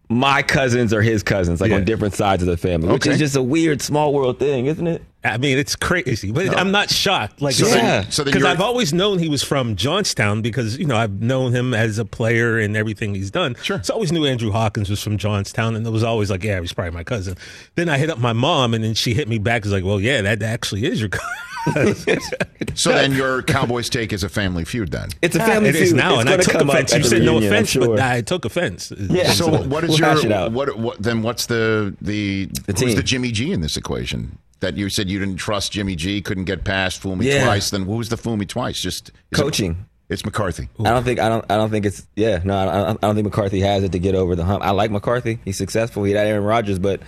my 0.09 0.40
cousins 0.42 0.92
are 0.95 1.03
his 1.03 1.23
cousins, 1.23 1.61
like 1.61 1.71
Yeah. 1.71 1.77
on 1.79 1.85
different 1.85 2.14
sides 2.14 2.42
of 2.42 2.49
the 2.49 2.57
family, 2.57 2.88
which 2.92 3.03
Okay. 3.03 3.11
is 3.12 3.19
just 3.19 3.35
a 3.37 3.42
weird 3.42 3.83
small 3.83 4.12
world 4.14 4.38
thing, 4.38 4.66
isn't 4.66 4.87
it? 4.87 5.03
I 5.25 5.38
mean, 5.38 5.59
it's 5.59 5.75
crazy, 5.75 6.31
but 6.31 6.57
I'm 6.57 6.71
not 6.71 6.88
shocked. 6.88 7.42
Like, 7.42 7.57
So 7.57 7.66
Yeah. 7.66 8.03
then, 8.03 8.11
so 8.12 8.23
because 8.23 8.45
I've 8.45 8.61
always 8.61 8.92
known 8.92 9.19
he 9.19 9.29
was 9.29 9.42
from 9.42 9.75
Johnstown 9.75 10.40
because 10.42 10.79
you 10.79 10.85
know 10.87 10.97
I've 10.97 11.21
known 11.21 11.53
him 11.53 11.75
as 11.75 11.99
a 11.99 12.05
player 12.05 12.59
and 12.59 12.77
everything 12.77 13.16
he's 13.16 13.33
done. 13.33 13.57
Sure. 13.62 13.81
So 13.83 13.92
I 13.92 13.97
always 13.97 14.12
knew 14.12 14.25
Andrew 14.25 14.53
Hawkins 14.53 14.88
was 14.88 15.03
from 15.03 15.16
Johnstown, 15.19 15.75
and 15.75 15.85
it 15.85 15.90
was 15.90 16.05
always 16.05 16.31
like, 16.31 16.45
yeah, 16.45 16.61
he's 16.61 16.73
probably 16.73 16.92
my 16.92 17.03
cousin. 17.03 17.37
Then 17.75 17.88
I 17.88 17.99
hit 17.99 18.09
up 18.09 18.19
my 18.19 18.33
mom, 18.33 18.73
and 18.75 18.85
then 18.85 18.95
she 18.95 19.14
hit 19.14 19.29
me 19.29 19.38
back. 19.38 19.66
Is 19.66 19.73
like, 19.73 19.85
well, 19.85 20.01
yeah, 20.01 20.23
that 20.23 20.40
actually 20.45 20.85
is 20.87 21.01
your 21.01 21.09
cousin. 21.09 21.27
so 22.75 22.91
then 22.91 23.13
your 23.13 23.43
Cowboys 23.43 23.89
take 23.89 24.13
is 24.13 24.23
a 24.25 24.29
family 24.29 24.65
feud 24.65 24.91
then. 24.91 25.09
It's 25.23 25.37
a 25.37 25.43
ah, 25.43 25.47
family 25.47 25.71
it 25.71 25.77
is 25.77 25.89
feud. 25.91 25.97
now, 25.97 26.13
It's 26.15 26.21
and 26.21 26.29
I 26.31 26.37
took 26.37 26.55
offense. 26.55 26.93
You 26.95 27.03
said 27.05 27.23
no 27.23 27.33
reunion, 27.33 27.53
I'm 27.53 27.53
offense, 27.53 27.69
sure. 27.71 27.89
but 27.89 28.01
I 28.01 28.21
took 28.21 28.45
offense. 28.45 28.93
Yeah. 28.97 29.31
So 29.33 29.49
what 29.65 29.85
is 29.85 29.91
We'll 29.91 29.99
your 29.99 30.33
hash 30.33 30.51
what, 30.53 30.79
what 30.79 31.03
then 31.03 31.23
what's 31.23 31.47
the 31.47 31.95
the, 32.01 32.51
who's 32.67 32.75
team. 32.75 32.97
the 32.97 33.03
Jimmy 33.03 33.33
G 33.33 33.53
in 33.53 33.61
this 33.61 33.77
equation? 33.77 34.39
That 34.61 34.77
you 34.77 34.89
said 34.89 35.11
you 35.11 35.19
didn't 35.19 35.37
trust 35.37 35.73
Jimmy 35.73 35.97
G, 35.97 36.23
couldn't 36.23 36.45
get 36.45 36.64
past, 36.64 37.01
fool 37.01 37.14
me 37.17 37.27
Yeah. 37.29 37.45
twice. 37.45 37.71
Then 37.71 37.85
who's 37.85 38.09
the 38.09 38.17
fool 38.17 38.37
me 38.37 38.47
twice? 38.47 38.81
Just 38.81 39.11
is 39.11 39.39
it- 39.39 39.43
Coaching. 39.43 39.85
it's 40.09 40.25
McCarthy. 40.25 40.69
I 40.81 40.85
don't 40.91 41.05
think 41.05 41.19
I 41.21 41.29
don't 41.29 41.45
I 41.51 41.57
don't 41.57 41.71
think 41.71 41.85
it's 41.85 42.07
yeah 42.17 42.41
no 42.45 42.57
I 42.57 42.64
don't, 42.64 42.99
I 43.03 43.07
don't 43.07 43.14
think 43.17 43.27
McCarthy 43.27 43.61
has 43.61 43.83
it 43.85 43.93
to 43.93 43.99
get 43.99 44.14
over 44.14 44.35
the 44.35 44.45
hump. 44.45 44.64
I 44.64 44.71
like 44.71 44.91
McCarthy. 44.91 45.41
He's 45.45 45.59
successful. 45.59 46.05
He 46.05 46.12
had 46.12 46.27
Aaron 46.27 46.45
Rodgers, 46.45 46.79
but 46.79 47.01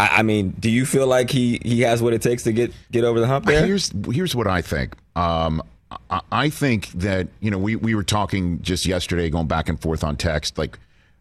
I, 0.00 0.18
I 0.18 0.22
mean, 0.22 0.50
do 0.58 0.70
you 0.70 0.86
feel 0.86 1.06
like 1.06 1.30
he 1.30 1.60
he 1.64 1.82
has 1.82 2.02
what 2.02 2.12
it 2.12 2.22
takes 2.22 2.42
to 2.44 2.52
get 2.52 2.72
get 2.90 3.04
over 3.04 3.20
the 3.20 3.26
hump 3.26 3.46
there? 3.46 3.64
Here's 3.66 3.92
here's 4.10 4.34
what 4.34 4.46
I 4.46 4.62
think. 4.62 4.94
Um, 5.16 5.62
I, 6.10 6.20
I 6.30 6.50
think 6.50 6.88
that 6.92 7.28
you 7.40 7.50
know 7.50 7.58
we 7.58 7.76
we 7.76 7.94
were 7.94 8.04
talking 8.04 8.62
just 8.62 8.86
yesterday, 8.86 9.28
going 9.30 9.46
back 9.48 9.68
and 9.68 9.80
forth 9.80 10.02
on 10.04 10.16
text, 10.16 10.58
like. 10.58 10.78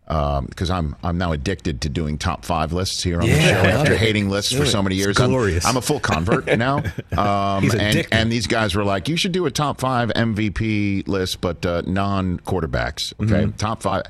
Because 0.07 0.71
I'm 0.71 0.95
I'm 1.03 1.19
now 1.19 1.33
addicted 1.33 1.81
to 1.81 1.89
doing 1.89 2.17
top 2.17 2.43
five 2.43 2.73
lists 2.73 3.03
here 3.03 3.21
on 3.21 3.27
the 3.27 3.39
show 3.41 3.51
after 3.51 3.93
it. 3.93 3.99
hating 3.99 4.27
lists 4.27 4.51
for 4.51 4.63
It's 4.63 4.71
so 4.71 4.81
many 4.81 4.95
years. 4.95 5.19
I'm- 5.19 5.29
glorious. 5.29 5.63
I'm, 5.65 5.77
a 5.77 5.81
full 5.83 5.99
convert 5.99 6.47
now. 6.57 6.77
Um, 7.15 7.61
He's 7.61 7.73
and, 7.75 7.81
addicted. 7.83 8.15
and 8.15 8.31
these 8.31 8.47
guys 8.47 8.73
were 8.73 8.83
like, 8.83 9.07
you 9.07 9.15
should 9.15 9.33
do 9.33 9.45
a 9.45 9.51
top 9.51 9.79
five 9.79 10.09
MVP 10.09 11.07
list, 11.07 11.41
but 11.41 11.63
uh, 11.63 11.83
non 11.85 12.39
quarterbacks. 12.39 13.13
Okay, 13.21 13.43
Mm-hmm. 13.43 13.57
top 13.57 13.83
five. 13.83 14.01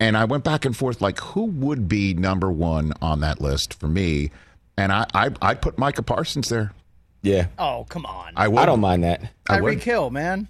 And 0.00 0.16
I 0.16 0.24
went 0.24 0.44
back 0.44 0.64
and 0.64 0.76
forth, 0.76 1.00
like, 1.00 1.20
who 1.20 1.44
would 1.44 1.88
be 1.88 2.14
number 2.14 2.50
one 2.50 2.92
on 3.00 3.20
that 3.20 3.40
list 3.40 3.74
for 3.74 3.86
me? 3.86 4.30
And 4.76 4.92
I, 4.92 5.06
I 5.14 5.30
I'd 5.40 5.62
put 5.62 5.78
Micah 5.78 6.02
Parsons 6.02 6.48
there. 6.48 6.72
Yeah, 7.22 7.46
Oh, 7.58 7.86
come 7.88 8.04
on. 8.04 8.32
I 8.36 8.48
would. 8.48 8.58
I 8.58 8.66
don't 8.66 8.80
mind 8.80 9.04
that. 9.04 9.30
I 9.48 9.60
would. 9.60 9.78
Tyreek 9.78 9.82
Hill, 9.82 10.10
man. 10.10 10.48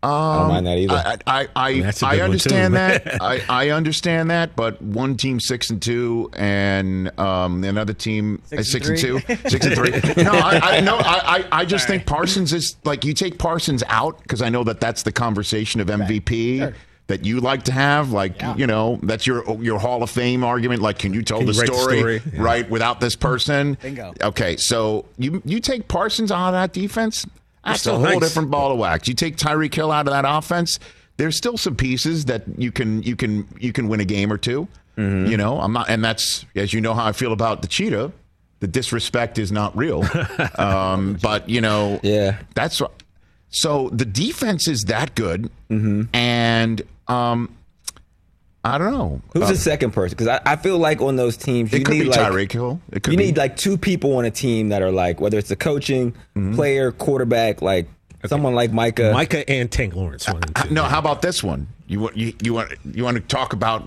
I 0.00 0.38
don't 0.38 0.48
mind 0.48 0.66
that 0.68 0.78
either. 0.78 0.94
I 0.94 1.18
I 1.26 1.48
I, 1.56 1.80
That's 1.80 2.02
a 2.02 2.06
I 2.06 2.10
good 2.12 2.18
one, 2.20 2.24
understand 2.26 2.74
too. 2.74 2.76
that. 2.78 3.18
I, 3.22 3.40
I 3.48 3.70
understand 3.70 4.30
that, 4.30 4.54
but 4.54 4.80
one 4.80 5.16
team 5.16 5.40
six 5.40 5.70
and 5.70 5.82
two, 5.82 6.30
and 6.34 7.18
um, 7.18 7.64
another 7.64 7.94
team 7.94 8.40
uh, 8.52 8.62
Six 8.62 8.70
six, 8.70 8.88
and 8.88 8.98
and, 8.98 9.26
two, 9.26 9.36
six 9.48 9.66
and 9.66 9.74
three. 9.74 10.22
No, 10.22 10.30
I, 10.30 10.76
I 10.76 10.80
no, 10.80 10.98
I, 10.98 11.02
I, 11.02 11.44
I 11.50 11.64
just 11.64 11.88
think 11.88 12.06
Parsons 12.06 12.52
is 12.52 12.76
like 12.84 13.04
you 13.04 13.12
take 13.12 13.38
Parsons 13.38 13.82
out 13.88 14.22
because 14.22 14.40
I 14.40 14.50
know 14.50 14.62
that 14.64 14.78
that's 14.78 15.02
the 15.02 15.10
conversation 15.10 15.80
of 15.80 15.88
MVP. 15.88 16.58
Sure. 16.58 16.74
That 17.08 17.24
you 17.24 17.40
like 17.40 17.62
to 17.64 17.72
have, 17.72 18.12
like 18.12 18.38
Yeah. 18.40 18.54
you 18.56 18.66
know, 18.66 18.98
that's 19.02 19.26
your 19.26 19.42
your 19.62 19.78
Hall 19.78 20.02
of 20.02 20.10
Fame 20.10 20.44
argument. 20.44 20.82
Like, 20.82 20.98
can 20.98 21.12
you 21.14 21.22
tell 21.22 21.38
Can 21.38 21.46
the 21.46 21.52
you 21.54 21.60
write 21.60 21.68
the 21.70 21.74
story, 21.74 21.98
story? 21.98 22.22
Yeah. 22.34 22.42
right 22.42 22.70
without 22.70 23.00
this 23.00 23.16
person? 23.16 23.76
Bingo. 23.82 24.12
Okay, 24.22 24.56
so 24.58 25.06
you 25.16 25.40
you 25.46 25.58
take 25.60 25.88
Parsons 25.88 26.30
out 26.30 26.48
of 26.48 26.52
that 26.52 26.72
defense, 26.74 27.26
that's 27.64 27.86
a 27.86 27.98
whole 27.98 28.20
different 28.20 28.50
ball 28.50 28.72
of 28.72 28.78
wax. 28.78 29.08
You 29.08 29.14
take 29.14 29.36
Tyreek 29.36 29.74
Hill 29.74 29.90
out 29.90 30.06
of 30.06 30.12
that 30.12 30.24
offense, 30.28 30.78
there's 31.16 31.34
still 31.36 31.56
some 31.56 31.76
pieces 31.76 32.26
that 32.26 32.42
you 32.58 32.70
can 32.70 33.02
you 33.02 33.16
can 33.16 33.48
you 33.58 33.72
can 33.72 33.88
win 33.88 34.00
a 34.00 34.04
game 34.04 34.30
or 34.32 34.36
2 34.38 34.68
Mm-hmm. 34.98 35.30
You 35.30 35.36
know, 35.36 35.60
I'm 35.60 35.72
not, 35.72 35.88
and 35.88 36.04
that's 36.04 36.44
as 36.56 36.72
you 36.74 36.80
know 36.80 36.92
how 36.92 37.06
I 37.06 37.12
feel 37.12 37.32
about 37.32 37.62
the 37.62 37.68
cheetah. 37.68 38.12
The 38.60 38.66
disrespect 38.66 39.38
is 39.38 39.50
not 39.52 39.74
real, 39.76 40.04
um, 40.58 41.16
but 41.22 41.48
you 41.48 41.60
know, 41.62 42.00
Yeah. 42.02 42.38
that's. 42.54 42.82
So 43.50 43.88
the 43.92 44.04
defense 44.04 44.68
is 44.68 44.82
that 44.88 45.14
good, 45.14 45.48
Mm-hmm. 45.70 46.02
and 46.14 46.82
um, 47.08 47.54
I 48.64 48.76
don't 48.76 48.92
know. 48.92 49.20
Who's 49.32 49.44
Uh, 49.44 49.48
the 49.48 49.56
second 49.56 49.92
person? 49.92 50.16
Because 50.16 50.26
I, 50.28 50.40
I 50.44 50.56
feel 50.56 50.78
like 50.78 51.00
on 51.00 51.16
those 51.16 51.36
teams, 51.36 51.72
you 51.72 51.78
it 51.80 51.84
could 51.84 51.94
need 51.94 52.02
be 52.04 52.08
like 52.10 52.20
Tyreek 52.20 52.52
Hill. 52.52 52.80
It 52.92 53.02
could 53.02 53.12
you 53.12 53.18
be. 53.18 53.26
need 53.26 53.36
like 53.36 53.56
two 53.56 53.78
people 53.78 54.16
on 54.16 54.24
a 54.24 54.30
team 54.30 54.68
that 54.70 54.82
are 54.82 54.90
like 54.90 55.20
whether 55.20 55.38
it's 55.38 55.48
the 55.48 55.56
coaching 55.56 56.12
Mm-hmm. 56.36 56.54
player, 56.54 56.92
quarterback, 56.92 57.62
like 57.62 57.88
someone 58.26 58.54
like 58.54 58.72
Micah. 58.72 59.12
Micah 59.12 59.48
and 59.48 59.70
Tank 59.70 59.94
Lawrence. 59.94 60.28
One 60.28 60.42
and. 60.56 60.70
No, 60.72 60.82
how 60.84 60.98
about 60.98 61.22
this 61.22 61.42
one? 61.42 61.68
You 61.86 62.00
want 62.00 62.16
you, 62.16 62.34
you 62.42 62.52
want 62.52 62.72
you 62.92 63.04
want 63.04 63.16
to 63.16 63.22
talk 63.22 63.52
about 63.52 63.84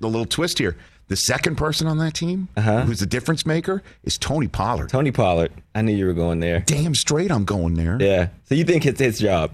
the 0.00 0.06
little 0.08 0.26
twist 0.26 0.58
here? 0.58 0.76
The 1.06 1.16
second 1.16 1.56
person 1.56 1.86
on 1.86 1.96
that 1.98 2.12
team, 2.12 2.48
Uh-huh. 2.56 2.82
who's 2.82 3.00
the 3.00 3.06
difference 3.06 3.46
maker, 3.46 3.82
is 4.04 4.18
Tony 4.18 4.46
Pollard. 4.48 4.90
Tony 4.90 5.10
Pollard. 5.10 5.50
I 5.74 5.80
knew 5.80 5.94
you 5.94 6.04
were 6.04 6.12
going 6.12 6.40
there. 6.40 6.60
Damn 6.60 6.94
straight, 6.94 7.30
I'm 7.30 7.46
going 7.46 7.74
there. 7.74 7.96
Yeah. 7.98 8.28
So 8.44 8.54
you 8.54 8.64
think 8.64 8.84
it's 8.84 9.00
his 9.00 9.18
job? 9.18 9.52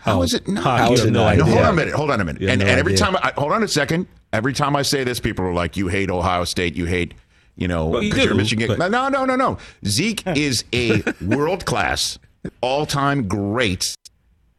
How 0.00 0.22
is 0.22 0.34
it 0.34 0.48
not? 0.48 0.64
How 0.64 0.76
How 0.76 0.86
you 0.88 0.94
is 0.94 1.00
have 1.00 1.08
it 1.08 1.12
no 1.12 1.24
not? 1.24 1.36
No, 1.36 1.44
idea. 1.44 1.54
hold 1.54 1.58
on 1.66 1.72
a 1.72 1.76
minute. 1.76 1.94
Hold 1.94 2.10
on 2.10 2.20
a 2.20 2.24
minute. 2.24 2.42
And, 2.42 2.60
no 2.60 2.66
and 2.66 2.78
every 2.78 2.92
idea. 2.94 3.04
time, 3.04 3.16
I, 3.22 3.32
hold 3.36 3.52
on 3.52 3.62
a 3.62 3.68
second. 3.68 4.06
Every 4.32 4.52
time 4.52 4.74
I 4.76 4.82
say 4.82 5.04
this, 5.04 5.20
people 5.20 5.44
are 5.44 5.52
like, 5.52 5.76
"You 5.76 5.88
hate 5.88 6.10
Ohio 6.10 6.44
State. 6.44 6.74
You 6.76 6.86
hate, 6.86 7.14
you 7.56 7.68
know, 7.68 7.86
Well, 7.86 8.02
you 8.02 8.14
you're 8.14 8.28
do, 8.28 8.34
Michigan." 8.34 8.74
but- 8.78 8.90
No, 8.90 9.08
no, 9.08 9.24
no, 9.24 9.36
no. 9.36 9.58
Zeke 9.86 10.26
is 10.28 10.64
a 10.72 11.02
world 11.20 11.66
class, 11.66 12.18
all 12.60 12.86
time 12.86 13.28
great 13.28 13.94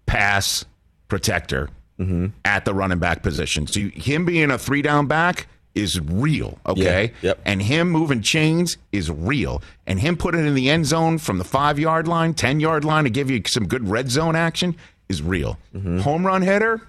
pass 0.05 0.65
protector 1.07 1.69
Mm-hmm. 1.99 2.27
at 2.45 2.65
the 2.65 2.73
running 2.73 2.97
back 2.97 3.21
position. 3.21 3.67
So 3.67 3.79
you- 3.79 3.89
him 3.89 4.25
being 4.25 4.49
a 4.49 4.57
three 4.57 4.81
down 4.81 5.05
back 5.05 5.45
is 5.75 5.99
real, 6.01 6.57
okay? 6.65 7.11
Yeah, 7.21 7.29
yep. 7.29 7.41
And 7.45 7.61
him 7.61 7.91
moving 7.91 8.23
chains 8.23 8.77
is 8.91 9.11
real. 9.11 9.61
And 9.85 9.99
him 9.99 10.17
putting 10.17 10.41
it 10.41 10.47
in 10.47 10.55
the 10.55 10.67
end 10.67 10.87
zone 10.87 11.19
from 11.19 11.37
the 11.37 11.43
five 11.43 11.77
yard 11.77 12.07
line, 12.07 12.33
10 12.33 12.59
yard 12.59 12.83
line 12.83 13.03
to 13.03 13.11
give 13.11 13.29
you 13.29 13.43
some 13.45 13.67
good 13.67 13.87
red 13.87 14.09
zone 14.09 14.35
action 14.35 14.75
is 15.11 15.21
real. 15.21 15.57
Mm-hmm. 15.75 15.99
Home 15.99 16.25
run 16.25 16.41
hitter, 16.41 16.81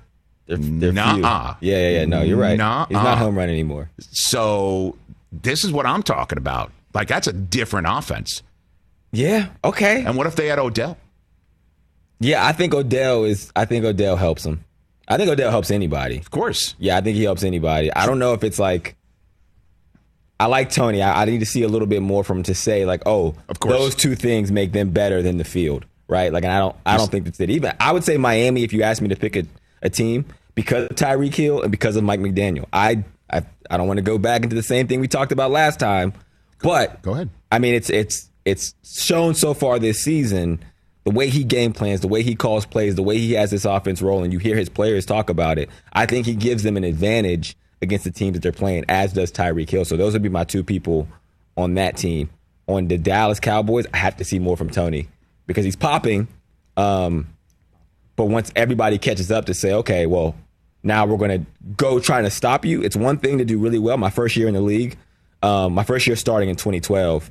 They're, 0.47 0.57
they're 0.57 0.93
Nuh-uh. 0.93 1.57
Yeah, 1.61 1.77
yeah, 1.77 1.89
yeah. 2.01 2.05
No, 2.07 2.23
you're 2.23 2.39
right. 2.39 2.57
Nuh-uh. 2.57 2.87
He's 2.87 2.95
not 2.95 3.19
home 3.19 3.37
run 3.37 3.49
anymore. 3.51 3.91
So 3.99 4.97
this 5.31 5.65
is 5.65 5.73
what 5.73 5.85
I'm 5.87 6.03
talking 6.03 6.39
about. 6.39 6.73
Like 6.95 7.09
that's 7.09 7.27
a 7.27 7.33
different 7.33 7.87
offense. 7.91 8.43
Yeah. 9.13 9.49
Okay. 9.65 10.05
And 10.05 10.17
what 10.17 10.27
if 10.27 10.37
they 10.37 10.47
had 10.47 10.59
Odell? 10.59 10.97
Yeah, 12.21 12.47
I 12.47 12.53
think 12.53 12.73
Odell 12.73 13.25
is. 13.25 13.51
I 13.57 13.65
think 13.65 13.85
Odell 13.85 14.17
helps 14.17 14.45
him. 14.47 14.65
I 15.09 15.17
think 15.17 15.29
Odell 15.31 15.51
helps 15.51 15.71
anybody. 15.71 16.19
Of 16.19 16.31
course. 16.31 16.75
Yeah, 16.79 16.97
I 16.97 17.01
think 17.01 17.17
he 17.17 17.25
helps 17.25 17.43
anybody. 17.43 17.93
I 17.93 18.07
don't 18.07 18.19
know 18.19 18.33
if 18.33 18.45
it's 18.45 18.59
like. 18.59 18.95
I 20.39 20.47
like 20.47 20.71
Tony. 20.71 21.03
I, 21.03 21.23
I 21.23 21.25
need 21.25 21.39
to 21.41 21.47
see 21.47 21.63
a 21.63 21.69
little 21.69 21.87
bit 21.87 22.03
more 22.03 22.25
from 22.25 22.39
him 22.39 22.43
to 22.45 22.55
say 22.55 22.85
like, 22.85 23.03
oh, 23.07 23.35
Of 23.49 23.61
course. 23.61 23.75
those 23.75 23.95
two 23.95 24.17
things 24.17 24.51
make 24.51 24.73
them 24.73 24.91
better 24.91 25.23
than 25.23 25.37
the 25.37 25.45
field, 25.45 25.85
right? 26.13 26.33
Like, 26.33 26.45
and 26.45 26.53
I 26.53 26.59
don't, 26.59 26.77
I 26.87 26.97
don't 26.97 27.11
think 27.11 27.25
that's 27.25 27.41
it. 27.41 27.51
Even 27.51 27.73
I 27.81 27.91
would 27.91 28.05
say 28.05 28.17
Miami 28.17 28.63
if 28.63 28.73
you 28.73 28.83
asked 28.83 29.03
me 29.03 29.09
to 29.09 29.17
pick 29.17 29.35
a, 29.35 29.45
a 29.83 29.91
team 29.91 30.27
because 30.55 30.85
of 30.85 30.97
Tyreek 30.97 31.35
Hill 31.35 31.63
and 31.63 31.71
because 31.71 31.97
of 31.97 32.05
Mike 32.05 32.21
McDaniel. 32.21 32.67
I, 32.73 33.05
I, 33.31 33.43
I 33.71 33.77
don't 33.77 33.89
want 33.89 33.99
to 33.99 34.03
go 34.03 34.19
back 34.19 34.45
into 34.45 34.55
the 34.55 34.63
same 34.63 34.87
thing 34.87 35.01
we 35.01 35.09
talked 35.09 35.33
about 35.33 35.51
last 35.51 35.81
time, 35.81 36.13
but 36.63 37.03
Go 37.03 37.15
ahead. 37.15 37.31
I 37.51 37.59
mean, 37.59 37.75
it's 37.75 37.91
it's 37.91 38.29
it's 38.45 38.75
shown 38.85 39.35
so 39.35 39.55
far 39.55 39.79
this 39.79 40.01
season 40.01 40.63
the 41.05 41.11
way 41.11 41.29
he 41.29 41.43
game 41.43 41.73
plans, 41.73 42.01
the 42.01 42.09
way 42.09 42.23
he 42.23 42.35
calls 42.35 42.65
plays, 42.65 42.95
the 42.95 43.03
way 43.03 43.19
he 43.19 43.33
has 43.33 43.51
this 43.51 43.65
offense 43.65 44.01
rolling. 44.01 44.31
You 44.31 44.39
hear 44.39 44.57
his 44.57 44.69
players 44.69 45.05
talk 45.05 45.31
about 45.31 45.59
it. 45.59 45.69
I 45.93 46.07
think 46.07 46.27
he 46.27 46.35
gives 46.35 46.63
them 46.63 46.77
an 46.77 46.85
advantage 46.85 47.57
against 47.81 48.05
the 48.05 48.13
teams 48.13 48.35
that 48.35 48.43
they're 48.43 48.53
playing, 48.53 48.85
as 48.89 49.13
does 49.13 49.33
Tyreek 49.33 49.69
Hill. 49.69 49.85
So 49.85 49.97
those 49.97 50.13
would 50.13 50.23
be 50.23 50.29
my 50.29 50.45
two 50.45 50.63
people 50.63 51.09
on 51.57 51.75
that 51.75 51.97
team. 51.97 52.31
On 52.69 52.87
the 52.87 52.97
Dallas 52.97 53.41
Cowboys, 53.41 53.87
I 53.93 53.97
have 53.97 54.17
to 54.19 54.25
see 54.25 54.39
more 54.39 54.57
from 54.57 54.71
Tony 54.71 55.09
because 55.47 55.65
he's 55.65 55.77
popping. 55.77 56.29
Um, 56.77 57.29
but 58.17 58.27
once 58.27 58.53
everybody 58.57 58.99
catches 58.99 59.31
up 59.31 59.47
to 59.47 59.55
say, 59.55 59.73
okay, 59.73 60.07
well, 60.07 60.35
now 60.83 61.07
we're 61.07 61.17
going 61.17 61.45
to 61.45 61.47
go 61.77 62.01
trying 62.01 62.25
to 62.25 62.31
stop 62.31 62.65
you. 62.65 62.83
It's 62.83 62.97
one 62.97 63.19
thing 63.19 63.39
to 63.39 63.45
do 63.45 63.59
really 63.59 63.79
well. 63.79 63.97
My 63.97 64.11
first 64.11 64.37
year 64.37 64.49
in 64.49 64.55
the 64.55 64.61
league, 64.61 64.97
um, 65.43 65.75
my 65.75 65.85
first 65.85 66.07
year 66.07 66.17
starting 66.17 66.49
in 66.49 66.57
2012, 66.57 67.31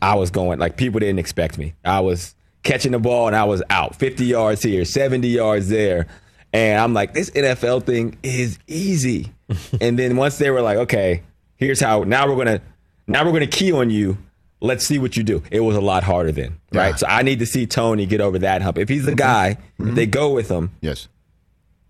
I 0.00 0.14
was 0.14 0.30
going 0.30 0.58
like 0.58 0.76
people 0.76 1.00
didn't 1.00 1.18
expect 1.18 1.58
me. 1.58 1.74
I 1.84 2.00
was 2.00 2.34
catching 2.62 2.92
the 2.92 2.98
ball 2.98 3.26
and 3.26 3.36
I 3.36 3.44
was 3.44 3.62
out 3.70 3.96
50 3.96 4.24
yards 4.24 4.62
here, 4.62 4.84
70 4.84 5.28
yards 5.28 5.68
there. 5.68 6.06
And 6.52 6.80
I'm 6.80 6.92
like, 6.92 7.14
this 7.14 7.30
NFL 7.30 7.84
thing 7.84 8.18
is 8.22 8.58
easy. 8.66 9.32
and 9.80 9.98
then 9.98 10.16
once 10.16 10.38
they 10.38 10.50
were 10.50 10.60
like, 10.60 10.78
okay, 10.78 11.22
here's 11.56 11.80
how 11.80 12.02
now 12.04 12.28
we're 12.28 12.36
gonna 12.36 12.60
now 13.06 13.24
we're 13.24 13.32
gonna 13.32 13.46
key 13.46 13.72
on 13.72 13.90
you. 13.90 14.18
Let's 14.62 14.86
see 14.86 14.98
what 14.98 15.16
you 15.16 15.24
do. 15.24 15.42
It 15.50 15.60
was 15.60 15.74
a 15.76 15.80
lot 15.80 16.04
harder 16.04 16.30
then, 16.32 16.58
right? 16.72 16.90
Yeah. 16.90 16.96
So 16.96 17.06
I 17.08 17.22
need 17.22 17.40
to 17.40 17.46
see 17.46 17.66
Tony 17.66 18.06
get 18.06 18.20
over 18.20 18.38
that 18.38 18.62
hump. 18.62 18.78
If 18.78 18.88
he's 18.88 19.04
the 19.04 19.14
guy, 19.14 19.58
if 19.78 19.94
they 19.94 20.06
go 20.06 20.32
with 20.32 20.48
him, 20.50 20.70
Yes. 20.80 21.08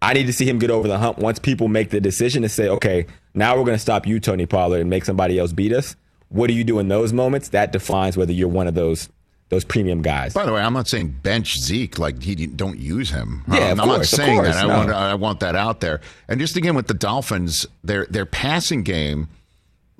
I 0.00 0.14
need 0.14 0.26
to 0.26 0.32
see 0.32 0.48
him 0.48 0.58
get 0.58 0.70
over 0.70 0.88
the 0.88 0.98
hump 0.98 1.18
once 1.18 1.38
people 1.38 1.68
make 1.68 1.90
the 1.90 2.00
decision 2.00 2.42
to 2.42 2.48
say, 2.48 2.68
okay, 2.68 3.06
now 3.34 3.56
we're 3.56 3.64
going 3.64 3.76
to 3.76 3.80
stop 3.80 4.04
you, 4.04 4.18
Tony 4.18 4.46
Pollard, 4.46 4.80
and 4.80 4.90
make 4.90 5.04
somebody 5.04 5.38
else 5.38 5.52
beat 5.52 5.72
us. 5.72 5.94
What 6.28 6.48
do 6.48 6.54
you 6.54 6.64
do 6.64 6.80
in 6.80 6.88
those 6.88 7.12
moments? 7.12 7.50
That 7.50 7.70
defines 7.70 8.16
whether 8.16 8.32
you're 8.32 8.48
one 8.48 8.66
of 8.66 8.74
those 8.74 9.08
those 9.50 9.64
premium 9.64 10.00
guys. 10.00 10.32
By 10.32 10.46
the 10.46 10.52
way, 10.54 10.62
I'm 10.62 10.72
not 10.72 10.88
saying 10.88 11.18
bench 11.22 11.58
Zeke 11.58 11.98
like 11.98 12.22
he 12.22 12.34
don't 12.46 12.78
use 12.80 13.10
him. 13.10 13.44
Yeah, 13.48 13.68
Um, 13.72 13.80
I'm 13.82 13.86
not 13.86 13.94
course, 13.96 14.12
of 14.14 14.16
saying 14.18 14.40
course, 14.40 14.54
that. 14.56 14.64
I 14.64 14.66
want 14.66 14.90
I 14.90 15.14
want 15.14 15.40
that 15.40 15.54
out 15.54 15.80
there. 15.80 16.00
And 16.26 16.40
just 16.40 16.56
again 16.56 16.74
with 16.74 16.86
the 16.86 16.94
Dolphins, 16.94 17.66
their 17.84 18.06
their 18.06 18.24
passing 18.26 18.82
game 18.82 19.28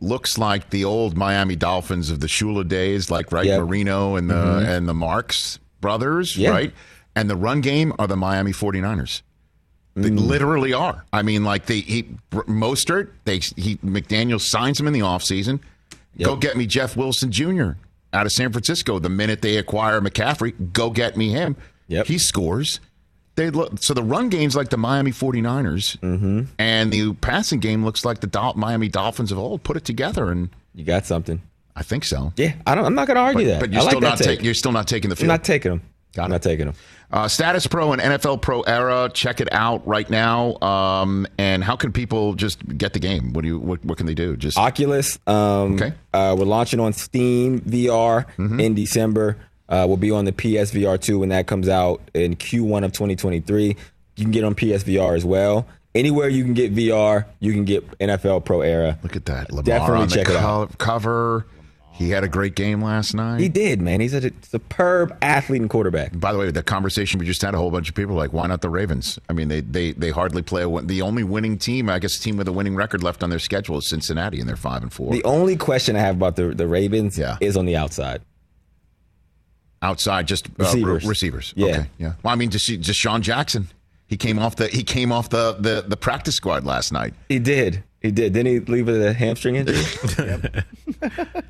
looks 0.03 0.37
like 0.37 0.71
the 0.71 0.85
old 0.85 1.17
Miami 1.17 1.57
Dolphins 1.57 2.11
of 2.11 2.21
the 2.21 2.27
Shula 2.27 2.67
days, 2.67 3.11
like 3.11 3.33
right 3.33 3.47
Yep. 3.47 3.61
Marino 3.61 4.17
and 4.17 4.29
the 4.29 4.59
and 4.69 4.89
the 4.89 4.95
Marks 4.95 5.59
brothers, 5.81 6.37
Yeah. 6.37 6.51
right? 6.51 6.75
And 7.15 7.31
the 7.31 7.37
run 7.37 7.61
game 7.61 7.93
are 7.99 8.07
the 8.07 8.17
Miami 8.17 8.53
49ers. 8.53 9.23
They 9.95 10.09
Mm. 10.11 10.27
literally 10.27 10.73
are. 10.73 11.05
I 11.13 11.23
mean, 11.23 11.45
like 11.45 11.67
they 11.67 11.81
he 11.81 12.05
Mostert, 12.33 13.09
they 13.25 13.39
he 13.57 13.77
McDaniel 13.79 14.41
signs 14.41 14.81
him 14.81 14.87
in 14.87 14.93
the 14.93 15.01
offseason. 15.01 15.61
Go 16.23 16.37
get 16.37 16.57
me 16.57 16.67
Jeff 16.67 16.97
Wilson 16.97 17.31
Jr. 17.31 17.73
out 18.13 18.27
of 18.27 18.33
San 18.33 18.53
Francisco. 18.53 18.99
The 18.99 19.09
minute 19.09 19.41
they 19.43 19.57
acquire 19.57 20.01
McCaffrey, 20.01 20.73
go 20.73 20.91
get 20.91 21.17
me 21.17 21.31
him. 21.31 21.57
Yep. 21.89 22.07
He 22.07 22.19
scores. 22.19 22.81
They 23.35 23.51
look 23.51 23.79
so 23.83 23.95
the 23.95 24.03
run 24.03 24.29
game's 24.29 24.55
like 24.55 24.69
the 24.69 24.77
Miami 24.77 25.11
49ers, 25.11 25.99
mm-hmm. 26.01 26.43
and 26.59 26.93
the 26.93 27.15
passing 27.15 27.61
game 27.61 27.85
looks 27.85 28.05
like 28.05 28.21
the 28.21 28.27
Dol- 28.27 28.55
Miami 28.55 28.89
Dolphins 28.89 29.33
of 29.33 29.39
old. 29.39 29.63
Put 29.63 29.77
it 29.77 29.85
together, 29.85 30.31
and 30.31 30.51
You 30.75 30.85
got 30.85 31.07
something. 31.07 31.41
I 31.75 31.83
think 31.83 32.05
so. 32.05 32.35
Yeah, 32.37 32.53
I 32.67 32.75
don't, 32.75 32.85
I'm 32.85 32.95
not 32.95 33.07
going 33.07 33.15
to 33.17 33.23
argue 33.23 33.47
But, 33.47 33.51
that. 33.53 33.61
but 33.61 33.73
you're 33.73 33.83
I 33.83 33.87
still 33.87 34.01
that 34.01 34.07
not 34.07 34.19
taking. 34.19 34.45
You're 34.45 34.53
still 34.55 34.73
not 34.73 34.87
taking 34.87 35.09
the 35.09 35.15
I'm 35.15 35.19
field. 35.19 35.29
not 35.29 35.45
taking 35.45 35.71
them. 35.71 35.83
Got 36.15 36.25
I'm 36.25 36.31
it. 36.31 36.35
not 36.35 36.43
taking 36.43 36.67
them. 36.67 36.75
Uh, 37.11 37.27
Status 37.29 37.67
Pro 37.67 37.93
and 37.93 38.03
NFL 38.03 38.43
Pro 38.43 38.61
Era. 38.63 39.11
Check 39.15 39.41
it 39.41 39.49
out 39.51 39.87
right 39.87 40.09
now. 40.11 40.59
Um, 40.61 41.27
and 41.39 41.65
how 41.65 41.75
can 41.77 41.91
people 41.93 42.35
just 42.35 42.59
get 42.77 42.93
the 42.93 42.99
game? 42.99 43.33
What 43.33 43.41
do 43.43 43.49
you? 43.49 43.59
What, 43.59 43.83
what 43.87 43.97
can 43.97 44.05
they 44.07 44.15
do? 44.15 44.37
Just 44.37 44.59
Oculus. 44.59 45.19
Um, 45.27 45.75
Okay. 45.77 45.95
Uh, 46.13 46.37
we're 46.39 46.45
launching 46.45 46.81
on 46.81 46.93
Steam 46.93 47.61
VR 47.61 48.27
Mm-hmm. 48.37 48.61
in 48.61 48.75
December. 48.75 49.39
Uh, 49.73 49.87
will 49.89 49.97
be 49.97 50.11
on 50.13 50.25
the 50.27 50.33
PSVR 50.33 51.01
2 51.01 51.19
when 51.19 51.31
that 51.31 51.47
comes 51.49 51.69
out 51.69 52.01
in 52.15 52.37
Q1 52.37 52.85
of 52.85 52.93
2023. 52.93 53.65
You 54.17 54.25
can 54.25 54.31
get 54.31 54.45
on 54.45 54.55
PSVR 54.55 55.17
as 55.17 55.25
well. 55.25 55.67
Anywhere 55.95 56.29
you 56.29 56.45
can 56.45 56.55
get 56.55 56.75
VR, 56.75 57.27
you 57.41 57.53
can 57.53 57.65
get 57.65 57.87
NFL 57.99 58.45
Pro 58.45 58.61
Era. 58.61 58.99
Look 59.03 59.17
at 59.17 59.25
that. 59.27 59.51
Lamar 59.51 59.63
Definitely 59.65 60.03
on 60.03 60.09
the 60.09 60.15
check 60.15 60.29
it 60.29 60.33
co- 60.33 60.39
out. 60.39 60.79
cover. 60.79 61.47
He 61.95 62.09
had 62.09 62.25
a 62.25 62.29
great 62.29 62.55
game 62.55 62.83
last 62.83 63.13
night. 63.15 63.39
He 63.41 63.51
did, 63.51 63.83
man. 63.83 64.01
He's 64.01 64.15
a 64.15 64.31
superb 64.41 65.15
athlete 65.21 65.61
and 65.61 65.69
quarterback. 65.69 66.19
By 66.19 66.33
the 66.33 66.39
way, 66.39 66.51
the 66.51 66.63
conversation 66.63 67.21
we 67.21 67.27
just 67.27 67.43
had, 67.43 67.55
a 67.55 67.59
whole 67.59 67.71
bunch 67.71 67.91
of 67.91 67.95
people 67.95 68.15
like, 68.15 68.33
why 68.33 68.47
not 68.47 68.63
the 68.63 68.71
Ravens? 68.71 69.19
I 69.29 69.35
mean, 69.35 69.49
they 69.49 69.61
they 69.61 69.93
they 69.93 70.09
hardly 70.11 70.41
play. 70.41 70.63
A, 70.63 70.81
the 70.81 71.03
only 71.03 71.23
winning 71.23 71.59
team, 71.59 71.91
I 71.91 71.99
guess, 71.99 72.19
team 72.19 72.39
with 72.39 72.49
a 72.49 72.53
winning 72.53 72.75
record 72.75 73.03
left 73.03 73.23
on 73.23 73.29
their 73.29 73.39
schedule 73.39 73.77
is 73.77 73.87
Cincinnati, 73.87 74.41
and 74.41 74.49
they're 74.49 74.57
five 74.57 74.83
and 74.83 74.91
four. 74.93 75.13
The 75.13 75.23
only 75.25 75.55
question 75.57 75.95
I 75.95 76.01
have 76.01 76.17
about 76.17 76.37
the, 76.37 76.49
the 76.49 76.67
Ravens 76.67 77.19
Yeah. 77.19 77.37
is 77.43 77.57
on 77.59 77.67
the 77.67 77.77
outside. 77.77 78.23
Outside, 79.83 80.27
just 80.29 80.47
uh, 80.47 80.51
Receivers. 80.59 81.03
re- 81.03 81.09
receivers. 81.09 81.53
Yeah. 81.57 81.67
Okay, 81.67 81.87
yeah. 81.99 82.13
Well, 82.23 82.33
I 82.33 82.37
mean, 82.37 82.51
just 82.51 82.67
just 82.67 82.99
Sean 82.99 83.21
Jackson. 83.21 83.67
He 84.07 84.17
came 84.17 84.39
off 84.39 84.57
the 84.57 84.69
he 84.69 84.83
came 84.85 85.11
off 85.13 85.29
the 85.31 85.57
the, 85.59 85.85
the 85.87 85.97
practice 85.97 86.37
squad 86.37 86.65
last 86.65 86.93
night. 86.93 87.15
He 87.29 87.39
did. 87.39 87.83
He 88.01 88.11
did. 88.11 88.33
Didn't 88.33 88.53
he 88.53 88.61
leave 88.73 88.87
with 88.87 89.03
a 89.03 89.13
hamstring 89.13 89.57
injury? 89.57 89.83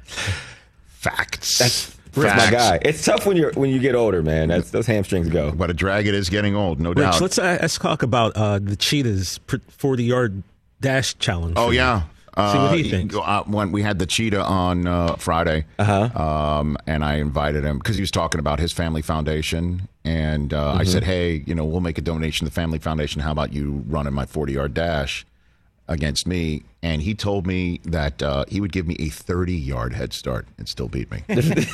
Facts. 0.86 1.58
That's 1.58 1.96
Rick's 2.14 2.36
my 2.36 2.50
guy. 2.50 2.78
It's 2.82 3.04
tough 3.04 3.26
when 3.26 3.36
you're 3.36 3.52
when 3.52 3.70
you 3.70 3.78
get 3.78 3.94
older, 3.94 4.22
man. 4.22 4.48
That's 4.48 4.70
those 4.70 4.86
hamstrings 4.86 5.28
go. 5.28 5.50
What 5.50 5.70
a 5.70 5.74
drag 5.74 6.06
it 6.06 6.14
is 6.14 6.28
getting 6.28 6.54
old, 6.54 6.80
no 6.80 6.90
Rich, 6.90 6.98
doubt. 6.98 7.20
let's 7.20 7.38
uh, 7.38 7.58
let's 7.60 7.78
talk 7.78 8.02
about 8.02 8.36
uh, 8.36 8.58
the 8.58 8.76
cheetahs 8.76 9.40
forty 9.68 10.04
yard 10.04 10.42
dash 10.80 11.16
challenge. 11.18 11.54
Oh 11.56 11.68
for 11.68 11.74
you. 12.36 12.42
yeah. 12.42 12.52
See 12.52 12.58
what 12.58 12.78
he 12.78 12.86
Uh, 12.86 12.90
thinks. 12.90 13.16
uh, 13.16 13.42
when 13.46 13.72
we 13.72 13.82
had 13.82 13.98
the 13.98 14.06
cheetah 14.06 14.42
on 14.44 14.86
uh, 14.86 15.16
Friday, 15.16 15.64
uh-huh. 15.78 16.10
um, 16.60 16.76
and 16.86 17.04
I 17.04 17.16
invited 17.16 17.64
him 17.64 17.78
because 17.78 17.96
he 17.96 18.02
was 18.02 18.10
talking 18.10 18.38
about 18.38 18.58
his 18.58 18.72
family 18.72 19.02
foundation, 19.02 19.88
and 20.04 20.52
uh, 20.54 20.72
Mm-hmm. 20.72 20.80
I 20.80 20.84
said, 20.84 21.04
"Hey, 21.04 21.42
you 21.46 21.54
know, 21.54 21.64
we'll 21.64 21.80
make 21.80 21.98
a 21.98 22.02
donation 22.02 22.46
to 22.46 22.50
the 22.50 22.54
family 22.54 22.78
foundation. 22.78 23.20
How 23.22 23.32
about 23.32 23.52
you 23.52 23.84
running 23.88 24.12
my 24.14 24.26
forty 24.26 24.54
yard 24.54 24.74
dash 24.74 25.24
against 25.88 26.26
me?" 26.26 26.62
And 26.84 27.00
he 27.02 27.14
told 27.14 27.46
me 27.46 27.80
that 27.84 28.20
uh, 28.24 28.44
he 28.48 28.60
would 28.60 28.72
give 28.72 28.88
me 28.88 28.96
a 28.98 29.08
thirty 29.08 29.54
yard 29.54 29.92
head 29.92 30.12
start 30.12 30.46
and 30.58 30.68
still 30.68 30.88
beat 30.88 31.10
me. 31.10 31.22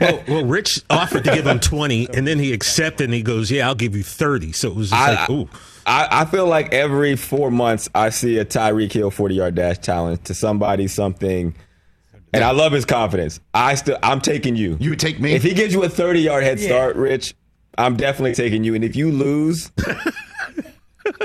Well, 0.00 0.22
well, 0.28 0.44
Rich 0.44 0.82
offered 0.90 1.24
to 1.24 1.34
give 1.34 1.46
him 1.46 1.58
twenty, 1.58 2.06
and 2.14 2.26
then 2.26 2.38
he 2.38 2.52
accepted, 2.52 3.04
and 3.06 3.14
he 3.14 3.22
goes, 3.22 3.50
"Yeah, 3.50 3.66
I'll 3.66 3.74
give 3.74 3.96
you 3.96 4.02
30. 4.02 4.52
So 4.52 4.68
it 4.68 4.76
was 4.76 4.90
just 4.90 5.00
I, 5.02 5.14
like, 5.14 5.30
ooh. 5.30 5.48
I, 5.86 6.08
I 6.22 6.24
feel 6.26 6.46
like 6.46 6.72
every 6.72 7.16
four 7.16 7.50
months 7.50 7.88
I 7.94 8.10
see 8.10 8.38
a 8.38 8.44
Tyreek 8.44 8.92
Hill 8.92 9.10
40 9.10 9.34
yard 9.34 9.54
dash 9.54 9.78
challenge 9.80 10.22
to 10.24 10.34
somebody 10.34 10.86
something. 10.88 11.54
And 12.34 12.42
I 12.42 12.52
love 12.52 12.72
his 12.72 12.84
confidence. 12.84 13.40
I 13.52 13.74
still 13.74 13.98
I'm 14.02 14.20
taking 14.20 14.56
you. 14.56 14.76
You 14.80 14.96
take 14.96 15.20
me? 15.20 15.32
If 15.32 15.42
he 15.42 15.52
gives 15.54 15.74
you 15.74 15.82
a 15.84 15.88
30 15.88 16.20
yard 16.20 16.44
head 16.44 16.58
start, 16.60 16.96
Rich, 16.96 17.34
I'm 17.76 17.96
definitely 17.96 18.34
taking 18.34 18.64
you. 18.64 18.74
And 18.74 18.82
if 18.84 18.96
you 18.96 19.10
lose, 19.10 19.70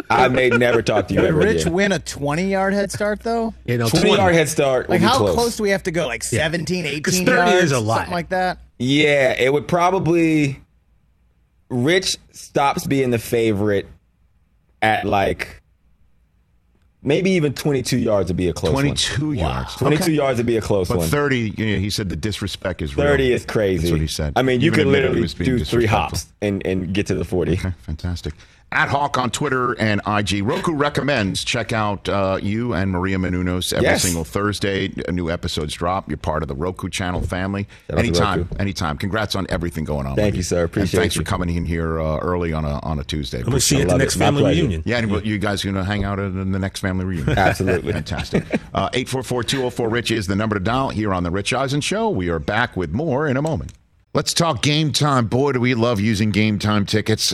I 0.09 0.27
may 0.27 0.49
never 0.49 0.81
talk 0.81 1.07
to 1.09 1.13
you 1.13 1.21
Did 1.21 1.29
ever 1.29 1.37
Rich 1.39 1.61
again. 1.61 1.73
win 1.73 1.91
a 1.93 1.99
20 1.99 2.49
yard 2.49 2.73
head 2.73 2.91
start, 2.91 3.21
though? 3.21 3.53
You 3.65 3.77
know, 3.77 3.87
20 3.89 4.15
yard 4.15 4.33
head 4.33 4.49
start. 4.49 4.89
Like, 4.89 4.99
will 5.01 5.07
be 5.07 5.11
how 5.11 5.17
close. 5.17 5.33
close. 5.35 5.57
do 5.57 5.63
we 5.63 5.69
have 5.69 5.83
to 5.83 5.91
go? 5.91 6.07
Like 6.07 6.23
17, 6.23 6.85
18 6.85 7.03
'Cause 7.03 7.19
30 7.19 7.31
yards? 7.31 7.63
is 7.65 7.71
a 7.71 7.79
lot. 7.79 7.97
Something 7.99 8.13
like 8.13 8.29
that? 8.29 8.59
Yeah, 8.79 9.33
it 9.37 9.53
would 9.53 9.67
probably. 9.67 10.61
Rich 11.69 12.17
stops 12.31 12.85
being 12.87 13.11
the 13.11 13.19
favorite 13.19 13.87
at 14.81 15.05
like 15.05 15.61
maybe 17.01 17.31
even 17.31 17.53
22 17.53 17.97
yards 17.97 18.29
would 18.29 18.37
be 18.37 18.47
a 18.49 18.53
close 18.53 18.71
Twenty 18.73 18.89
one. 18.89 18.95
two 18.97 19.31
yards. 19.33 19.75
22 19.75 20.03
Okay. 20.03 20.11
yards 20.13 20.37
would 20.37 20.45
be 20.45 20.57
a 20.57 20.61
close 20.61 20.87
But 20.89 20.97
one. 20.97 21.07
thirty, 21.07 21.53
you 21.57 21.73
know, 21.73 21.79
he 21.79 21.89
said 21.89 22.09
the 22.09 22.15
disrespect 22.15 22.81
is 22.81 22.95
real. 22.97 23.07
30 23.07 23.33
is 23.33 23.45
crazy. 23.45 23.81
That's 23.83 23.91
what 23.91 24.01
he 24.01 24.07
said. 24.07 24.33
I 24.35 24.41
mean, 24.41 24.61
you 24.61 24.67
Even 24.67 24.79
could 24.79 24.87
literally 24.87 25.27
do 25.27 25.63
three 25.63 25.85
hops 25.85 26.27
and, 26.41 26.65
and 26.65 26.93
get 26.93 27.07
to 27.07 27.15
the 27.15 27.23
40. 27.25 27.53
Okay, 27.53 27.73
fantastic. 27.81 28.33
At 28.69 28.89
Hawk 28.89 29.17
on 29.17 29.31
Twitter 29.31 29.79
and 29.79 30.01
IG. 30.05 30.43
Roku 30.43 30.73
recommends 30.73 31.45
check 31.45 31.71
out 31.71 32.09
uh, 32.09 32.37
you 32.41 32.73
and 32.73 32.91
Maria 32.91 33.17
Menounos 33.17 33.71
every 33.71 33.85
Yes. 33.85 34.03
single 34.03 34.25
Thursday. 34.25 34.91
A 35.07 35.11
new 35.13 35.31
episodes 35.31 35.73
drop. 35.73 36.09
You're 36.09 36.17
part 36.17 36.43
of 36.43 36.49
the 36.49 36.53
Roku 36.53 36.89
channel 36.89 37.21
family. 37.21 37.65
Shout 37.89 37.97
anytime, 37.99 38.49
anytime. 38.59 38.97
Congrats 38.97 39.35
on 39.35 39.47
everything 39.49 39.85
going 39.85 40.05
on. 40.05 40.17
Thank 40.17 40.33
with 40.33 40.35
you, 40.39 40.43
sir. 40.43 40.57
And 40.63 40.65
Appreciate 40.65 40.99
thanks 40.99 41.15
you. 41.15 41.21
for 41.21 41.25
coming 41.25 41.55
in 41.55 41.63
here 41.65 41.97
uh, 42.01 42.17
early 42.17 42.51
on 42.51 42.65
a 42.65 42.79
on 42.81 42.99
a 42.99 43.05
Tuesday. 43.05 43.39
I'm 43.39 43.45
gonna 43.45 43.61
see 43.61 43.77
you 43.77 43.83
at 43.83 43.87
the 43.87 43.97
next 43.97 44.17
My 44.17 44.25
family 44.25 44.43
reunion. 44.43 44.83
Yeah, 44.85 44.97
and 44.97 45.25
you 45.25 45.39
guys 45.39 45.63
are 45.63 45.71
going 45.71 45.83
to 45.83 45.89
hang 45.89 46.03
out 46.03 46.19
at 46.19 46.33
the 46.33 46.43
next 46.45 46.81
family 46.81 47.05
reunion? 47.05 47.39
Absolutely. 47.39 47.93
Fantastic. 47.93 48.43
Uh, 48.73 48.89
844-204-RICH 48.91 50.11
is 50.11 50.27
the 50.27 50.35
number 50.35 50.55
to 50.55 50.59
dial 50.59 50.89
here 50.89 51.11
on 51.13 51.23
The 51.23 51.31
Rich 51.31 51.51
Eisen 51.53 51.81
Show. 51.81 52.09
We 52.09 52.29
are 52.29 52.37
back 52.37 52.75
with 52.77 52.91
more 52.91 53.27
in 53.27 53.37
a 53.37 53.41
moment. 53.41 53.71
Let's 54.13 54.33
talk 54.35 54.61
game 54.61 54.91
time. 54.91 55.25
Boy, 55.27 55.53
do 55.53 55.59
we 55.59 55.73
love 55.73 55.99
using 55.99 56.29
game 56.31 56.59
time 56.59 56.85
tickets 56.85 57.33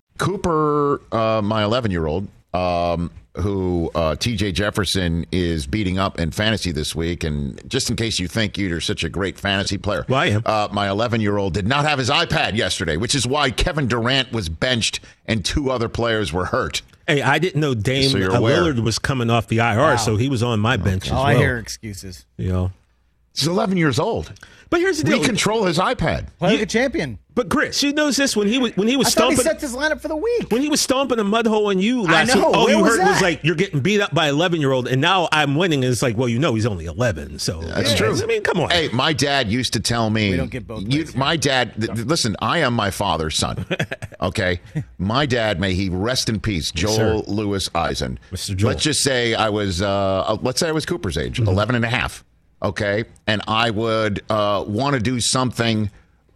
Cooper, 0.21 1.01
uh, 1.11 1.41
my 1.43 1.63
11 1.63 1.89
year 1.91 2.05
old, 2.05 2.27
um, 2.53 3.09
who 3.37 3.89
uh, 3.95 4.15
TJ 4.15 4.53
Jefferson 4.53 5.25
is 5.31 5.65
beating 5.65 5.97
up 5.97 6.19
in 6.19 6.29
fantasy 6.31 6.71
this 6.71 6.93
week. 6.93 7.23
And 7.23 7.59
just 7.67 7.89
in 7.89 7.95
case 7.95 8.19
you 8.19 8.27
think 8.27 8.55
you're 8.57 8.81
such 8.81 9.03
a 9.03 9.09
great 9.09 9.39
fantasy 9.39 9.77
player, 9.79 10.05
Well, 10.07 10.19
I 10.19 10.25
am. 10.27 10.43
Uh, 10.45 10.67
my 10.71 10.89
11 10.89 11.21
year 11.21 11.37
old 11.37 11.53
did 11.55 11.65
not 11.67 11.85
have 11.85 11.97
his 11.97 12.09
iPad 12.11 12.55
yesterday, 12.55 12.97
which 12.97 13.15
is 13.15 13.25
why 13.25 13.49
Kevin 13.49 13.87
Durant 13.87 14.31
was 14.31 14.47
benched 14.47 14.99
and 15.25 15.43
two 15.43 15.71
other 15.71 15.89
players 15.89 16.31
were 16.31 16.45
hurt. 16.45 16.81
Hey, 17.07 17.23
I 17.23 17.39
didn't 17.39 17.59
know 17.59 17.73
Dame 17.73 18.09
So 18.11 18.17
you're 18.19 18.31
uh, 18.31 18.37
aware. 18.37 18.61
Lillard 18.61 18.83
was 18.83 18.99
coming 18.99 19.29
off 19.31 19.47
the 19.47 19.57
IR, 19.57 19.97
so 19.97 20.17
he 20.17 20.29
was 20.29 20.43
on 20.43 20.59
my 20.59 20.77
bench 20.77 21.07
as 21.07 21.13
Oh, 21.13 21.15
well. 21.15 21.23
I 21.25 21.35
hear 21.35 21.57
excuses. 21.57 22.25
You 22.37 22.49
know, 22.49 22.71
He's 23.35 23.47
11 23.47 23.77
years 23.77 23.97
old. 23.99 24.31
but 24.69 24.79
here's 24.81 25.01
the 25.01 25.09
We 25.09 25.17
deal. 25.17 25.25
control 25.25 25.63
his 25.65 25.77
iPad. 25.77 26.27
Play 26.39 26.51
like 26.53 26.61
a 26.61 26.65
champion. 26.65 27.17
but 27.33 27.49
Chris, 27.49 27.81
you 27.81 27.93
knows 27.93 28.17
this 28.17 28.35
when 28.35 28.47
he 28.47 28.57
was 28.57 28.75
when 28.75 28.89
he 28.89 28.97
was 28.97 29.07
I 29.07 29.11
thought 29.11 29.29
he 29.29 29.35
stomping 29.37 29.51
set 29.53 29.61
his 29.61 29.73
lineup 29.75 30.01
for 30.01 30.09
the 30.09 30.15
week. 30.17 30.51
when 30.51 30.61
he 30.61 30.67
was 30.69 30.81
stomping 30.81 31.17
a 31.17 31.23
mud 31.23 31.47
hole 31.47 31.67
on 31.67 31.79
you 31.79 32.01
I 32.07 32.11
last 32.11 32.35
know. 32.35 32.47
week. 32.47 32.57
All 32.57 32.65
Where 32.65 32.75
you 32.77 32.83
was 32.83 32.97
heard 32.97 33.07
was 33.07 33.21
like 33.21 33.41
you're 33.45 33.55
getting 33.55 33.79
beat 33.79 34.01
up 34.01 34.13
by 34.13 34.27
11 34.27 34.59
year 34.59 34.73
old, 34.73 34.87
and 34.89 34.99
now 35.01 35.29
I'm 35.31 35.55
winning. 35.55 35.83
And 35.85 35.91
it's 35.93 36.01
like, 36.01 36.17
well, 36.17 36.27
you 36.27 36.39
know, 36.39 36.55
he's 36.55 36.65
only 36.65 36.85
11, 36.85 37.39
so 37.39 37.61
That's 37.61 37.91
Yeah, 37.91 37.97
true. 37.97 38.21
I 38.21 38.25
mean, 38.25 38.43
come 38.43 38.59
on. 38.59 38.69
Hey, 38.69 38.89
my 38.89 39.13
dad 39.13 39.49
used 39.49 39.71
to 39.73 39.79
tell 39.79 40.09
me. 40.09 40.31
We 40.31 40.37
don't 40.37 40.51
get 40.51 40.67
both 40.67 40.83
you, 40.87 41.05
my 41.15 41.37
dad. 41.37 41.73
Th- 41.79 41.93
th- 41.93 42.05
listen, 42.07 42.35
I 42.41 42.57
am 42.59 42.73
my 42.73 42.91
father's 42.91 43.37
son. 43.37 43.65
Okay, 44.21 44.61
my 44.99 45.25
dad. 45.25 45.59
May 45.59 45.73
he 45.73 45.89
rest 45.89 46.29
in 46.29 46.39
peace. 46.39 46.69
Joel 46.69 47.23
Lewis 47.27 47.71
Eisen. 47.73 48.19
Mr. 48.31 48.55
Joel. 48.55 48.69
Let's 48.73 48.83
just 48.83 49.01
say 49.01 49.33
I 49.33 49.49
was. 49.49 49.81
Uh, 49.81 49.89
uh, 50.27 50.37
let's 50.43 50.59
say 50.59 50.67
I 50.67 50.71
was 50.73 50.85
Cooper's 50.85 51.17
age, 51.17 51.39
Mm-hmm. 51.39 51.49
11 51.49 51.73
and 51.75 51.83
a 51.85 51.89
half. 51.89 52.23
Okay, 52.63 53.05
and 53.25 53.41
I 53.47 53.71
would 53.71 54.21
uh, 54.29 54.63
want 54.67 54.93
to 54.93 54.99
do 54.99 55.19
something 55.19 55.89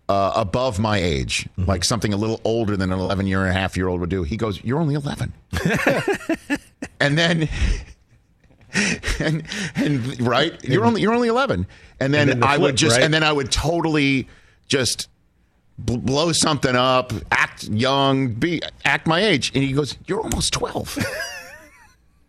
uh, 0.10 0.34
above 0.36 0.80
my 0.80 0.98
age, 0.98 1.48
like 1.58 1.84
something 1.84 2.14
a 2.14 2.18
little 2.18 2.42
older 2.44 2.76
than 2.76 2.92
an 2.92 3.00
11 3.00 3.28
year 3.28 3.42
and 3.42 3.50
a 3.50 3.54
half 3.54 3.78
year 3.78 3.88
old 3.88 4.00
would 4.02 4.10
do. 4.10 4.24
He 4.24 4.38
goes, 4.38 4.64
"You're 4.64 4.80
only 4.80 4.96
11," 4.96 5.34
and 7.00 7.18
then. 7.18 7.50
And, 9.22 9.44
and 9.76 10.20
right, 10.22 10.62
you're 10.66 10.84
only 10.84 11.02
you're 11.02 11.14
only 11.14 11.30
11, 11.30 11.66
and 12.02 12.14
then, 12.14 12.28
then 12.28 12.40
the 12.42 12.46
I 12.46 12.58
would 12.58 12.76
just 12.76 12.98
right? 12.98 13.06
and 13.06 13.14
then 13.14 13.24
I 13.24 13.32
would 13.32 13.50
totally 13.50 14.28
just 14.68 15.08
bl- 15.78 15.96
blow 15.96 16.34
something 16.34 16.76
up, 16.76 17.14
act 17.32 17.64
young, 17.64 18.34
be 18.34 18.62
act 18.84 19.08
my 19.08 19.22
age, 19.22 19.54
and 19.56 19.64
he 19.64 19.72
goes, 19.72 19.96
"You're 20.08 20.20
almost 20.20 20.52
12. 20.52 20.98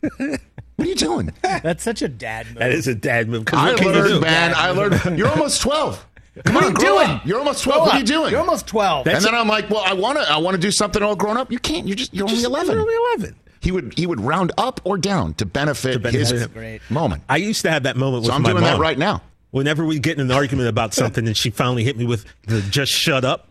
what 0.76 0.86
are 0.86 0.90
you 0.90 0.94
doing?" 0.96 1.32
That's 1.42 1.82
such 1.82 2.02
a 2.02 2.08
dad 2.08 2.46
move. 2.48 2.58
That 2.58 2.72
is 2.72 2.86
a 2.86 2.94
dad 2.94 3.28
move. 3.28 3.44
I 3.52 3.72
what 3.72 3.78
can 3.78 3.92
learned, 3.92 4.20
man. 4.22 4.52
I 4.54 4.70
learned. 4.70 5.18
You're 5.18 5.28
almost 5.28 5.60
12. 5.62 6.06
Come 6.44 6.56
on, 6.58 6.74
grow 6.74 6.96
doing? 6.98 7.08
up. 7.08 7.26
You're 7.26 7.38
almost 7.38 7.64
12. 7.64 7.80
What 7.80 7.94
are 7.94 7.98
you 7.98 8.04
doing? 8.04 8.30
You're 8.30 8.40
almost 8.40 8.66
12. 8.66 9.06
and 9.08 9.24
then 9.24 9.34
I'm 9.34 9.48
like, 9.48 9.70
well, 9.70 9.82
I 9.84 9.94
want 9.94 10.18
to. 10.18 10.30
I 10.30 10.36
want 10.36 10.54
to 10.54 10.60
do 10.60 10.70
something 10.70 11.02
all 11.02 11.16
grown 11.16 11.36
up. 11.38 11.50
You 11.50 11.58
can't. 11.58 11.86
You're 11.86 11.96
just. 11.96 12.12
You're 12.12 12.28
only 12.28 12.42
11. 12.42 12.72
You're 12.72 12.80
only 12.82 12.94
11. 13.18 13.36
He 13.62 13.72
would. 13.72 13.94
He 13.98 14.06
would 14.06 14.20
round 14.20 14.52
up 14.58 14.80
or 14.84 14.98
down 14.98 15.34
to 15.34 15.46
benefit, 15.46 15.94
to 15.94 15.98
benefit 15.98 16.30
his. 16.30 16.46
Great. 16.48 16.82
moment. 16.90 17.22
I 17.28 17.38
used 17.38 17.62
to 17.62 17.70
have 17.70 17.84
that 17.84 17.96
moment 17.96 18.24
So 18.24 18.28
with 18.28 18.34
I'm 18.36 18.42
my 18.42 18.50
mom. 18.50 18.56
I'm 18.58 18.62
doing 18.62 18.72
that 18.74 18.80
right 18.80 18.98
now. 18.98 19.22
Whenever 19.50 19.84
we 19.86 19.98
get 19.98 20.18
in 20.18 20.20
an 20.20 20.30
argument 20.30 20.68
about 20.68 20.92
something 20.92 21.26
and 21.26 21.34
she 21.34 21.48
finally 21.48 21.84
hit 21.84 21.96
me 21.96 22.04
with 22.04 22.26
the 22.46 22.60
just 22.60 22.92
shut 22.92 23.24
up, 23.24 23.48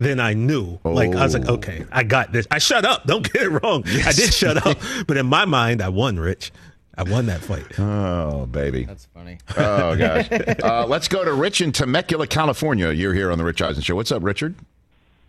then 0.00 0.18
I 0.18 0.32
knew. 0.34 0.78
Like, 0.82 1.14
I 1.14 1.22
was 1.22 1.34
like, 1.34 1.48
Oh. 1.48 1.54
okay, 1.54 1.84
I 1.92 2.02
got 2.02 2.32
this. 2.32 2.46
I 2.50 2.58
shut 2.58 2.84
up. 2.84 3.06
Don't 3.06 3.30
get 3.32 3.42
it 3.42 3.50
wrong. 3.50 3.84
I 3.86 4.12
did 4.12 4.34
shut 4.34 4.66
up. 4.66 4.78
But 5.06 5.16
in 5.16 5.26
my 5.26 5.44
mind, 5.44 5.80
I 5.82 5.88
won, 5.90 6.18
Rich. 6.18 6.50
I 6.96 7.04
won 7.04 7.26
that 7.26 7.40
fight. 7.40 7.78
Oh, 7.78 8.46
baby. 8.46 8.84
That's 8.84 9.06
funny. 9.14 9.38
Oh 9.56 9.96
gosh. 9.96 10.28
uh, 10.62 10.86
let's 10.86 11.08
go 11.08 11.24
to 11.24 11.32
Rich 11.32 11.60
in 11.60 11.72
Temecula, 11.72 12.26
California. 12.26 12.90
You're 12.90 13.14
here 13.14 13.30
on 13.30 13.38
the 13.38 13.44
Rich 13.44 13.62
Eisen 13.62 13.82
Show. 13.82 13.94
What's 13.94 14.10
up, 14.12 14.22
Richard? 14.22 14.54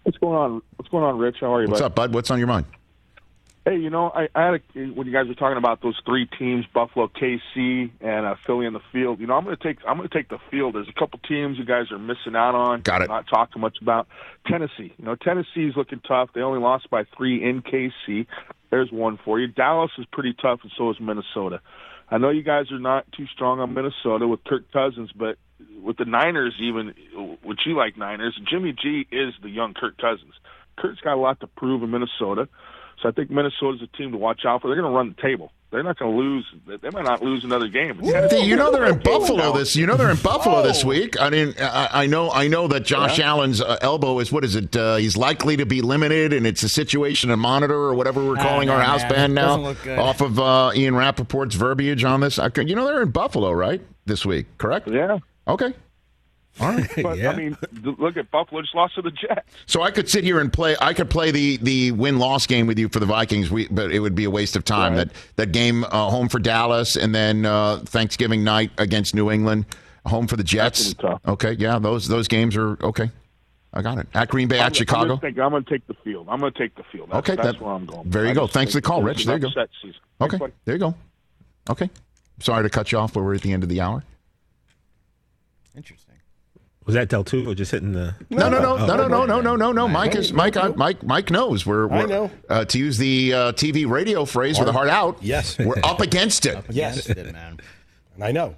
What's 0.04 0.18
going 0.18 0.36
on? 0.36 0.62
What's 0.78 0.90
going 0.90 1.04
on, 1.04 1.18
Rich? 1.18 1.38
How 1.42 1.54
are 1.56 1.62
you? 1.62 1.68
What's 1.70 1.82
bud? 1.82 1.86
up, 1.88 1.96
bud? 1.96 2.14
What's 2.14 2.32
on 2.32 2.40
your 2.40 2.48
mind? 2.48 2.66
Hey, 3.64 3.78
you 3.78 3.92
know, 3.92 4.10
I, 4.10 4.28
I 4.34 4.46
had 4.46 4.54
a, 4.56 4.80
when 4.92 5.06
you 5.06 5.14
guys 5.14 5.28
were 5.28 5.36
talking 5.36 5.58
about 5.58 5.84
those 5.84 6.00
three 6.04 6.26
teams, 6.40 6.66
Buffalo, 6.74 7.08
KC, 7.08 7.92
and 8.02 8.26
uh, 8.26 8.34
Philly 8.48 8.66
in 8.66 8.74
the 8.74 8.80
field. 8.92 9.20
You 9.20 9.28
know, 9.28 9.36
I'm 9.36 9.44
going 9.44 9.56
to 9.56 9.64
take 9.64 9.78
I'm 9.88 9.98
going 9.98 10.10
to 10.10 10.14
take 10.14 10.30
the 10.30 10.40
field. 10.50 10.74
There's 10.74 10.90
a 10.90 11.00
couple 11.00 11.20
teams 11.20 11.60
you 11.60 11.66
guys 11.66 11.92
are 11.92 12.00
missing 12.00 12.36
out 12.36 12.56
on. 12.56 12.82
Got 12.82 13.04
it. 13.04 13.10
Not 13.10 13.26
talking 13.30 13.62
much 13.62 13.78
about 13.80 14.08
Tennessee. 14.48 14.94
You 14.98 15.06
know, 15.06 15.16
Tennessee's 15.16 15.76
looking 15.76 16.00
tough. 16.08 16.30
They 16.34 16.42
only 16.42 16.60
lost 16.60 16.90
by 16.90 17.04
three 17.16 17.48
in 17.48 17.62
KC. 17.62 18.26
There's 18.72 18.92
one 18.92 19.20
for 19.24 19.40
you. 19.40 19.48
Dallas 19.48 19.92
is 20.00 20.06
pretty 20.12 20.34
tough, 20.34 20.62
and 20.64 20.72
so 20.76 20.90
is 20.90 20.98
Minnesota. 21.00 21.62
I 22.10 22.18
know 22.18 22.30
you 22.30 22.44
guys 22.44 22.72
are 22.72 22.80
not 22.80 23.06
too 23.16 23.28
strong 23.28 23.60
on 23.60 23.76
Minnesota 23.76 24.28
with 24.28 24.44
Kirk 24.44 24.72
Cousins, 24.74 25.12
but 25.16 25.38
with 25.84 25.98
the 25.98 26.06
Niners, 26.06 26.56
even 26.60 26.94
which 27.44 27.62
you 27.66 27.78
like 27.78 27.96
Niners, 27.96 28.40
Jimmy 28.50 28.74
G 28.74 29.08
is 29.12 29.34
the 29.44 29.50
young 29.50 29.76
Kirk 29.76 29.98
Cousins. 29.98 30.34
Kirk's 30.78 31.00
got 31.02 31.14
a 31.14 31.22
lot 31.22 31.40
to 31.42 31.48
prove 31.48 31.84
in 31.84 31.92
Minnesota. 31.92 32.50
So 33.02 33.10
I 33.10 33.12
think 33.12 33.32
Minnesota's 33.32 33.82
a 33.82 33.98
team 33.98 34.12
to 34.12 34.18
watch 34.18 34.46
out 34.46 34.62
for. 34.62 34.68
They're 34.68 34.80
going 34.80 34.92
to 34.92 34.96
run 34.96 35.16
the 35.16 35.22
table. 35.22 35.52
They're 35.72 35.82
not 35.84 35.98
going 35.98 36.12
to 36.12 36.18
lose. 36.18 36.46
They 36.68 36.90
might 36.92 37.06
not 37.06 37.24
lose 37.24 37.44
another 37.44 37.68
game. 37.68 37.98
But 37.98 38.12
Tennessee- 38.12 38.44
You 38.46 38.58
know 38.58 38.72
they're 38.72 38.86
in 38.88 39.00
Buffalo 39.00 39.54
this. 39.54 39.76
You 39.76 39.88
know 39.88 39.96
they're 39.96 40.12
in 40.12 40.18
Buffalo 40.24 40.62
this 40.62 40.84
week. 40.84 41.20
I 41.20 41.30
mean, 41.30 41.54
I, 41.60 41.90
I 42.04 42.06
know. 42.08 42.30
I 42.30 42.48
know 42.48 42.68
that 42.68 42.82
Josh 42.86 43.20
Allen's 43.20 43.62
uh, 43.62 43.78
elbow 43.82 44.20
is 44.20 44.32
what 44.32 44.44
is 44.44 44.56
it? 44.56 44.76
Uh, 44.76 44.98
he's 44.98 45.16
likely 45.18 45.58
to 45.58 45.66
be 45.66 45.82
limited, 45.82 46.34
and 46.34 46.46
it's 46.46 46.62
a 46.64 46.70
situation 46.70 47.30
to 47.30 47.38
monitor 47.38 47.74
or 47.74 47.96
whatever 47.96 48.24
we're 48.24 48.36
calling 48.36 48.68
don't 48.68 48.78
our 48.78 48.84
house 48.84 49.02
man. 49.04 49.10
band 49.12 49.36
now. 49.36 49.48
Doesn't 49.48 49.64
look 49.64 49.84
good. 49.84 50.00
Off 50.00 50.22
of 50.22 50.40
uh, 50.40 50.72
Ian 50.76 50.94
Rapoport's 50.96 51.56
verbiage 51.56 52.04
on 52.04 52.20
this. 52.20 52.38
I, 52.38 52.52
you 52.58 52.76
know 52.76 52.86
they're 52.86 53.02
in 53.02 53.12
Buffalo, 53.12 53.52
right? 53.52 53.82
This 54.06 54.26
week, 54.26 54.46
correct? 54.58 54.90
Yeah. 54.90 55.20
Okay. 55.48 55.74
All 56.60 56.70
right. 56.70 56.90
But, 57.04 57.18
Yeah. 57.18 57.32
I 57.32 57.36
mean, 57.36 57.58
look 57.84 58.18
at 58.18 58.30
Buffalo 58.30 58.62
just 58.62 58.76
lost 58.76 58.96
to 58.96 59.02
the 59.02 59.12
Jets. 59.12 59.50
So 59.66 59.82
I 59.82 59.92
could 59.92 60.10
sit 60.10 60.24
here 60.24 60.40
and 60.40 60.52
play. 60.52 60.76
I 60.82 60.94
could 60.94 61.10
play 61.10 61.32
the 61.32 61.58
the 61.58 61.92
win 61.92 62.20
loss 62.20 62.46
game 62.48 62.68
with 62.68 62.78
you 62.78 62.90
for 62.90 63.00
the 63.00 63.06
Vikings, 63.06 63.50
we, 63.50 63.68
but 63.70 63.92
it 63.92 64.00
would 64.00 64.16
be 64.16 64.26
a 64.26 64.30
waste 64.30 64.56
of 64.56 64.66
time. 64.66 64.94
Right. 64.94 65.08
That 65.08 65.16
that 65.38 65.52
game 65.54 65.84
uh, 65.86 66.10
home 66.10 66.28
for 66.30 66.40
Dallas, 66.40 66.96
and 66.98 67.16
then 67.16 67.46
uh, 67.46 67.78
Thanksgiving 67.86 68.44
night 68.44 68.72
against 68.78 69.16
New 69.16 69.32
England, 69.32 69.66
home 70.06 70.28
for 70.28 70.36
the 70.36 70.44
Jets. 70.44 70.94
gonna 70.94 71.16
be 71.16 71.20
tough. 71.24 71.32
Okay, 71.34 71.52
yeah, 71.54 71.80
those 71.80 72.08
those 72.08 72.28
games 72.28 72.56
are 72.58 72.78
okay. 72.84 73.10
I 73.74 73.82
got 73.82 73.98
it. 74.00 74.08
At 74.14 74.28
Green 74.28 74.50
Bay, 74.50 74.60
I'm, 74.60 74.66
at 74.66 74.76
Chicago. 74.76 75.14
I'm 75.14 75.20
going 75.20 75.34
to 75.34 75.42
I'm 75.44 75.52
going 75.52 75.64
to 75.64 75.70
take 75.70 75.88
the 75.88 75.94
field. 76.04 76.28
I'm 76.30 76.42
going 76.42 76.52
to 76.52 76.60
take 76.60 76.76
the 76.76 76.84
field. 76.92 77.08
That's, 77.10 77.20
Okay, 77.30 77.42
that's 77.42 77.58
that- 77.58 77.66
where 77.66 77.74
I'm 77.74 77.86
going. 77.86 78.10
there 78.10 78.26
you 78.26 78.32
I 78.32 78.34
go. 78.34 78.46
Thanks 78.46 78.74
for 78.74 78.80
the 78.80 78.82
call, 78.82 79.02
Rich. 79.02 79.24
There 79.26 79.36
you 79.36 79.42
go. 79.44 79.48
upset 79.48 79.70
Season. 79.82 79.96
Okay, 80.20 80.38
Thanks, 80.38 80.56
there 80.66 80.76
you 80.76 80.80
go. 80.80 80.94
Okay, 81.70 81.90
sorry 82.40 82.64
to 82.64 82.70
cut 82.70 82.92
you 82.92 82.98
off, 82.98 83.14
but 83.14 83.24
we're 83.24 83.34
at 83.36 83.42
the 83.44 83.54
end 83.54 83.64
of 83.64 83.70
the 83.70 83.80
hour. 83.80 84.04
Interesting. 85.76 86.11
Was 86.92 86.96
that 86.96 87.08
Del 87.08 87.24
Tufo 87.24 87.56
just 87.56 87.72
hitting 87.72 87.94
the. 87.94 88.14
No, 88.30 88.50
no, 88.50 88.60
no, 88.60 88.78
Oh, 88.78 88.86
no, 88.86 88.98
no, 88.98 89.08
no, 89.08 89.26
no, 89.26 89.40
no, 89.40 89.56
no, 89.56 89.72
no. 89.72 89.88
Mike 89.88 90.14
is 90.14 90.34
Mike. 90.34 90.58
I, 90.58 90.68
Mike. 90.76 91.02
Mike 91.04 91.32
knows. 91.32 91.66
We're, 91.66 91.88
we're 91.88 92.06
know. 92.06 92.30
Uh, 92.50 92.66
to 92.66 92.78
use 92.78 92.98
the 92.98 93.34
uh, 93.34 93.52
TV 93.54 93.90
radio 93.90 94.26
phrase 94.26 94.60
with 94.60 94.68
a 94.68 94.74
heart 94.74 94.90
out. 94.90 95.18
Yes. 95.22 95.58
we're 95.58 95.80
up 95.86 96.02
against 96.02 96.46
it. 96.46 96.62
Yes. 96.70 97.06
Against 97.08 97.30
it, 97.30 97.32
man. 97.32 97.62
And 98.16 98.24
I 98.26 98.34
know. 98.34 98.58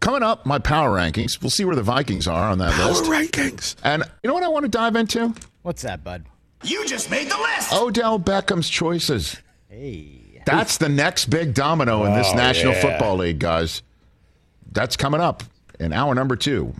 Coming 0.00 0.22
up, 0.22 0.46
my 0.46 0.58
power 0.58 0.96
rankings. 0.96 1.42
We'll 1.42 1.50
see 1.50 1.66
where 1.66 1.76
the 1.76 1.82
Vikings 1.82 2.26
are 2.26 2.50
on 2.50 2.56
that 2.56 2.72
Power 2.72 2.88
list. 2.92 3.04
rankings. 3.04 3.76
And 3.84 4.02
you 4.22 4.28
know 4.28 4.32
what 4.34 4.42
I 4.42 4.48
want 4.48 4.62
to 4.64 4.70
dive 4.70 4.96
into? 4.96 5.34
What's 5.60 5.82
that, 5.82 6.02
bud? 6.02 6.24
You 6.62 6.86
just 6.86 7.10
made 7.10 7.30
the 7.30 7.36
list. 7.36 7.70
Odell 7.70 8.18
Beckham's 8.18 8.70
choices. 8.70 9.36
Hey. 9.68 10.40
That's 10.46 10.78
the 10.78 10.88
next 10.88 11.26
big 11.26 11.52
domino 11.52 12.04
in 12.06 12.14
this 12.14 12.28
Oh, 12.32 12.36
National 12.36 12.72
yeah. 12.72 12.80
Football 12.80 13.16
League, 13.16 13.40
guys. 13.40 13.82
That's 14.72 14.96
coming 14.96 15.20
up 15.20 15.42
in 15.78 15.92
hour 15.92 16.14
number 16.14 16.36
two 16.36 16.72